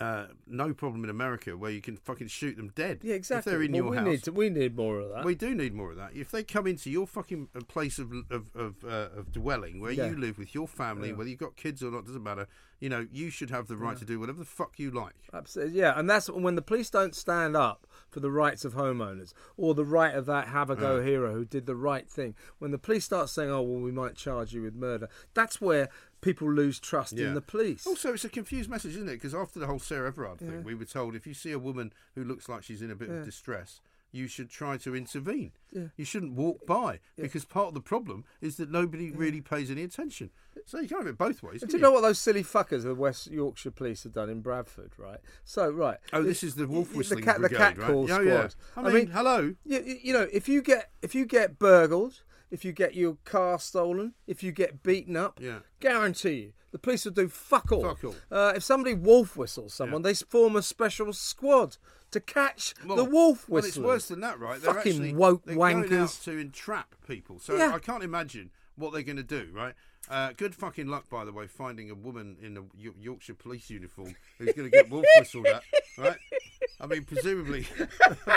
uh, 0.00 0.26
no 0.46 0.74
problem 0.74 1.04
in 1.04 1.10
America 1.10 1.56
where 1.56 1.70
you 1.70 1.80
can 1.80 1.96
fucking 1.96 2.26
shoot 2.28 2.56
them 2.56 2.70
dead. 2.74 2.98
Yeah, 3.02 3.14
exactly. 3.14 3.50
If 3.50 3.54
they're 3.56 3.62
in 3.62 3.72
well, 3.72 3.82
your 3.84 3.90
we 3.92 3.96
house, 3.96 4.06
need 4.06 4.22
to, 4.24 4.32
we 4.32 4.50
need 4.50 4.76
more 4.76 5.00
of 5.00 5.10
that. 5.10 5.24
We 5.24 5.34
do 5.34 5.54
need 5.54 5.72
more 5.72 5.90
of 5.90 5.96
that. 5.96 6.14
If 6.14 6.30
they 6.30 6.42
come 6.42 6.66
into 6.66 6.90
your 6.90 7.06
fucking 7.06 7.48
uh, 7.56 7.62
place 7.64 7.98
of 7.98 8.12
of 8.30 8.54
of, 8.54 8.84
uh, 8.84 9.08
of 9.18 9.32
dwelling 9.32 9.80
where 9.80 9.92
yeah. 9.92 10.06
you 10.10 10.16
live 10.16 10.38
with 10.38 10.54
your 10.54 10.68
family, 10.68 11.08
yeah. 11.10 11.14
whether 11.14 11.30
you've 11.30 11.38
got 11.38 11.56
kids 11.56 11.82
or 11.82 11.90
not, 11.90 12.04
doesn't 12.04 12.22
matter. 12.22 12.46
You 12.78 12.90
know, 12.90 13.06
you 13.10 13.30
should 13.30 13.48
have 13.48 13.68
the 13.68 13.76
right 13.76 13.92
yeah. 13.92 14.00
to 14.00 14.04
do 14.04 14.20
whatever 14.20 14.38
the 14.40 14.44
fuck 14.44 14.78
you 14.78 14.90
like. 14.90 15.14
Absolutely, 15.32 15.78
yeah. 15.80 15.98
And 15.98 16.10
that's 16.10 16.28
when 16.28 16.56
the 16.56 16.62
police 16.62 16.90
don't 16.90 17.14
stand 17.14 17.56
up 17.56 17.86
for 18.10 18.20
the 18.20 18.30
rights 18.30 18.66
of 18.66 18.74
homeowners 18.74 19.32
or 19.56 19.72
the 19.74 19.84
right 19.84 20.14
of 20.14 20.26
that 20.26 20.48
have 20.48 20.68
a 20.68 20.76
go 20.76 21.02
hero 21.02 21.32
who 21.32 21.46
did 21.46 21.64
the 21.64 21.74
right 21.74 22.06
thing. 22.06 22.34
When 22.58 22.72
the 22.72 22.78
police 22.78 23.06
start 23.06 23.30
saying, 23.30 23.50
"Oh, 23.50 23.62
well, 23.62 23.80
we 23.80 23.92
might 23.92 24.14
charge 24.14 24.52
you 24.52 24.60
with 24.60 24.74
murder," 24.74 25.08
that's 25.32 25.58
where 25.58 25.88
people 26.26 26.52
lose 26.52 26.78
trust 26.80 27.16
yeah. 27.16 27.28
in 27.28 27.34
the 27.34 27.40
police. 27.40 27.86
Also, 27.86 28.12
it's 28.12 28.24
a 28.24 28.28
confused 28.28 28.68
message, 28.68 28.96
isn't 28.96 29.08
it? 29.08 29.12
Because 29.14 29.34
after 29.34 29.58
the 29.58 29.66
whole 29.66 29.78
Sarah 29.78 30.08
Everard 30.08 30.38
yeah. 30.40 30.48
thing, 30.50 30.64
we 30.64 30.74
were 30.74 30.84
told 30.84 31.14
if 31.14 31.26
you 31.26 31.34
see 31.34 31.52
a 31.52 31.58
woman 31.58 31.92
who 32.14 32.24
looks 32.24 32.48
like 32.48 32.64
she's 32.64 32.82
in 32.82 32.90
a 32.90 32.96
bit 32.96 33.08
yeah. 33.08 33.16
of 33.16 33.24
distress, 33.24 33.80
you 34.12 34.26
should 34.26 34.48
try 34.50 34.76
to 34.78 34.96
intervene. 34.96 35.52
You 35.98 36.06
shouldn't 36.06 36.32
walk 36.32 36.64
by 36.66 37.00
because 37.20 37.44
part 37.44 37.68
of 37.68 37.74
the 37.74 37.82
problem 37.82 38.24
is 38.40 38.56
that 38.56 38.70
nobody 38.70 39.10
really 39.10 39.42
pays 39.42 39.70
any 39.70 39.82
attention. 39.82 40.30
So 40.64 40.80
you 40.80 40.88
can't 40.88 41.02
have 41.02 41.08
it 41.12 41.18
both 41.18 41.42
ways. 41.42 41.60
Do 41.62 41.76
you, 41.76 41.82
know 41.82 41.90
what 41.92 42.00
those 42.00 42.18
silly 42.18 42.42
fuckers 42.42 42.84
the 42.84 42.94
West 42.94 43.26
Yorkshire 43.30 43.72
Police 43.72 44.04
have 44.04 44.14
done 44.14 44.30
in 44.30 44.40
Bradford, 44.40 44.92
right? 44.96 45.18
So 45.44 45.68
right. 45.70 45.98
Oh, 46.14 46.22
this, 46.22 46.40
this 46.40 46.48
is 46.50 46.54
the 46.54 46.66
wolf 46.66 46.94
whistling 46.94 47.20
the 47.20 47.26
cat, 47.26 47.38
brigade, 47.40 47.54
the 47.54 47.58
cat 47.58 47.78
right? 47.78 47.90
call 47.90 48.08
squad. 48.08 48.20
I 48.22 48.22
mean, 48.24 48.52
I 48.76 48.90
mean 49.00 49.06
hello. 49.08 49.54
You, 49.66 49.98
you 50.02 50.14
know, 50.14 50.26
if 50.32 50.48
you 50.48 50.62
get 50.62 50.88
if 51.02 51.14
you 51.14 51.26
get 51.26 51.58
burgled 51.58 52.22
if 52.50 52.64
you 52.64 52.72
get 52.72 52.94
your 52.94 53.16
car 53.24 53.58
stolen, 53.58 54.14
if 54.26 54.42
you 54.42 54.52
get 54.52 54.82
beaten 54.82 55.16
up, 55.16 55.40
yeah. 55.40 55.58
guarantee 55.80 56.32
you 56.32 56.52
the 56.72 56.78
police 56.78 57.04
will 57.04 57.12
do 57.12 57.28
fuck 57.28 57.72
all. 57.72 57.82
Fuck 57.82 58.04
all. 58.04 58.14
Uh, 58.30 58.52
if 58.54 58.62
somebody 58.62 58.94
wolf 58.94 59.36
whistles 59.36 59.72
someone, 59.74 60.02
yeah. 60.02 60.08
they 60.08 60.14
form 60.14 60.56
a 60.56 60.62
special 60.62 61.12
squad 61.12 61.76
to 62.10 62.20
catch 62.20 62.74
well, 62.84 62.96
the 62.96 63.04
wolf 63.04 63.48
whistle. 63.48 63.82
Well, 63.82 63.92
it's 63.94 64.04
worse 64.08 64.08
than 64.08 64.20
that, 64.20 64.38
right? 64.38 64.60
They're 64.60 64.74
Fucking 64.74 64.92
actually, 64.92 65.14
woke 65.14 65.44
they're 65.44 65.56
wankers. 65.56 65.88
Going 65.88 66.02
out 66.02 66.08
to 66.24 66.38
entrap 66.38 66.94
people. 67.08 67.38
So 67.38 67.56
yeah. 67.56 67.72
I 67.74 67.78
can't 67.78 68.02
imagine 68.02 68.50
what 68.76 68.92
they're 68.92 69.02
going 69.02 69.16
to 69.16 69.22
do, 69.22 69.48
right? 69.52 69.74
Uh, 70.08 70.32
good 70.36 70.54
fucking 70.54 70.86
luck, 70.86 71.08
by 71.10 71.24
the 71.24 71.32
way, 71.32 71.46
finding 71.48 71.90
a 71.90 71.94
woman 71.94 72.36
in 72.42 72.56
a 72.58 72.60
Yorkshire 73.00 73.34
police 73.34 73.70
uniform 73.70 74.14
who's 74.38 74.52
going 74.52 74.70
to 74.70 74.70
get 74.76 74.88
wolf 74.90 75.04
whistled 75.18 75.46
at, 75.46 75.62
right? 75.98 76.16
I 76.80 76.86
mean, 76.86 77.04
presumably 77.04 77.62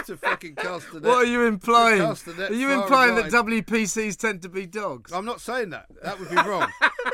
to 0.05 0.15
fucking 0.15 0.55
What 0.61 1.05
are 1.05 1.25
you 1.25 1.45
implying? 1.45 2.01
Are 2.01 2.53
you 2.53 2.71
implying 2.71 3.15
that 3.15 3.25
WPCs 3.25 4.15
tend 4.17 4.43
to 4.43 4.49
be 4.49 4.65
dogs? 4.65 5.11
I'm 5.11 5.25
not 5.25 5.41
saying 5.41 5.71
that. 5.71 5.87
That 6.03 6.19
would 6.19 6.29
be 6.29 6.35
wrong, 6.37 6.71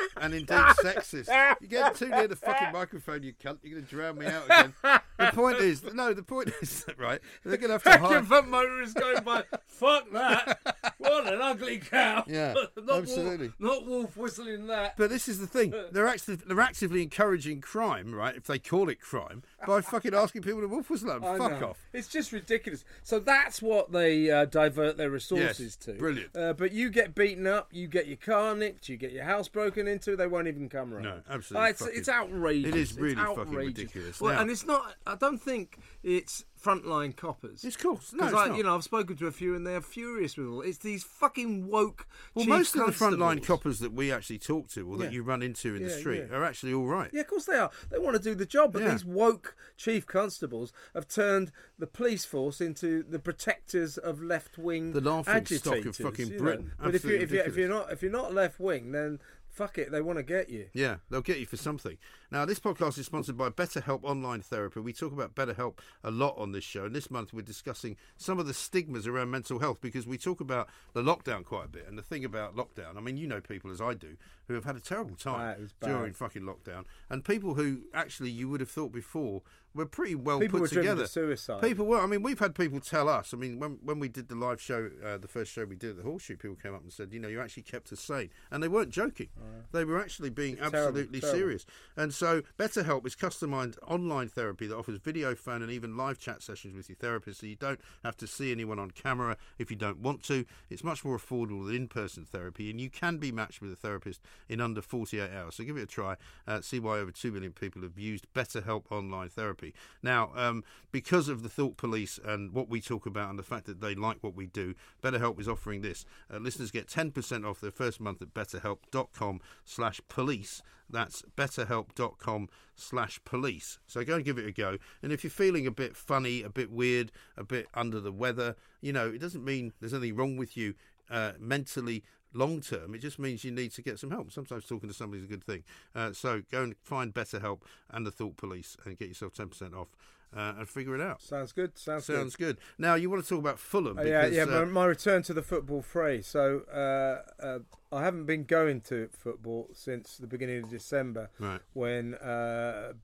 and 0.18 0.34
indeed 0.36 0.50
sexist. 0.84 1.28
You 1.62 1.68
get 1.68 1.96
too 1.96 2.10
near 2.10 2.28
the 2.28 2.36
fucking 2.36 2.72
microphone, 2.72 3.24
you 3.24 3.34
cunt. 3.34 3.58
You're 3.64 3.74
going 3.80 3.86
to 3.86 3.90
drown 3.90 4.18
me 4.20 4.28
out 4.28 4.44
again. 4.46 4.74
The 5.18 5.32
point 5.34 5.58
is, 5.58 5.84
no. 5.96 6.14
The 6.14 6.22
point 6.24 6.50
is, 6.62 6.86
right? 6.98 7.20
They're 7.44 7.58
going 7.58 7.70
to 7.70 7.74
have 7.90 8.00
to 8.02 8.06
hire. 8.08 8.22
Fucking 8.22 8.52
motorists 8.52 8.94
going 8.94 9.24
by. 9.24 9.44
Fuck 9.68 10.12
that 10.12 10.75
what 10.98 11.32
an 11.34 11.42
ugly 11.42 11.78
cow! 11.80 12.24
Yeah, 12.28 12.54
not 12.84 13.00
absolutely. 13.00 13.52
Wolf, 13.60 13.60
not 13.60 13.88
wolf 13.88 14.18
whistling 14.18 14.68
that. 14.68 14.98
But 14.98 15.10
this 15.10 15.28
is 15.28 15.40
the 15.40 15.48
thing: 15.48 15.74
they're 15.92 16.08
actually 16.08 16.36
they're 16.36 16.60
actively 16.60 17.02
encouraging 17.04 17.62
crime, 17.62 18.14
right? 18.14 18.36
If 18.36 18.46
they 18.46 18.60
call 18.60 18.90
it 18.90 19.00
crime, 19.02 19.44
by 19.66 19.82
fucking 19.82 20.14
asking 20.14 20.42
people 20.44 20.62
to 20.62 20.68
wolf 20.68 20.90
whistle. 20.90 21.06
Them. 21.10 21.22
Fuck 21.38 21.60
know. 21.62 21.70
off! 21.70 21.78
It's 21.94 22.08
just 22.08 22.32
ridiculous. 22.32 22.84
So 23.04 23.20
that's 23.20 23.62
what 23.62 23.92
they 23.92 24.32
uh, 24.32 24.46
divert 24.46 24.98
their 24.98 25.10
resources 25.10 25.60
yes, 25.60 25.76
to. 25.86 25.94
Brilliant. 25.94 26.36
Uh, 26.36 26.54
but 26.54 26.72
you 26.72 26.90
get 26.90 27.14
beaten 27.16 27.46
up, 27.48 27.70
you 27.72 27.88
get 27.88 28.08
your 28.08 28.18
car 28.18 28.56
nicked, 28.56 28.90
you 28.90 28.98
get 28.98 29.12
your 29.12 29.24
house 29.24 29.48
broken 29.48 29.88
into. 29.88 30.16
They 30.16 30.28
won't 30.28 30.48
even 30.48 30.68
come 30.70 30.94
around. 30.94 31.04
No, 31.04 31.22
ah, 31.30 31.34
absolutely. 31.34 31.68
Uh, 31.68 31.70
it's, 31.70 31.82
it's 31.88 32.10
outrageous. 32.10 32.70
It 32.70 32.76
is 32.76 32.94
really 32.98 33.16
fucking 33.16 33.52
ridiculous. 33.52 34.22
Well, 34.22 34.34
now, 34.34 34.42
and 34.42 34.50
it's 34.50 34.66
not. 34.66 34.96
I 35.06 35.16
don't 35.16 35.42
think 35.42 35.78
it's 36.04 36.44
frontline 36.66 37.16
coppers. 37.16 37.64
It's 37.64 37.78
cool. 37.78 38.00
No, 38.14 38.26
it's 38.26 38.36
I, 38.36 38.48
not. 38.48 38.58
you 38.58 38.64
know, 38.64 38.76
I've 38.76 38.84
spoken 38.84 39.16
to 39.18 39.28
a 39.28 39.32
few 39.32 39.56
and 39.56 39.66
they're 39.66 39.82
furious 39.82 40.36
with 40.38 40.48
all. 40.48 40.62
It's 40.62 40.80
these 40.80 41.04
fucking 41.04 41.68
woke. 41.68 42.08
Well, 42.34 42.46
most 42.48 42.76
of 42.76 42.86
the 42.88 42.92
frontline 42.92 43.44
coppers 43.46 43.80
that 43.80 43.94
we 43.94 44.12
actually 44.12 44.40
talk 44.40 44.70
to 44.70 44.88
or 44.90 44.98
that 44.98 45.14
you 45.14 45.24
run 45.24 45.42
into 45.42 45.76
in 45.76 45.82
yeah, 45.82 45.90
the 45.90 45.94
street 45.94 46.28
yeah. 46.30 46.36
are 46.36 46.44
actually 46.44 46.74
all 46.74 46.86
right. 46.88 47.10
Yeah, 47.14 47.22
of 47.22 47.28
course 47.28 47.46
they 47.46 47.56
are. 47.58 47.70
They 47.92 48.00
want 48.00 48.16
to 48.18 48.22
do 48.22 48.34
the 48.36 48.46
job, 48.46 48.74
but 48.74 48.84
these 48.90 49.06
woke 49.06 49.56
chief 49.78 50.06
constables 50.08 50.74
have 50.94 51.08
turned 51.08 51.52
the 51.78 51.88
police 51.88 52.26
force 52.26 52.60
into 52.62 53.04
the 53.04 53.20
protectors 53.20 53.98
of 53.98 54.22
left 54.22 54.58
wing. 54.58 54.94
The 54.94 55.02
laughing 55.02 55.46
stock 55.46 55.86
of 55.86 55.96
fucking 55.96 56.38
Britain. 56.38 56.46
You 56.46 56.56
know? 56.58 56.72
But 56.82 56.96
if, 56.96 57.04
you, 57.06 57.16
if, 57.18 57.32
you, 57.32 57.40
if 57.42 57.58
you're 57.58 57.70
not 57.70 57.92
if 57.92 58.02
you're 58.02 58.12
not 58.12 58.34
left 58.34 58.60
wing, 58.60 58.92
then 58.92 59.20
fuck 59.56 59.78
it, 59.78 59.90
they 59.92 60.02
want 60.02 60.20
to 60.20 60.24
get 60.24 60.50
you. 60.50 60.68
Yeah, 60.74 60.98
they'll 61.10 61.22
get 61.22 61.40
you 61.40 61.46
for 61.46 61.56
something. 61.58 61.98
Now, 62.30 62.44
this 62.46 62.60
podcast 62.60 62.98
is 62.98 63.06
sponsored 63.06 63.38
by 63.38 63.50
BetterHelp 63.50 64.04
Online 64.04 64.42
Therapy. 64.42 64.82
We 64.82 64.92
talk 64.92 65.14
about 65.14 65.34
BetterHelp 65.34 65.78
a 66.04 66.12
lot 66.12 66.38
on 66.38 66.52
this 66.52 66.66
show, 66.66 66.84
and 66.86 66.94
this 66.96 67.10
month 67.10 67.34
we're 67.34 67.42
discussing 67.42 67.96
some 68.18 68.38
of 68.38 68.48
the 68.48 68.54
stigmas 68.54 69.08
around 69.08 69.32
mental 69.32 69.60
health 69.60 69.80
because 69.80 70.06
we 70.06 70.18
talk 70.18 70.42
about 70.42 70.68
the 70.94 71.02
lockdown 71.02 71.46
quite 71.46 71.66
a 71.66 71.70
bit. 71.70 71.88
And 71.88 71.98
the 71.98 72.02
thing 72.04 72.26
about 72.26 72.56
lockdown, 72.58 72.98
I 72.98 73.00
mean, 73.00 73.16
you 73.16 73.28
know 73.28 73.40
people 73.40 73.72
as 73.72 73.80
I 73.80 73.94
do 73.94 74.18
who 74.50 74.56
have 74.56 74.66
had 74.66 74.76
a 74.76 74.80
terrible 74.82 75.16
time 75.16 75.70
during 75.82 76.12
fucking 76.14 76.44
lockdown, 76.44 76.84
and 77.10 77.24
people 77.24 77.54
who 77.54 77.84
actually 77.94 78.32
you 78.32 78.50
would 78.50 78.60
have 78.60 78.70
thought 78.70 78.92
before 78.92 79.42
were 79.76 79.86
pretty 79.86 80.16
well 80.16 80.40
people 80.40 80.62
put 80.62 80.70
together. 80.72 81.06
To 81.06 81.60
people 81.62 81.86
were. 81.86 82.00
I 82.00 82.06
mean, 82.08 82.24
we've 82.24 82.40
had 82.40 82.56
people 82.56 82.80
tell 82.80 83.10
us. 83.10 83.34
I 83.34 83.38
mean, 83.38 83.60
when 83.60 83.78
when 83.84 84.00
we 84.00 84.08
did 84.08 84.30
the 84.30 84.36
live 84.36 84.62
show, 84.62 84.90
uh, 85.06 85.18
the 85.18 85.28
first 85.28 85.52
show 85.52 85.66
we 85.66 85.76
did 85.76 85.92
at 85.92 85.98
the 85.98 86.04
Horseshoe, 86.04 86.38
people 86.38 86.56
came 86.56 86.74
up 86.74 86.82
and 86.82 86.92
said, 86.92 87.12
you 87.12 87.20
know, 87.20 87.28
you 87.28 87.42
actually 87.42 87.64
kept 87.64 87.92
us 87.92 88.00
sane, 88.00 88.30
and 88.52 88.64
they 88.64 88.70
weren't 88.70 88.90
joking. 88.90 89.28
Oh, 89.38 89.44
they 89.74 89.84
were 89.84 90.00
actually 90.00 90.30
being 90.30 90.58
absolutely 90.62 91.20
terrible, 91.20 91.38
serious. 91.40 91.66
Terrible. 91.66 92.04
And 92.04 92.14
so, 92.14 92.42
BetterHelp 92.58 93.06
is 93.06 93.16
customized 93.16 93.78
online 93.86 94.30
therapy 94.30 94.66
that 94.68 94.76
offers 94.78 94.98
video, 95.00 95.36
phone, 95.36 95.62
and 95.62 95.70
even 95.72 95.98
live 95.98 96.18
chat 96.20 96.42
sessions 96.42 96.74
with 96.74 96.88
your 96.88 96.96
therapist, 96.96 97.42
so 97.42 97.46
you 97.48 97.58
don't 97.58 97.82
have 98.04 98.16
to 98.18 98.28
see 98.28 98.52
anyone 98.54 98.80
on 98.80 98.92
camera 98.92 99.36
if 99.60 99.70
you 99.70 99.76
don't 99.76 100.00
want 100.00 100.24
to. 100.24 100.46
It's 100.70 100.84
much 100.86 101.04
more 101.04 101.18
affordable 101.18 101.66
than 101.66 101.76
in-person 101.76 102.26
therapy, 102.26 102.70
and 102.70 102.80
you 102.80 102.90
can 102.90 103.18
be 103.18 103.32
matched 103.34 103.62
with 103.62 103.74
a 103.74 103.76
therapist 103.76 104.22
in 104.48 104.62
under 104.62 104.82
48 104.82 105.30
hours. 105.34 105.56
So 105.56 105.64
give 105.66 105.76
it 105.76 105.84
a 105.84 105.86
try. 105.86 106.16
Uh, 106.48 106.62
see 106.62 106.80
why 106.80 107.00
over 107.00 107.12
two 107.12 107.32
million 107.34 107.52
people 107.52 107.82
have 107.82 108.00
used 108.00 108.28
BetterHelp 108.34 108.84
online 108.92 109.28
therapy. 109.30 109.65
Now, 110.04 110.32
um, 110.36 110.64
because 110.92 111.30
of 111.30 111.42
the 111.44 111.50
Thought 111.50 111.78
Police 111.78 112.20
and 112.24 112.52
what 112.54 112.70
we 112.70 112.82
talk 112.82 113.06
about 113.06 113.30
and 113.30 113.40
the 113.40 113.44
fact 113.44 113.66
that 113.66 113.80
they 113.82 113.96
like 113.96 114.18
what 114.22 114.36
we 114.36 114.46
do, 114.48 114.76
BetterHelp 115.02 115.40
is 115.40 115.48
offering 115.48 115.82
this. 115.82 116.06
Uh, 116.34 116.38
listeners 116.38 116.72
get 116.72 116.88
10% 116.88 117.46
off 117.48 117.62
their 117.62 117.72
first 117.72 118.00
month 118.00 118.22
at 118.22 118.34
betterhelp.com 118.34 119.42
slash 119.64 120.02
police. 120.10 120.62
That's 120.90 121.24
betterhelp.com 121.36 122.50
slash 122.76 123.20
police. 123.24 123.80
So 123.88 124.04
go 124.04 124.16
and 124.16 124.26
give 124.26 124.38
it 124.38 124.46
a 124.46 124.52
go. 124.52 124.78
And 125.02 125.12
if 125.12 125.24
you're 125.24 125.32
feeling 125.32 125.66
a 125.66 125.72
bit 125.72 125.96
funny, 125.96 126.44
a 126.44 126.50
bit 126.50 126.70
weird, 126.72 127.12
a 127.38 127.44
bit 127.44 127.68
under 127.74 128.00
the 128.00 128.12
weather, 128.12 128.56
you 128.82 128.94
know, 128.94 129.10
it 129.10 129.20
doesn't 129.20 129.44
mean 129.44 129.74
there's 129.80 129.94
anything 129.94 130.16
wrong 130.16 130.38
with 130.38 130.56
you. 130.58 130.76
Uh, 131.10 131.34
mentally, 131.40 132.04
long 132.36 132.62
term, 132.62 132.94
it 132.94 133.00
just 133.00 133.18
means 133.18 133.44
you 133.44 133.52
need 133.52 133.72
to 133.74 133.82
get 133.82 133.98
some 134.00 134.12
help. 134.12 134.32
Sometimes 134.32 134.66
talking 134.66 134.90
to 134.90 134.96
somebody 134.96 135.20
is 135.22 135.26
a 135.26 135.30
good 135.32 135.44
thing. 135.44 135.64
Uh, 135.96 136.14
so 136.14 136.44
go 136.52 136.64
and 136.64 136.76
find 136.84 137.14
Better 137.14 137.40
Help 137.40 137.66
and 137.90 138.06
the 138.06 138.12
Thought 138.12 138.38
Police 138.38 138.78
and 138.86 138.98
get 139.00 139.08
yourself 139.08 139.34
10% 139.34 139.74
off 139.74 139.88
uh, 140.36 140.54
and 140.58 140.68
figure 140.68 140.94
it 140.96 141.02
out. 141.02 141.22
Sounds 141.22 141.52
good. 141.54 141.78
Sounds, 141.78 142.06
sounds 142.06 142.36
good. 142.36 142.58
good. 142.58 142.66
Now, 142.78 142.96
you 142.96 143.10
want 143.10 143.24
to 143.24 143.30
talk 143.30 143.40
about 143.40 143.58
Fulham. 143.58 143.98
Uh, 143.98 144.04
because, 144.04 144.34
yeah, 144.36 144.46
yeah 144.46 144.52
uh, 144.58 144.66
my, 144.66 144.66
my, 144.66 144.86
return 144.86 145.24
to 145.24 145.34
the 145.34 145.42
football 145.42 145.82
fray. 145.82 146.22
So 146.22 146.62
uh, 146.74 147.22
uh, 147.44 147.60
I 147.92 148.04
haven't 148.04 148.26
been 148.26 148.44
going 148.44 148.82
to 148.82 149.08
football 149.14 149.70
since 149.74 150.18
the 150.18 150.28
beginning 150.28 150.64
of 150.64 150.70
December 150.70 151.30
right. 151.40 151.62
when 151.74 152.16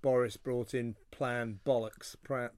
Boris 0.01 0.35
brought 0.37 0.73
in 0.73 0.95
Plan 1.11 1.59
Bollocks, 1.65 2.15
Plan, 2.25 2.49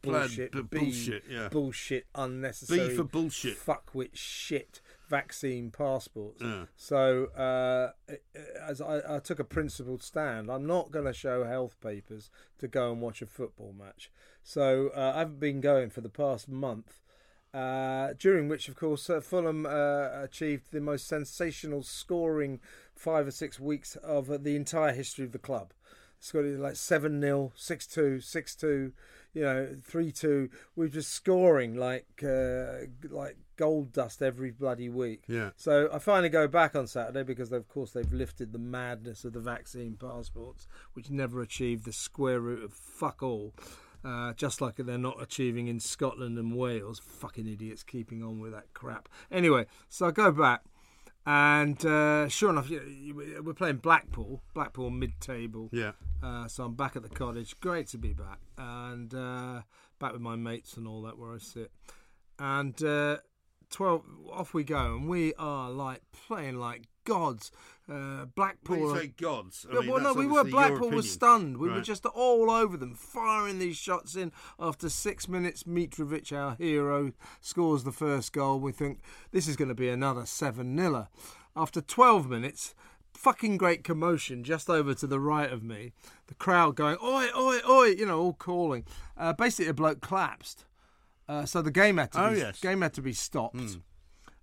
Bullshit, 0.00 0.52
plan 0.52 0.64
B, 0.70 0.78
bullshit, 0.80 1.24
yeah. 1.28 1.48
bullshit, 1.48 2.06
unnecessary. 2.14 2.88
B 2.88 2.94
for 2.96 3.04
bullshit. 3.04 3.56
fuck 3.58 3.90
with 3.94 4.16
shit 4.16 4.80
vaccine 5.08 5.70
passports. 5.70 6.42
Yeah. 6.42 6.64
So, 6.76 7.26
uh, 7.28 7.90
as 8.66 8.80
I, 8.80 9.16
I, 9.16 9.18
took 9.18 9.38
a 9.38 9.44
principled 9.44 10.02
stand, 10.02 10.50
I'm 10.50 10.66
not 10.66 10.90
going 10.90 11.04
to 11.06 11.12
show 11.12 11.44
health 11.44 11.76
papers 11.80 12.30
to 12.58 12.68
go 12.68 12.92
and 12.92 13.00
watch 13.00 13.22
a 13.22 13.26
football 13.26 13.72
match. 13.76 14.10
So, 14.42 14.90
uh, 14.96 15.12
I 15.14 15.18
haven't 15.20 15.40
been 15.40 15.60
going 15.60 15.90
for 15.90 16.00
the 16.00 16.08
past 16.08 16.48
month. 16.48 17.00
Uh, 17.52 18.14
during 18.18 18.48
which, 18.48 18.68
of 18.68 18.74
course, 18.74 19.08
uh, 19.08 19.20
Fulham 19.20 19.64
uh, 19.64 20.08
achieved 20.22 20.72
the 20.72 20.80
most 20.80 21.06
sensational 21.06 21.84
scoring 21.84 22.58
five 22.96 23.28
or 23.28 23.30
six 23.30 23.60
weeks 23.60 23.94
of 23.96 24.42
the 24.42 24.56
entire 24.56 24.92
history 24.92 25.24
of 25.24 25.30
the 25.30 25.38
club. 25.38 25.72
It's 26.18 26.32
got 26.32 26.44
like 26.44 26.74
7 26.74 27.20
0, 27.20 27.52
6 27.54 27.86
2, 27.86 28.20
6 28.20 28.56
2 28.56 28.92
you 29.34 29.42
know, 29.42 29.76
three 29.82 30.12
two. 30.12 30.48
We 30.76 30.86
We're 30.86 30.90
just 30.90 31.10
scoring 31.12 31.74
like 31.74 32.22
uh, 32.22 32.86
like 33.10 33.36
gold 33.56 33.92
dust 33.92 34.22
every 34.22 34.50
bloody 34.52 34.88
week. 34.88 35.24
Yeah. 35.26 35.50
So 35.56 35.88
I 35.92 35.98
finally 35.98 36.28
go 36.28 36.48
back 36.48 36.74
on 36.74 36.86
Saturday 36.86 37.22
because, 37.22 37.52
of 37.52 37.68
course, 37.68 37.92
they've 37.92 38.12
lifted 38.12 38.52
the 38.52 38.58
madness 38.58 39.24
of 39.24 39.32
the 39.32 39.40
vaccine 39.40 39.96
passports, 40.00 40.66
which 40.94 41.10
never 41.10 41.42
achieved 41.42 41.84
the 41.84 41.92
square 41.92 42.40
root 42.40 42.64
of 42.64 42.72
fuck 42.72 43.22
all. 43.22 43.54
Uh, 44.04 44.34
just 44.34 44.60
like 44.60 44.76
they're 44.76 44.98
not 44.98 45.22
achieving 45.22 45.66
in 45.66 45.80
Scotland 45.80 46.36
and 46.38 46.54
Wales. 46.54 47.00
Fucking 47.02 47.46
idiots 47.48 47.82
keeping 47.82 48.22
on 48.22 48.38
with 48.38 48.52
that 48.52 48.70
crap. 48.74 49.08
Anyway, 49.32 49.64
so 49.88 50.06
I 50.06 50.10
go 50.10 50.30
back 50.30 50.60
and 51.26 51.84
uh, 51.86 52.28
sure 52.28 52.50
enough, 52.50 52.68
we're 52.70 53.54
playing 53.54 53.76
Blackpool, 53.78 54.42
Blackpool 54.52 54.90
mid-table. 54.90 55.70
Yeah. 55.72 55.92
Uh, 56.22 56.46
so 56.48 56.64
I'm 56.64 56.74
back 56.74 56.96
at 56.96 57.02
the 57.02 57.08
cottage. 57.08 57.58
Great 57.60 57.86
to 57.88 57.98
be 57.98 58.12
back, 58.12 58.40
and 58.58 59.12
uh, 59.14 59.62
back 59.98 60.12
with 60.12 60.20
my 60.20 60.36
mates 60.36 60.76
and 60.76 60.86
all 60.86 61.00
that 61.02 61.18
where 61.18 61.32
I 61.32 61.38
sit. 61.38 61.70
And 62.38 62.80
uh, 62.84 63.18
twelve 63.70 64.02
off 64.30 64.52
we 64.52 64.64
go, 64.64 64.96
and 64.96 65.08
we 65.08 65.32
are 65.38 65.70
like 65.70 66.02
playing 66.12 66.56
like 66.58 66.84
gods. 67.04 67.50
Uh, 67.90 68.24
Blackpool. 68.34 68.78
When 68.78 68.88
you 68.94 69.00
say 69.00 69.06
gods. 69.08 69.66
I 69.70 69.80
mean, 69.80 69.90
well, 69.90 70.00
no, 70.02 70.14
we 70.14 70.26
were. 70.26 70.44
Blackpool 70.44 70.90
was 70.90 71.10
stunned. 71.10 71.58
We 71.58 71.68
right. 71.68 71.76
were 71.76 71.80
just 71.82 72.06
all 72.06 72.50
over 72.50 72.76
them, 72.78 72.94
firing 72.94 73.58
these 73.58 73.76
shots 73.76 74.16
in. 74.16 74.32
After 74.58 74.88
six 74.88 75.28
minutes, 75.28 75.64
Mitrovic, 75.64 76.32
our 76.32 76.54
hero, 76.56 77.12
scores 77.42 77.84
the 77.84 77.92
first 77.92 78.32
goal. 78.32 78.58
We 78.58 78.72
think 78.72 79.00
this 79.32 79.46
is 79.46 79.56
going 79.56 79.68
to 79.68 79.74
be 79.74 79.88
another 79.90 80.24
7 80.24 80.76
0 80.78 81.08
After 81.54 81.82
12 81.82 82.28
minutes, 82.30 82.74
fucking 83.12 83.58
great 83.58 83.84
commotion 83.84 84.44
just 84.44 84.70
over 84.70 84.94
to 84.94 85.06
the 85.06 85.20
right 85.20 85.52
of 85.52 85.62
me. 85.62 85.92
The 86.28 86.34
crowd 86.36 86.76
going, 86.76 86.96
oi, 87.02 87.26
oi, 87.36 87.58
oi, 87.68 87.84
you 87.88 88.06
know, 88.06 88.18
all 88.18 88.32
calling. 88.32 88.86
Uh, 89.16 89.34
basically, 89.34 89.68
a 89.68 89.74
bloke 89.74 90.00
collapsed. 90.00 90.64
Uh, 91.28 91.44
so 91.46 91.60
the 91.60 91.70
game 91.70 91.96
had 91.98 92.12
to 92.12 92.24
oh, 92.26 92.32
be, 92.32 92.38
yes. 92.38 92.60
game 92.60 92.80
had 92.80 92.94
to 92.94 93.00
be 93.02 93.12
stopped. 93.12 93.56
Mm. 93.56 93.80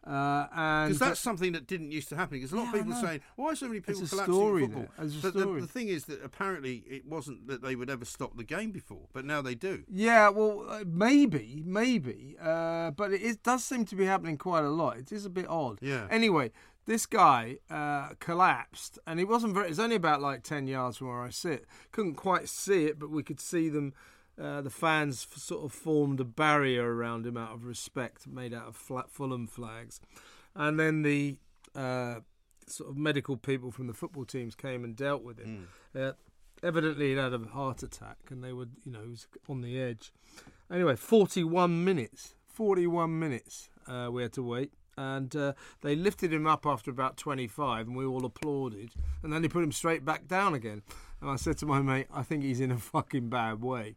Uh, 0.06 0.48
and 0.56 0.90
because 0.90 1.00
that's 1.00 1.20
something 1.20 1.52
that 1.52 1.68
didn't 1.68 1.92
used 1.92 2.10
to 2.10 2.16
happen. 2.16 2.38
Because 2.38 2.52
a 2.52 2.56
lot 2.56 2.64
yeah, 2.74 2.80
of 2.80 2.86
people 2.86 3.00
saying, 3.02 3.22
"Why 3.36 3.48
are 3.52 3.56
so 3.56 3.68
many 3.68 3.82
people 3.82 4.08
collapsing 4.08 4.34
story, 4.34 4.64
in 4.64 4.70
football?" 4.72 4.92
But 5.22 5.34
the, 5.36 5.62
the, 5.62 5.68
thing 5.68 5.90
is 5.90 6.06
that 6.06 6.24
apparently 6.24 6.84
it 6.90 7.06
wasn't 7.06 7.46
that 7.48 7.62
they 7.62 7.76
would 7.76 7.90
ever 7.90 8.04
stop 8.04 8.36
the 8.36 8.44
game 8.44 8.72
before, 8.72 9.08
but 9.14 9.26
now 9.26 9.44
they 9.44 9.54
do. 9.54 9.84
Yeah, 9.88 10.30
well, 10.30 10.66
uh, 10.68 10.84
maybe, 10.88 11.62
maybe, 11.64 12.36
uh, 12.42 12.92
but 12.92 13.14
it 13.14 13.44
does 13.44 13.64
seem 13.64 13.86
to 13.86 13.96
be 13.96 14.06
happening 14.06 14.40
quite 14.40 14.64
a 14.64 14.70
lot. 14.72 14.98
It 14.98 15.12
is 15.12 15.26
a 15.26 15.30
bit 15.30 15.48
odd. 15.48 15.78
Yeah. 15.84 16.08
Anyway, 16.10 16.52
this 16.88 17.06
guy 17.06 17.58
uh, 17.70 18.10
collapsed, 18.20 18.98
and 19.06 19.20
he 19.20 19.26
wasn't 19.26 19.54
very. 19.54 19.66
It's 19.68 19.78
was 19.78 19.84
only 19.84 19.98
about 19.98 20.20
like 20.20 20.42
ten 20.42 20.66
yards 20.66 20.98
from 20.98 21.10
where 21.10 21.22
I 21.22 21.30
sit. 21.30 21.66
Couldn't 21.92 22.16
quite 22.16 22.50
see 22.50 22.86
it, 22.86 22.98
but 22.98 23.12
we 23.12 23.22
could 23.22 23.40
see 23.40 23.70
them 23.70 23.94
uh, 24.42 24.60
the 24.60 24.72
fans 24.72 25.28
sort 25.36 25.64
of 25.64 25.72
formed 25.72 26.20
a 26.20 26.24
barrier 26.24 26.96
around 26.96 27.28
him 27.28 27.38
out 27.38 27.52
of 27.54 27.64
respect, 27.64 28.26
made 28.26 28.54
out 28.56 28.66
of 28.68 28.76
flat 28.76 29.12
Fulham 29.12 29.46
flags, 29.46 30.02
and 30.56 30.80
then 30.80 31.04
the 31.04 31.38
uh, 31.76 32.16
sort 32.66 32.90
of 32.90 32.98
medical 32.98 33.38
people 33.38 33.70
from 33.70 33.86
the 33.86 33.94
football 33.94 34.26
teams 34.26 34.56
came 34.56 34.84
and 34.84 34.96
dealt 34.96 35.22
with 35.22 35.38
him. 35.40 35.68
Mm. 35.96 36.10
Uh, 36.10 36.14
evidently, 36.64 37.12
he 37.12 37.16
had 37.18 37.34
a 37.36 37.40
heart 37.40 37.84
attack, 37.84 38.18
and 38.32 38.44
they 38.44 38.52
were, 38.52 38.66
you 38.84 38.92
know, 38.92 39.02
he 39.04 39.10
was 39.12 39.28
on 39.48 39.62
the 39.62 39.80
edge. 39.80 40.12
Anyway, 40.74 40.96
41 40.96 41.84
minutes, 41.84 42.34
41 42.48 43.20
minutes 43.20 43.70
uh, 43.88 44.10
we 44.12 44.24
had 44.24 44.34
to 44.34 44.44
wait 44.44 44.74
and 44.98 45.36
uh, 45.38 45.54
they 45.82 45.96
lifted 45.96 46.34
him 46.34 46.46
up 46.46 46.66
after 46.66 46.92
about 46.92 47.16
25 47.16 47.88
and 47.88 47.96
we 47.96 48.04
all 48.06 48.26
applauded 48.26 48.90
and 49.24 49.32
then 49.32 49.42
they 49.42 49.48
put 49.48 49.64
him 49.64 49.72
straight 49.72 50.04
back 50.04 50.28
down 50.28 50.54
again 50.54 50.82
and 51.22 51.30
i 51.30 51.38
said 51.38 51.58
to 51.58 51.66
my 51.66 51.82
mate 51.82 52.08
i 52.14 52.22
think 52.22 52.44
he's 52.44 52.60
in 52.60 52.72
a 52.72 52.78
fucking 52.78 53.30
bad 53.30 53.62
way 53.62 53.96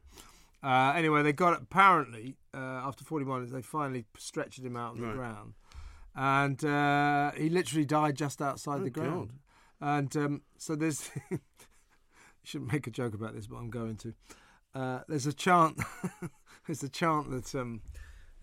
uh, 0.64 0.94
anyway, 0.96 1.22
they 1.22 1.33
got 1.33 1.61
apparently 1.61 2.38
uh, 2.55 2.57
after 2.57 3.05
40 3.05 3.27
minutes 3.27 3.53
they 3.53 3.61
finally 3.61 4.07
stretched 4.16 4.61
him 4.61 4.77
out 4.77 4.92
on 4.92 5.00
the 5.00 5.12
ground, 5.12 5.53
and 6.16 6.64
uh, 6.64 7.33
he 7.33 7.50
literally 7.50 7.85
died 7.85 8.16
just 8.16 8.40
outside 8.40 8.81
oh, 8.81 8.85
the 8.85 8.90
ground. 8.90 9.29
God. 9.31 9.37
And 9.81 10.16
um, 10.16 10.42
so 10.57 10.74
there's 10.74 11.11
shouldn't 12.44 12.72
make 12.72 12.87
a 12.87 12.90
joke 12.90 13.12
about 13.12 13.35
this, 13.35 13.46
but 13.46 13.57
I'm 13.57 13.68
going 13.68 13.96
to. 13.96 14.14
Uh, 14.74 15.00
there's 15.07 15.27
a 15.27 15.35
chant. 15.35 15.83
there's 16.66 16.83
a 16.83 16.88
chant 16.88 17.31
that 17.31 17.55
um, 17.55 17.83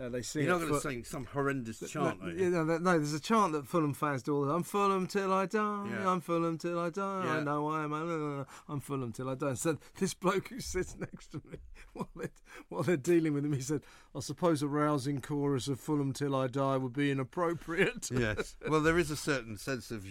uh, 0.01 0.09
they 0.09 0.21
sing. 0.21 0.43
You're 0.45 0.53
not 0.57 0.61
going 0.67 0.73
to 0.81 0.81
sing 0.81 1.03
some 1.03 1.25
horrendous 1.25 1.79
chant, 1.87 2.21
no, 2.23 2.31
you? 2.31 2.49
Know, 2.49 2.63
no, 2.63 2.79
there's 2.97 3.13
a 3.13 3.19
chant 3.19 3.53
that 3.53 3.67
Fulham 3.67 3.93
fans 3.93 4.23
do 4.23 4.35
all. 4.35 4.49
I'm 4.49 4.63
Fulham 4.63 5.05
till 5.05 5.31
I 5.31 5.45
die. 5.45 5.87
Yeah. 5.91 6.09
I'm 6.09 6.21
Fulham 6.21 6.57
till 6.57 6.79
I 6.79 6.89
die. 6.89 7.23
Yeah. 7.25 7.33
I 7.33 7.39
know 7.43 7.69
I 7.69 7.83
am. 7.83 8.45
I'm 8.69 8.79
Fulham 8.79 9.11
till 9.11 9.29
I 9.29 9.35
die. 9.35 9.53
so 9.53 9.77
this 9.99 10.15
bloke 10.15 10.47
who 10.47 10.59
sits 10.59 10.95
next 10.97 11.27
to 11.33 11.41
me, 11.51 11.57
while 11.93 12.09
they're, 12.15 12.29
while 12.69 12.81
they're 12.83 12.97
dealing 12.97 13.33
with 13.35 13.45
him, 13.45 13.53
he 13.53 13.61
said, 13.61 13.81
"I 14.15 14.21
suppose 14.21 14.63
a 14.63 14.67
rousing 14.67 15.21
chorus 15.21 15.67
of 15.67 15.79
Fulham 15.79 16.13
till 16.13 16.35
I 16.35 16.47
die 16.47 16.77
would 16.77 16.93
be 16.93 17.11
inappropriate." 17.11 18.09
yes. 18.11 18.55
Well, 18.67 18.81
there 18.81 18.97
is 18.97 19.11
a 19.11 19.17
certain 19.17 19.55
sense 19.57 19.91
of, 19.91 20.03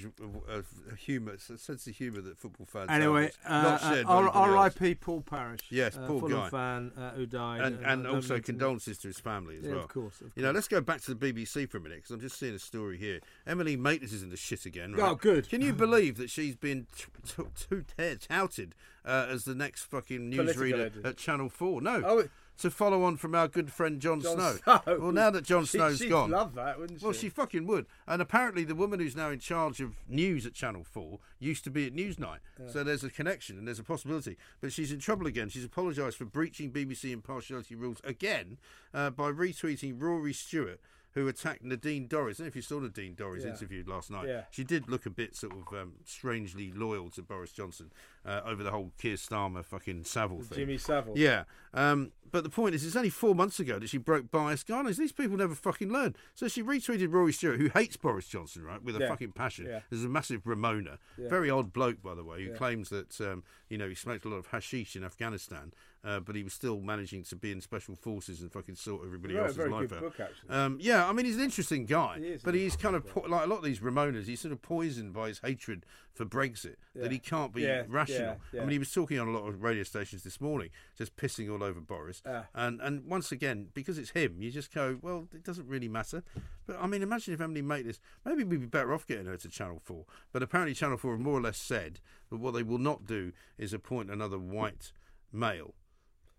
of, 0.49 0.69
of 0.89 0.99
humour, 1.01 1.33
a 1.33 1.59
sense 1.59 1.87
of 1.89 1.97
humour 1.97 2.21
that 2.21 2.39
football 2.39 2.67
fans 2.71 2.91
anyway. 2.91 3.33
Uh, 3.45 3.79
uh 4.07 4.31
R.I.P. 4.33 4.97
Paul 4.97 5.23
Parish. 5.23 5.61
Yes, 5.69 5.97
uh, 5.97 6.07
Paul 6.07 6.21
Fulham 6.21 6.39
guy. 6.43 6.49
fan 6.51 6.93
uh, 6.97 7.11
who 7.15 7.27
died, 7.27 7.61
and, 7.63 7.77
and, 7.79 7.87
and 7.87 8.07
also 8.07 8.39
condolences 8.39 8.99
to 8.99 9.09
his 9.09 9.19
family 9.19 9.57
as 9.57 9.65
yeah, 9.65 9.71
well. 9.71 9.80
Of 9.83 9.89
course, 9.89 10.15
of 10.17 10.21
course. 10.29 10.33
You 10.37 10.43
know, 10.43 10.51
let's 10.51 10.69
go 10.69 10.81
back 10.81 11.01
to 11.03 11.15
the 11.15 11.33
BBC 11.33 11.69
for 11.71 11.79
a 11.79 11.81
minute 11.81 11.99
because 11.99 12.11
I'm 12.11 12.21
just 12.21 12.39
seeing 12.39 12.55
a 12.55 12.59
story 12.59 12.97
here. 12.99 13.21
Emily 13.47 13.77
Maitlis 13.77 14.13
is 14.13 14.23
in 14.23 14.31
the 14.31 14.37
shit 14.37 14.67
again, 14.67 14.93
right? 14.93 15.11
Oh, 15.11 15.15
good. 15.15 15.49
Can 15.49 15.61
you 15.61 15.73
believe 15.73 16.17
that 16.19 16.31
she's 16.31 16.57
been 16.57 16.87
t- 16.97 17.05
t- 17.27 17.81
t- 17.99 18.15
touted 18.29 18.75
uh, 19.05 19.27
as 19.29 19.45
the 19.45 19.55
next 19.55 19.85
fucking 19.85 20.31
newsreader 20.33 21.05
at 21.05 21.17
Channel 21.17 21.49
4? 21.49 21.81
No. 21.83 22.03
Oh, 22.05 22.23
to 22.59 22.71
follow 22.71 23.03
on 23.05 23.17
from 23.17 23.35
our 23.35 23.49
good 23.49 23.73
friend 23.73 24.01
Jon 24.01 24.21
Snow. 24.21 24.57
Snow. 24.65 24.81
Well, 24.87 25.13
now 25.13 25.31
that 25.31 25.45
Jon 25.45 25.67
Snow's 25.67 25.99
she, 25.99 26.09
gone, 26.09 26.31
love 26.31 26.55
that, 26.55 26.79
wouldn't 26.79 27.01
she? 27.01 27.05
Well, 27.05 27.13
she 27.13 27.29
fucking 27.29 27.67
would. 27.67 27.87
And 28.07 28.21
apparently, 28.21 28.65
the 28.65 28.75
woman 28.75 29.01
who's 29.01 29.17
now 29.17 29.31
in 29.31 29.39
charge 29.39 29.81
of 29.81 29.97
news 30.09 30.45
at 30.47 30.53
Channel 30.53 30.85
Four 30.85 31.19
used 31.39 31.65
to 31.65 31.71
be 31.71 31.87
at 31.87 31.95
Newsnight, 31.95 32.39
yeah. 32.59 32.71
so 32.71 32.85
there's 32.85 33.05
a 33.05 33.11
connection 33.11 33.59
and 33.59 33.67
there's 33.67 33.79
a 33.79 33.85
possibility. 33.85 34.37
But 34.61 34.73
she's 34.73 34.93
in 34.93 34.99
trouble 34.99 35.27
again. 35.27 35.49
She's 35.49 35.65
apologised 35.65 36.17
for 36.19 36.25
breaching 36.27 36.71
BBC 36.71 37.11
impartiality 37.13 37.75
rules 37.75 37.99
again 38.05 38.59
uh, 38.93 39.11
by 39.11 39.31
retweeting 39.31 40.01
Rory 40.01 40.33
Stewart 40.35 40.81
who 41.15 41.27
attacked 41.29 41.63
Nadine 41.63 42.09
Dorries. 42.09 42.35
I 42.35 42.35
don't 42.35 42.41
know 42.41 42.47
if 42.47 42.57
you 42.57 42.63
saw 42.63 42.79
Nadine 42.79 43.15
Dorries 43.17 43.43
yeah. 43.45 43.51
interviewed 43.51 43.89
last 43.89 44.11
night. 44.11 44.29
Yeah. 44.29 44.43
She 44.51 44.63
did 44.65 44.89
look 44.89 45.07
a 45.07 45.11
bit 45.11 45.35
sort 45.35 45.53
of 45.55 45.79
um, 45.81 45.95
strangely 46.05 46.73
loyal 46.75 47.11
to 47.11 47.23
Boris 47.23 47.51
Johnson 47.53 47.91
uh, 48.25 48.41
over 48.45 48.63
the 48.63 48.71
whole 48.71 48.93
Keir 49.01 49.17
Starmer 49.17 49.65
fucking 49.65 50.05
Savile 50.05 50.43
thing. 50.43 50.59
Jimmy 50.59 50.79
Savile. 50.79 51.15
Yeah. 51.17 51.45
Um, 51.75 52.13
but 52.31 52.45
the 52.45 52.51
point 52.51 52.75
is, 52.77 52.85
it's 52.87 52.95
only 52.97 53.11
four 53.11 53.35
months 53.35 53.59
ago 53.59 53.79
that 53.81 53.89
she 53.89 53.99
broke 53.99 54.31
bias 54.31 54.63
guidelines. 54.63 54.97
These 54.99 55.13
people 55.13 55.37
never 55.37 55.55
fucking 55.55 55.93
learn. 55.93 56.15
So 56.35 56.47
she 56.47 56.63
retweeted 56.63 57.13
Rory 57.13 57.33
Stewart, 57.33 57.59
who 57.61 57.71
hates 57.71 57.97
Boris 57.97 58.29
Johnson, 58.29 58.63
right, 58.63 58.83
with 58.83 58.97
a 58.97 59.01
yeah. 59.01 59.09
fucking 59.09 59.33
passion. 59.33 59.67
Yeah. 59.67 59.81
There's 59.91 60.05
a 60.05 60.09
massive 60.09 60.45
Remoaner. 60.45 60.99
Very 61.19 61.51
odd 61.51 61.73
bloke, 61.73 62.03
by 62.03 62.15
the 62.15 62.25
way, 62.25 62.45
who 62.45 62.53
claims 62.55 62.89
that 62.91 63.21
um, 63.21 63.43
you 63.71 63.79
know, 63.79 63.89
he 63.89 63.95
smoked 63.95 64.25
a 64.25 64.29
lot 64.29 64.37
of 64.37 64.49
hashish 64.49 64.97
in 64.97 65.05
Afghanistan, 65.05 65.73
uh, 66.05 66.19
but 66.21 66.35
he 66.35 66.43
was 66.43 66.53
still 66.53 66.81
managing 66.81 67.23
to 67.23 67.37
be 67.37 67.53
in 67.53 67.61
special 67.61 67.95
forces 67.95 68.41
and 68.41 68.53
fucking 68.53 68.75
sort 68.75 69.03
everybody 69.07 69.39
else's 69.39 69.59
life 69.59 69.93
out. 69.93 70.01
Book, 70.01 70.17
um, 70.49 70.77
yeah, 70.81 71.09
I 71.09 71.13
mean, 71.13 71.25
he's 71.25 71.37
an 71.37 71.45
interesting 71.45 71.87
guy, 71.87 72.19
he 72.19 72.37
but 72.45 72.55
he's 72.55 72.77
kind 72.77 72.97
of 72.97 73.07
po- 73.07 73.25
like 73.29 73.45
a 73.47 73.47
lot 73.49 73.59
of 73.59 73.65
these 73.65 73.79
Remoaners. 73.79 74.25
He's 74.27 74.41
sort 74.41 74.53
of 74.53 74.61
poisoned 74.61 75.13
by 75.15 75.29
his 75.29 75.39
hatred 75.39 75.87
for 76.21 76.27
Brexit 76.27 76.75
yeah. 76.95 77.05
that 77.05 77.13
he 77.13 77.19
can't 77.19 77.51
be 77.51 77.63
yeah, 77.63 77.85
rational. 77.89 78.37
Yeah, 78.53 78.61
I 78.61 78.65
mean, 78.65 78.73
he 78.73 78.79
was 78.79 78.93
talking 78.93 79.19
on 79.19 79.27
a 79.27 79.31
lot 79.31 79.49
of 79.49 79.63
radio 79.63 79.83
stations 79.85 80.23
this 80.23 80.39
morning, 80.39 80.69
just 80.99 81.17
pissing 81.17 81.51
all 81.51 81.65
over 81.65 81.81
Boris. 81.81 82.21
Uh, 82.27 82.43
and 82.55 82.79
and 82.83 83.07
once 83.07 83.33
again, 83.33 83.69
because 83.73 83.97
it's 83.97 84.11
him, 84.11 84.37
you 84.43 84.51
just 84.51 84.71
go, 84.75 84.99
well, 85.01 85.29
it 85.33 85.45
doesn't 85.45 85.67
really 85.67 85.89
matter. 85.89 86.23
But 86.67 86.77
I 86.79 86.87
mean, 86.89 87.03
imagine 87.03 87.33
if 87.33 87.41
Emily 87.41 87.63
Maitlis. 87.63 88.01
Maybe 88.27 88.45
we'd 88.45 88.61
be 88.61 88.67
better 88.67 88.93
off 88.93 89.07
getting 89.07 89.25
her 89.27 89.37
to 89.39 89.49
Channel 89.49 89.81
Four. 89.83 90.05
But 90.31 90.43
apparently, 90.43 90.75
Channel 90.75 90.99
Four 90.99 91.13
have 91.13 91.21
more 91.21 91.39
or 91.39 91.41
less 91.43 91.57
said 91.57 92.01
that 92.29 92.37
what 92.39 92.53
they 92.53 92.63
will 92.63 92.77
not 92.79 93.07
do 93.07 93.33
is 93.57 93.73
appoint 93.73 94.11
another 94.11 94.39
white 94.39 94.93
male 95.33 95.73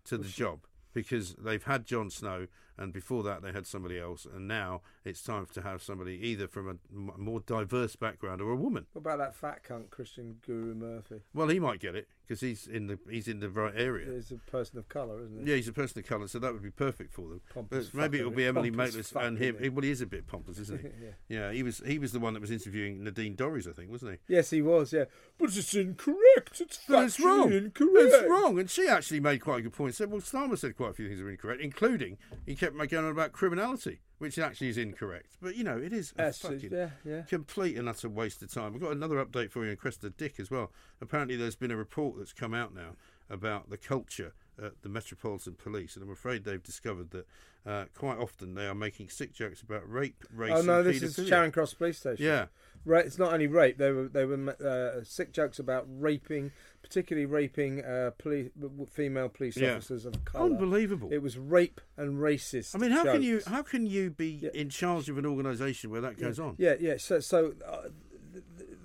to 0.04 0.16
the 0.16 0.28
job 0.28 0.60
because 0.92 1.34
they've 1.42 1.64
had 1.64 1.86
Jon 1.86 2.08
Snow 2.08 2.46
and 2.82 2.92
before 2.92 3.22
that 3.22 3.42
they 3.42 3.52
had 3.52 3.66
somebody 3.66 3.98
else, 3.98 4.26
and 4.26 4.46
now 4.48 4.82
it's 5.04 5.22
time 5.22 5.46
to 5.54 5.62
have 5.62 5.82
somebody 5.82 6.18
either 6.22 6.48
from 6.48 6.68
a 6.68 6.76
more 7.18 7.40
diverse 7.40 7.94
background 7.96 8.40
or 8.40 8.50
a 8.50 8.56
woman. 8.56 8.86
What 8.92 9.00
about 9.00 9.18
that 9.18 9.34
fat 9.36 9.62
cunt 9.66 9.88
Krishnan 9.90 10.42
Guru-Murthy? 10.44 11.20
Well, 11.32 11.48
he 11.48 11.60
might 11.60 11.78
get 11.80 11.94
it 11.94 12.08
because 12.26 12.40
he's 12.40 12.66
in 12.66 12.88
the 12.88 12.98
he's 13.08 13.28
in 13.28 13.38
the 13.40 13.48
right 13.50 13.72
area. 13.76 14.10
He's 14.14 14.32
a 14.32 14.50
person 14.50 14.78
of 14.78 14.88
colour, 14.88 15.20
isn't 15.22 15.44
he? 15.44 15.50
Yeah, 15.50 15.56
he's 15.56 15.68
a 15.68 15.72
person 15.72 16.00
of 16.00 16.06
colour, 16.06 16.26
so 16.28 16.38
that 16.40 16.52
would 16.52 16.62
be 16.62 16.70
perfect 16.72 17.12
for 17.12 17.28
them. 17.28 17.40
Pompous 17.54 17.94
maybe 17.94 18.18
it 18.18 18.24
will 18.24 18.30
be 18.32 18.46
Emily 18.46 18.70
Maitlis 18.72 19.14
and 19.14 19.38
him. 19.38 19.56
Well, 19.72 19.82
he 19.82 19.90
is 19.90 20.00
a 20.00 20.06
bit 20.06 20.26
pompous, 20.26 20.58
isn't 20.58 20.80
he? 20.80 20.88
yeah. 21.04 21.10
yeah. 21.28 21.52
he 21.52 21.62
was 21.62 21.82
he 21.86 21.98
was 22.00 22.10
the 22.12 22.18
one 22.20 22.34
that 22.34 22.40
was 22.40 22.50
interviewing 22.50 23.04
Nadine 23.04 23.36
Dorries, 23.36 23.68
I 23.70 23.72
think, 23.72 23.90
wasn't 23.92 24.12
he? 24.26 24.34
Yes, 24.34 24.50
he 24.50 24.60
was. 24.60 24.92
Yeah, 24.92 25.04
but 25.38 25.56
it's 25.56 25.74
incorrect. 25.74 26.60
It's 26.60 26.78
factually 26.88 27.04
it's 27.04 27.20
wrong. 27.20 27.52
incorrect. 27.52 27.92
It's 28.08 28.28
wrong, 28.30 28.58
and 28.58 28.68
she 28.68 28.88
actually 28.88 29.20
made 29.20 29.38
quite 29.40 29.60
a 29.60 29.62
good 29.62 29.72
point. 29.72 29.94
Said, 29.94 30.10
well, 30.10 30.20
Starmer 30.20 30.58
said 30.58 30.76
quite 30.76 30.90
a 30.90 30.94
few 30.94 31.06
things 31.06 31.18
that 31.20 31.24
were 31.24 31.30
incorrect, 31.30 31.60
including 31.60 32.16
he 32.46 32.54
kept 32.56 32.71
kept 32.78 32.90
going 32.92 33.04
on 33.04 33.10
about 33.10 33.32
criminality, 33.32 34.00
which 34.18 34.38
actually 34.38 34.68
is 34.68 34.78
incorrect. 34.78 35.36
But 35.40 35.56
you 35.56 35.64
know, 35.64 35.78
it 35.78 35.92
is 35.92 36.12
a 36.16 36.32
fucking 36.32 36.70
yeah, 36.72 36.90
yeah. 37.04 37.22
complete 37.22 37.76
and 37.76 37.88
utter 37.88 38.08
waste 38.08 38.42
of 38.42 38.52
time. 38.52 38.72
We've 38.72 38.82
got 38.82 38.92
another 38.92 39.24
update 39.24 39.50
for 39.50 39.64
you 39.64 39.70
on 39.70 39.76
Cressida 39.76 40.10
Dick 40.10 40.38
as 40.40 40.50
well. 40.50 40.72
Apparently, 41.00 41.36
there's 41.36 41.56
been 41.56 41.70
a 41.70 41.76
report 41.76 42.16
that's 42.18 42.32
come 42.32 42.54
out 42.54 42.74
now 42.74 42.90
about 43.30 43.70
the 43.70 43.76
culture 43.76 44.32
the 44.56 44.88
Metropolitan 44.88 45.54
Police, 45.54 45.96
and 45.96 46.04
I'm 46.04 46.10
afraid 46.10 46.44
they've 46.44 46.62
discovered 46.62 47.10
that 47.10 47.26
uh, 47.64 47.84
quite 47.94 48.18
often 48.18 48.54
they 48.54 48.66
are 48.66 48.74
making 48.74 49.08
sick 49.08 49.32
jokes 49.32 49.62
about 49.62 49.82
rape, 49.90 50.22
race. 50.34 50.52
Oh 50.54 50.62
no, 50.62 50.82
this 50.82 51.02
is 51.02 51.28
Charing 51.28 51.52
Cross 51.52 51.74
Police 51.74 51.98
Station. 51.98 52.24
Yeah, 52.24 52.46
right. 52.84 53.04
It's 53.04 53.18
not 53.18 53.32
only 53.32 53.46
rape; 53.46 53.78
they 53.78 53.90
were 53.92 54.08
they 54.08 54.24
were 54.24 54.50
uh, 54.62 55.04
sick 55.04 55.32
jokes 55.32 55.58
about 55.58 55.86
raping, 55.88 56.50
particularly 56.82 57.26
raping 57.26 57.84
uh, 57.84 58.10
police 58.18 58.50
female 58.90 59.28
police 59.28 59.56
yeah. 59.56 59.72
officers 59.72 60.04
of 60.04 60.24
colour. 60.24 60.46
Unbelievable! 60.46 61.08
It 61.12 61.22
was 61.22 61.38
rape 61.38 61.80
and 61.96 62.18
racist. 62.18 62.74
I 62.74 62.78
mean, 62.78 62.90
how 62.90 63.04
jokes. 63.04 63.14
can 63.14 63.22
you 63.22 63.40
how 63.46 63.62
can 63.62 63.86
you 63.86 64.10
be 64.10 64.28
yeah. 64.42 64.50
in 64.54 64.68
charge 64.68 65.08
of 65.08 65.18
an 65.18 65.24
organisation 65.26 65.90
where 65.90 66.00
that 66.02 66.18
goes 66.18 66.38
yeah. 66.38 66.44
on? 66.44 66.54
Yeah, 66.58 66.74
yeah. 66.80 66.94
So 66.98 67.20
so 67.20 67.54
uh, 67.66 67.88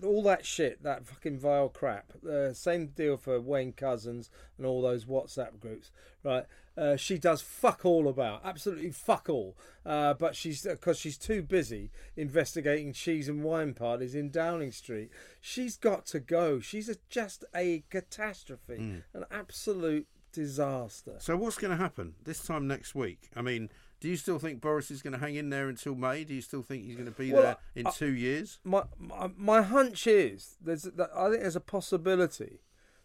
all 0.03 0.23
that 0.23 0.45
shit, 0.45 0.83
that 0.83 1.05
fucking 1.05 1.39
vile 1.39 1.69
crap. 1.69 2.13
Uh, 2.25 2.53
same 2.53 2.87
deal 2.87 3.17
for 3.17 3.39
Wayne 3.39 3.73
Couzens 3.73 4.29
and 4.57 4.65
all 4.65 4.81
those 4.81 5.05
WhatsApp 5.05 5.59
groups, 5.59 5.91
right? 6.23 6.45
Uh, 6.77 6.95
she 6.95 7.17
does 7.17 7.41
fuck 7.41 7.85
all 7.85 8.07
about, 8.07 8.41
absolutely 8.43 8.91
fuck 8.91 9.27
all. 9.29 9.57
Uh, 9.85 10.13
but 10.13 10.35
she's 10.35 10.61
because 10.63 10.97
uh, 10.97 10.99
she's 10.99 11.17
too 11.17 11.41
busy 11.41 11.89
investigating 12.15 12.93
cheese 12.93 13.27
and 13.27 13.43
wine 13.43 13.73
parties 13.73 14.13
in 14.13 14.29
Downing 14.29 14.71
Street. 14.71 15.09
She's 15.41 15.75
got 15.75 16.05
to 16.07 16.19
go. 16.19 16.59
She's 16.59 16.89
a, 16.89 16.97
just 17.09 17.45
a 17.55 17.83
catastrophe, 17.89 18.77
mm. 18.79 19.03
an 19.13 19.25
absolute 19.31 20.07
disaster. 20.31 21.15
So 21.19 21.35
what's 21.35 21.57
going 21.57 21.71
to 21.75 21.81
happen 21.81 22.13
this 22.23 22.43
time 22.45 22.67
next 22.67 22.93
week? 22.93 23.29
I 23.35 23.41
mean. 23.41 23.69
Do 23.99 24.07
you 24.09 24.15
still 24.15 24.37
think 24.37 24.61
Boris 24.61 24.91
is 24.91 25.01
going 25.01 25.13
to 25.13 25.19
hang 25.19 25.35
in 25.35 25.49
there 25.49 25.69
until 25.69 25.95
May? 25.95 26.23
Do 26.23 26.35
you 26.35 26.41
still 26.41 26.61
think 26.61 26.83
he's 26.85 26.95
going 26.95 27.11
to 27.11 27.17
be 27.17 27.31
well, 27.33 27.41
there 27.41 27.57
in 27.75 27.87
I, 27.87 27.89
two 27.91 28.11
years? 28.13 28.59
My, 28.63 28.83
my, 28.99 29.31
my 29.35 29.61
hunch 29.63 30.05
is 30.05 30.55
there's 30.61 30.85
I 30.85 30.89
think 31.29 31.41
there's 31.41 31.55
a 31.55 31.59
possibility 31.59 32.59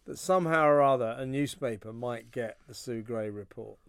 that 0.05 0.19
somehow 0.19 0.65
or 0.67 0.81
other 0.83 1.15
a 1.17 1.25
newspaper 1.25 1.91
might 1.91 2.29
get 2.29 2.57
the 2.67 2.75
Sue 2.75 3.01
Gray 3.01 3.29
report. 3.29 3.79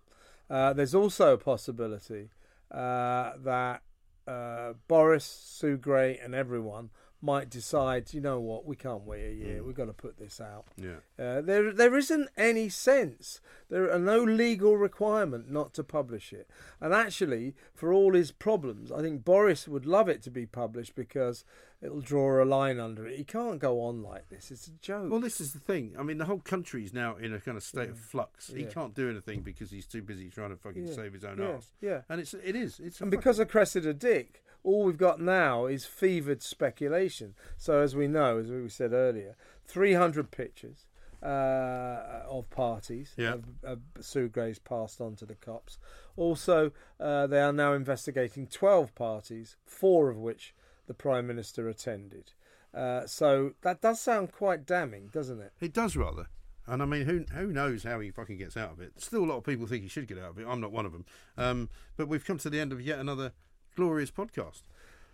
Uh, 0.48 0.72
there's 0.72 0.94
also 0.94 1.34
a 1.34 1.38
possibility 1.38 2.30
uh, 2.70 3.32
that 3.42 3.82
uh, 4.26 4.72
Boris, 4.88 5.24
Sue 5.24 5.76
Gray, 5.76 6.16
and 6.18 6.34
everyone 6.34 6.88
might 7.24 7.48
decide, 7.48 8.12
you 8.12 8.20
know 8.20 8.38
what, 8.38 8.66
we 8.66 8.76
can't 8.76 9.04
wait 9.06 9.24
a 9.24 9.32
year. 9.32 9.60
Mm. 9.62 9.66
We've 9.66 9.74
got 9.74 9.86
to 9.86 9.92
put 9.94 10.18
this 10.18 10.40
out. 10.40 10.66
Yeah. 10.76 10.96
Uh, 11.18 11.40
there, 11.40 11.72
there 11.72 11.96
isn't 11.96 12.28
any 12.36 12.68
sense. 12.68 13.40
There 13.70 13.90
are 13.90 13.98
no 13.98 14.22
legal 14.22 14.76
requirement 14.76 15.50
not 15.50 15.72
to 15.74 15.82
publish 15.84 16.32
it. 16.34 16.48
And 16.80 16.92
actually, 16.92 17.54
for 17.72 17.92
all 17.92 18.12
his 18.12 18.30
problems, 18.30 18.92
I 18.92 19.00
think 19.00 19.24
Boris 19.24 19.66
would 19.66 19.86
love 19.86 20.08
it 20.08 20.22
to 20.24 20.30
be 20.30 20.44
published 20.44 20.94
because 20.94 21.44
it'll 21.80 22.02
draw 22.02 22.42
a 22.42 22.44
line 22.44 22.78
under 22.78 23.06
it. 23.06 23.16
He 23.16 23.24
can't 23.24 23.58
go 23.58 23.80
on 23.80 24.02
like 24.02 24.28
this. 24.28 24.50
It's 24.50 24.68
a 24.68 24.72
joke. 24.72 25.10
Well, 25.10 25.20
this 25.20 25.40
is 25.40 25.54
the 25.54 25.58
thing. 25.60 25.94
I 25.98 26.02
mean, 26.02 26.18
the 26.18 26.24
whole 26.26 26.40
country 26.40 26.84
is 26.84 26.92
now 26.92 27.16
in 27.16 27.32
a 27.32 27.40
kind 27.40 27.56
of 27.56 27.62
state 27.64 27.84
yeah. 27.86 27.92
of 27.92 27.98
flux. 27.98 28.50
Yeah. 28.50 28.66
He 28.66 28.72
can't 28.72 28.94
do 28.94 29.08
anything 29.10 29.40
because 29.40 29.70
he's 29.70 29.86
too 29.86 30.02
busy 30.02 30.28
trying 30.28 30.50
to 30.50 30.56
fucking 30.56 30.88
yeah. 30.88 30.94
save 30.94 31.14
his 31.14 31.24
own 31.24 31.40
ass. 31.40 31.68
Yeah. 31.80 32.02
And 32.10 32.20
it's 32.20 32.34
it 32.34 32.54
is. 32.54 32.80
It's 32.80 33.00
and 33.00 33.10
because 33.10 33.38
of 33.38 33.48
Cressida 33.48 33.94
Dick 33.94 34.43
all 34.64 34.84
we've 34.84 34.96
got 34.98 35.20
now 35.20 35.66
is 35.66 35.84
fevered 35.84 36.42
speculation. 36.42 37.34
So, 37.56 37.80
as 37.80 37.94
we 37.94 38.08
know, 38.08 38.38
as 38.38 38.50
we 38.50 38.68
said 38.68 38.92
earlier, 38.92 39.36
300 39.66 40.30
pictures 40.30 40.86
uh, 41.22 42.22
of 42.28 42.48
parties 42.50 43.12
yeah. 43.16 43.34
of, 43.34 43.44
of 43.62 43.78
Sue 44.00 44.28
Gray's 44.28 44.58
passed 44.58 45.00
on 45.00 45.14
to 45.16 45.26
the 45.26 45.34
cops. 45.34 45.78
Also, 46.16 46.72
uh, 46.98 47.26
they 47.26 47.40
are 47.40 47.52
now 47.52 47.74
investigating 47.74 48.46
12 48.46 48.94
parties, 48.94 49.56
four 49.64 50.08
of 50.10 50.16
which 50.16 50.54
the 50.86 50.94
Prime 50.94 51.26
Minister 51.26 51.68
attended. 51.68 52.32
Uh, 52.72 53.06
so 53.06 53.52
that 53.62 53.80
does 53.82 54.00
sound 54.00 54.32
quite 54.32 54.66
damning, 54.66 55.08
doesn't 55.12 55.40
it? 55.40 55.52
It 55.60 55.72
does 55.72 55.94
rather. 55.96 56.26
And 56.66 56.82
I 56.82 56.86
mean, 56.86 57.04
who 57.04 57.24
who 57.34 57.46
knows 57.48 57.84
how 57.84 58.00
he 58.00 58.10
fucking 58.10 58.38
gets 58.38 58.56
out 58.56 58.72
of 58.72 58.80
it? 58.80 58.92
Still, 58.96 59.24
a 59.24 59.26
lot 59.26 59.36
of 59.36 59.44
people 59.44 59.66
think 59.66 59.82
he 59.82 59.88
should 59.88 60.08
get 60.08 60.18
out 60.18 60.30
of 60.30 60.38
it. 60.38 60.46
I'm 60.48 60.60
not 60.62 60.72
one 60.72 60.86
of 60.86 60.92
them. 60.92 61.04
Um, 61.36 61.68
but 61.98 62.08
we've 62.08 62.24
come 62.24 62.38
to 62.38 62.48
the 62.50 62.58
end 62.58 62.72
of 62.72 62.80
yet 62.80 62.98
another 62.98 63.32
glorious 63.74 64.10
podcast. 64.10 64.62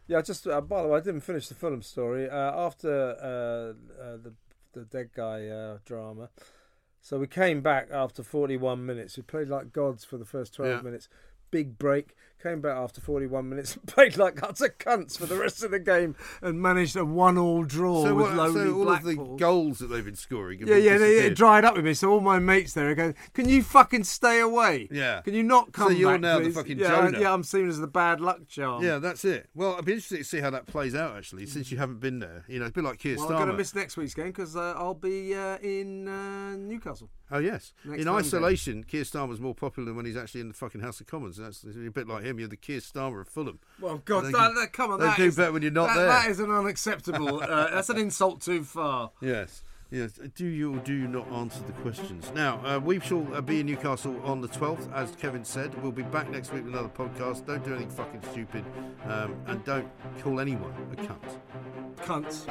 Yeah, 0.07 0.23
just 0.23 0.47
uh, 0.47 0.61
by 0.61 0.83
the 0.83 0.89
way, 0.89 0.99
I 0.99 1.03
didn't 1.03 1.21
finish 1.21 1.49
the 1.49 1.55
film 1.55 1.83
story 1.83 2.29
uh, 2.29 2.35
after 2.35 2.91
uh, 3.19 4.01
uh 4.03 4.17
the 4.17 4.35
the 4.73 4.85
dead 4.85 5.11
guy 5.15 5.47
uh, 5.49 5.79
drama. 5.85 6.31
So 7.01 7.19
we 7.19 7.27
came 7.27 7.61
back 7.63 7.89
after 7.93 8.23
41 8.23 8.85
minutes. 8.85 9.17
We 9.17 9.23
played 9.23 9.49
like 9.49 9.73
gods 9.73 10.05
for 10.05 10.17
the 10.19 10.25
first 10.27 10.55
12 10.55 10.71
yeah. 10.79 10.83
minutes. 10.83 11.09
Big 11.51 11.77
break 11.79 12.15
came 12.43 12.61
back 12.61 12.77
after 12.77 13.01
41 13.01 13.49
minutes 13.49 13.77
and 13.77 13.87
played 13.87 14.17
like 14.17 14.43
utter 14.43 14.75
cunts 14.79 15.17
for 15.17 15.27
the 15.27 15.37
rest 15.37 15.63
of 15.63 15.71
the 15.71 15.79
game 15.79 16.17
and 16.43 16.61
managed 16.61 16.97
a 16.97 17.05
one-all 17.05 17.65
draw 17.65 18.05
so 18.05 18.15
with 18.15 18.27
what, 18.27 18.35
lonely 18.35 18.61
so 18.67 18.79
all 18.79 18.85
Blackpool. 18.85 19.13
of 19.23 19.31
the 19.31 19.37
goals 19.37 19.79
that 19.79 19.87
they've 19.87 20.05
been 20.05 20.17
scoring 20.17 20.61
yeah 20.67 20.77
yeah 20.77 20.97
they, 20.99 21.27
it 21.27 21.35
dried 21.35 21.65
up 21.65 21.77
with 21.77 21.85
me 21.85 21.93
so 21.95 22.11
all 22.11 22.21
my 22.21 22.39
mates 22.39 22.73
there 22.73 22.89
are 22.91 22.95
going 22.95 23.15
can 23.35 23.49
you 23.49 23.63
fucking 23.63 24.05
stay 24.05 24.41
away 24.41 24.89
yeah 24.91 25.21
can 25.21 25.35
you 25.35 25.43
not 25.43 25.71
come 25.73 25.89
back?" 25.89 25.97
so 25.97 26.01
you're 26.01 26.13
back, 26.13 26.21
now 26.21 26.39
please? 26.39 26.55
the 26.55 26.61
fucking 26.63 26.79
yeah, 26.79 26.89
Jonah 26.89 27.21
yeah 27.21 27.33
I'm 27.33 27.43
seen 27.45 27.69
as 27.69 27.79
the 27.79 27.87
bad 27.87 28.21
luck 28.21 28.47
charm 28.49 28.83
yeah 28.83 28.99
that's 28.99 29.25
it 29.25 29.49
well 29.55 29.75
I'd 29.77 29.85
be 29.85 29.93
interested 29.93 30.19
to 30.19 30.25
see 30.25 30.41
how 30.41 30.51
that 30.51 30.67
plays 30.67 30.95
out 30.95 31.17
actually 31.17 31.47
since 31.47 31.71
you 31.71 31.79
haven't 31.79 32.01
been 32.01 32.21
there 32.21 32.45
you 32.49 32.59
know 32.59 32.65
it's 32.67 32.71
a 32.71 32.75
bit 32.75 32.85
like 32.85 32.99
Keir 32.99 33.17
well, 33.17 33.27
Starmer. 33.27 33.31
I'm 33.33 33.37
going 33.39 33.51
to 33.53 33.57
miss 33.57 33.75
next 33.75 33.97
week's 33.97 34.15
game 34.15 34.27
because 34.29 34.57
uh, 34.57 34.75
I'll 34.77 34.95
be 34.95 35.35
uh, 35.35 35.59
in 35.59 36.09
uh, 36.09 36.57
Newcastle 36.57 37.11
oh 37.31 37.39
yes 37.39 37.73
in 37.85 38.09
isolation 38.09 38.75
game. 38.81 38.85
Keir 38.85 39.05
Starmer's 39.05 39.41
more 39.41 39.55
popular 39.55 39.87
than 39.87 39.97
when 39.97 40.07
he's 40.07 40.17
actually 40.17 40.41
in 40.41 40.49
the 40.49 40.55
fucking 40.55 40.81
House 40.81 41.01
of 41.01 41.07
Commons 41.07 41.37
that's 41.37 41.65
a 41.65 41.91
bit 41.91 42.09
like 42.09 42.25
him 42.25 42.30
him. 42.31 42.39
You're 42.39 42.49
the 42.49 42.57
Keir 42.57 42.79
Starmer 42.81 43.21
of 43.21 43.29
Fulham. 43.29 43.59
Well, 43.81 44.01
God, 44.05 44.25
that, 44.27 44.71
come 44.73 44.93
on. 44.93 45.01
They 45.01 45.13
do 45.17 45.25
is, 45.25 45.37
better 45.37 45.53
when 45.53 45.63
you're 45.63 45.71
not 45.71 45.89
that, 45.89 45.97
there. 45.97 46.07
That 46.09 46.29
is 46.29 46.41
an 46.41 46.51
unacceptable. 46.51 47.43
uh, 47.43 47.71
that's 47.71 47.91
an 47.91 47.99
insult 47.99 48.41
too 48.41 48.65
far. 48.65 49.11
Yes. 49.21 49.63
Yes, 49.93 50.13
do 50.37 50.47
you 50.47 50.77
or 50.77 50.79
do 50.79 50.95
you 50.95 51.09
not 51.09 51.27
answer 51.33 51.59
the 51.67 51.73
questions? 51.73 52.31
Now, 52.33 52.61
uh, 52.65 52.79
we 52.79 53.01
shall 53.01 53.27
uh, 53.35 53.41
be 53.41 53.59
in 53.59 53.67
Newcastle 53.67 54.15
on 54.23 54.41
the 54.41 54.47
12th, 54.47 54.93
as 54.95 55.11
Kevin 55.17 55.45
said. 55.45 55.75
We'll 55.83 55.91
be 55.91 56.05
back 56.05 56.31
next 56.31 56.53
week 56.53 56.63
with 56.65 56.73
another 56.73 56.89
podcast. 56.91 57.45
Don't 57.45 57.65
do 57.65 57.73
anything 57.75 57.91
fucking 57.91 58.23
stupid 58.31 58.65
um, 59.09 59.35
and 59.49 59.65
don't 59.65 59.89
call 60.23 60.39
anyone 60.39 60.73
a 60.93 60.97
cunt. 61.03 61.39
Cunts. 62.03 62.47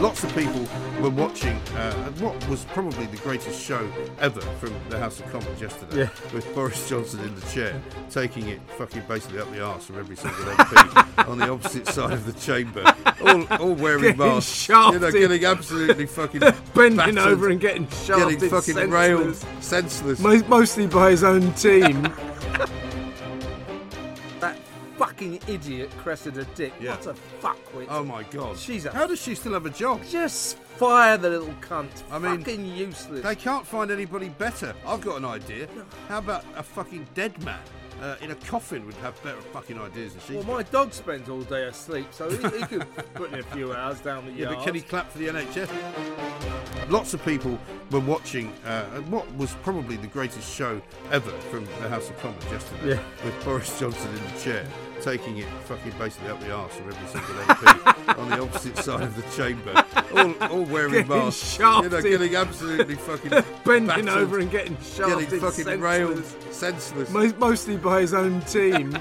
Lots 0.00 0.24
of 0.24 0.34
people 0.34 0.66
were 1.02 1.10
watching 1.10 1.56
uh, 1.76 1.92
what 2.12 2.48
was 2.48 2.64
probably 2.66 3.04
the 3.06 3.16
greatest 3.18 3.60
show 3.62 3.86
ever 4.18 4.40
from 4.40 4.72
the 4.88 4.98
House 4.98 5.20
of 5.20 5.26
Commons 5.30 5.60
yesterday 5.60 5.98
yeah. 5.98 6.08
with 6.34 6.52
Boris 6.54 6.88
Johnson 6.88 7.20
in 7.20 7.34
the 7.34 7.46
chair, 7.48 7.78
taking 8.08 8.48
it 8.48 8.62
fucking 8.78 9.02
basically 9.06 9.40
up 9.40 9.52
the 9.52 9.62
arse 9.62 9.84
from 9.84 9.98
every 9.98 10.16
single 10.16 10.42
MP 10.42 11.28
on 11.28 11.36
the 11.38 11.50
opposite 11.50 11.86
side 11.86 12.14
of 12.14 12.24
the 12.24 12.32
chamber, 12.40 12.82
all, 13.22 13.44
all 13.62 13.74
wearing 13.74 14.16
masks. 14.16 14.68
You 14.70 14.98
know, 14.98 15.12
getting 15.12 15.38
absolutely 15.50 16.06
fucking 16.06 16.40
bending 16.74 16.96
battered, 16.96 17.18
over 17.18 17.48
and 17.50 17.60
getting 17.60 17.86
shafted, 17.88 18.38
getting 18.40 18.48
fucking 18.48 18.74
senseless. 18.74 18.90
railed, 18.90 19.36
senseless, 19.60 20.18
Mo- 20.20 20.40
mostly 20.48 20.86
by 20.86 21.10
his 21.10 21.22
own 21.24 21.52
team. 21.54 22.02
that 24.40 24.56
fucking 24.96 25.40
idiot 25.46 25.90
Cressida 25.98 26.44
Dick. 26.54 26.72
Yeah. 26.80 26.96
What 26.96 27.06
a 27.06 27.12
fuckwit. 27.42 27.86
Oh 27.88 28.04
my 28.04 28.22
god. 28.24 28.56
She's 28.58 28.86
a. 28.86 28.92
How 28.92 29.06
does 29.06 29.20
she 29.20 29.34
still 29.34 29.52
have 29.54 29.66
a 29.66 29.70
job? 29.70 30.02
Just 30.08 30.56
fire 30.58 31.16
the 31.18 31.30
little 31.30 31.54
cunt. 31.60 31.90
I 32.10 32.18
mean, 32.18 32.38
fucking 32.38 32.64
useless. 32.64 33.22
They 33.22 33.36
can't 33.36 33.66
find 33.66 33.90
anybody 33.90 34.28
better. 34.30 34.74
I've 34.86 35.00
got 35.00 35.16
an 35.18 35.24
idea. 35.24 35.66
How 36.08 36.18
about 36.18 36.44
a 36.56 36.62
fucking 36.62 37.06
dead 37.14 37.42
man? 37.44 37.60
uh, 38.00 38.16
in 38.20 38.30
a 38.30 38.34
coffin 38.34 38.86
would 38.86 38.94
have 38.96 39.20
better 39.22 39.40
fucking 39.40 39.80
ideas 39.80 40.12
than 40.14 40.22
she. 40.26 40.34
Well, 40.34 40.56
my 40.56 40.62
dog 40.64 40.92
spends 40.92 41.28
all 41.28 41.42
day 41.42 41.64
asleep, 41.64 42.06
so 42.10 42.30
he, 42.30 42.42
he 42.58 42.64
could 42.66 42.86
put 43.14 43.32
in 43.32 43.40
a 43.40 43.44
few 43.44 43.72
hours 43.72 44.00
down 44.00 44.24
the 44.26 44.32
yeah, 44.32 44.38
yard. 44.38 44.52
Yeah, 44.52 44.56
but 44.56 44.64
can 44.64 44.74
he 44.74 44.80
clap 44.80 45.10
for 45.10 45.18
the 45.18 45.28
NHS? 45.28 46.90
Lots 46.90 47.14
of 47.14 47.24
people 47.24 47.58
were 47.90 48.00
watching 48.00 48.52
uh, 48.64 48.84
what 49.02 49.32
was 49.36 49.54
probably 49.62 49.96
the 49.96 50.06
greatest 50.06 50.50
show 50.54 50.80
ever 51.12 51.30
from 51.50 51.64
the 51.66 51.88
House 51.88 52.08
of 52.10 52.18
Commons 52.20 52.44
yesterday, 52.50 52.90
yeah. 52.90 53.24
with 53.24 53.44
Boris 53.44 53.78
Johnson 53.78 54.10
in 54.16 54.34
the 54.34 54.40
chair 54.40 54.66
taking 55.02 55.38
it 55.38 55.48
fucking 55.64 55.92
basically 55.98 56.28
up 56.28 56.38
the 56.40 56.52
arse 56.52 56.78
of 56.78 56.86
every 56.86 57.08
single 57.08 57.34
MP 57.44 58.18
on 58.18 58.28
the 58.28 58.42
opposite 58.42 58.76
side 58.76 59.00
of 59.02 59.16
the 59.16 59.22
chamber 59.34 59.72
all, 60.14 60.34
all 60.44 60.62
wearing 60.64 60.92
getting 60.92 61.08
masks. 61.08 61.52
Shafted. 61.56 61.90
You 61.90 61.90
know, 61.96 62.02
getting 62.18 62.36
absolutely 62.36 62.94
fucking 62.96 63.44
bending 63.64 64.08
over 64.08 64.38
and 64.38 64.50
getting 64.50 64.76
shafted, 64.76 65.20
getting 65.30 65.40
fucking 65.40 65.64
senseless. 65.64 65.80
railed, 65.80 66.24
senseless. 66.52 67.10
mostly 67.38 67.76
by 67.76 68.00
his 68.00 68.14
own 68.14 68.40
team. 68.42 68.96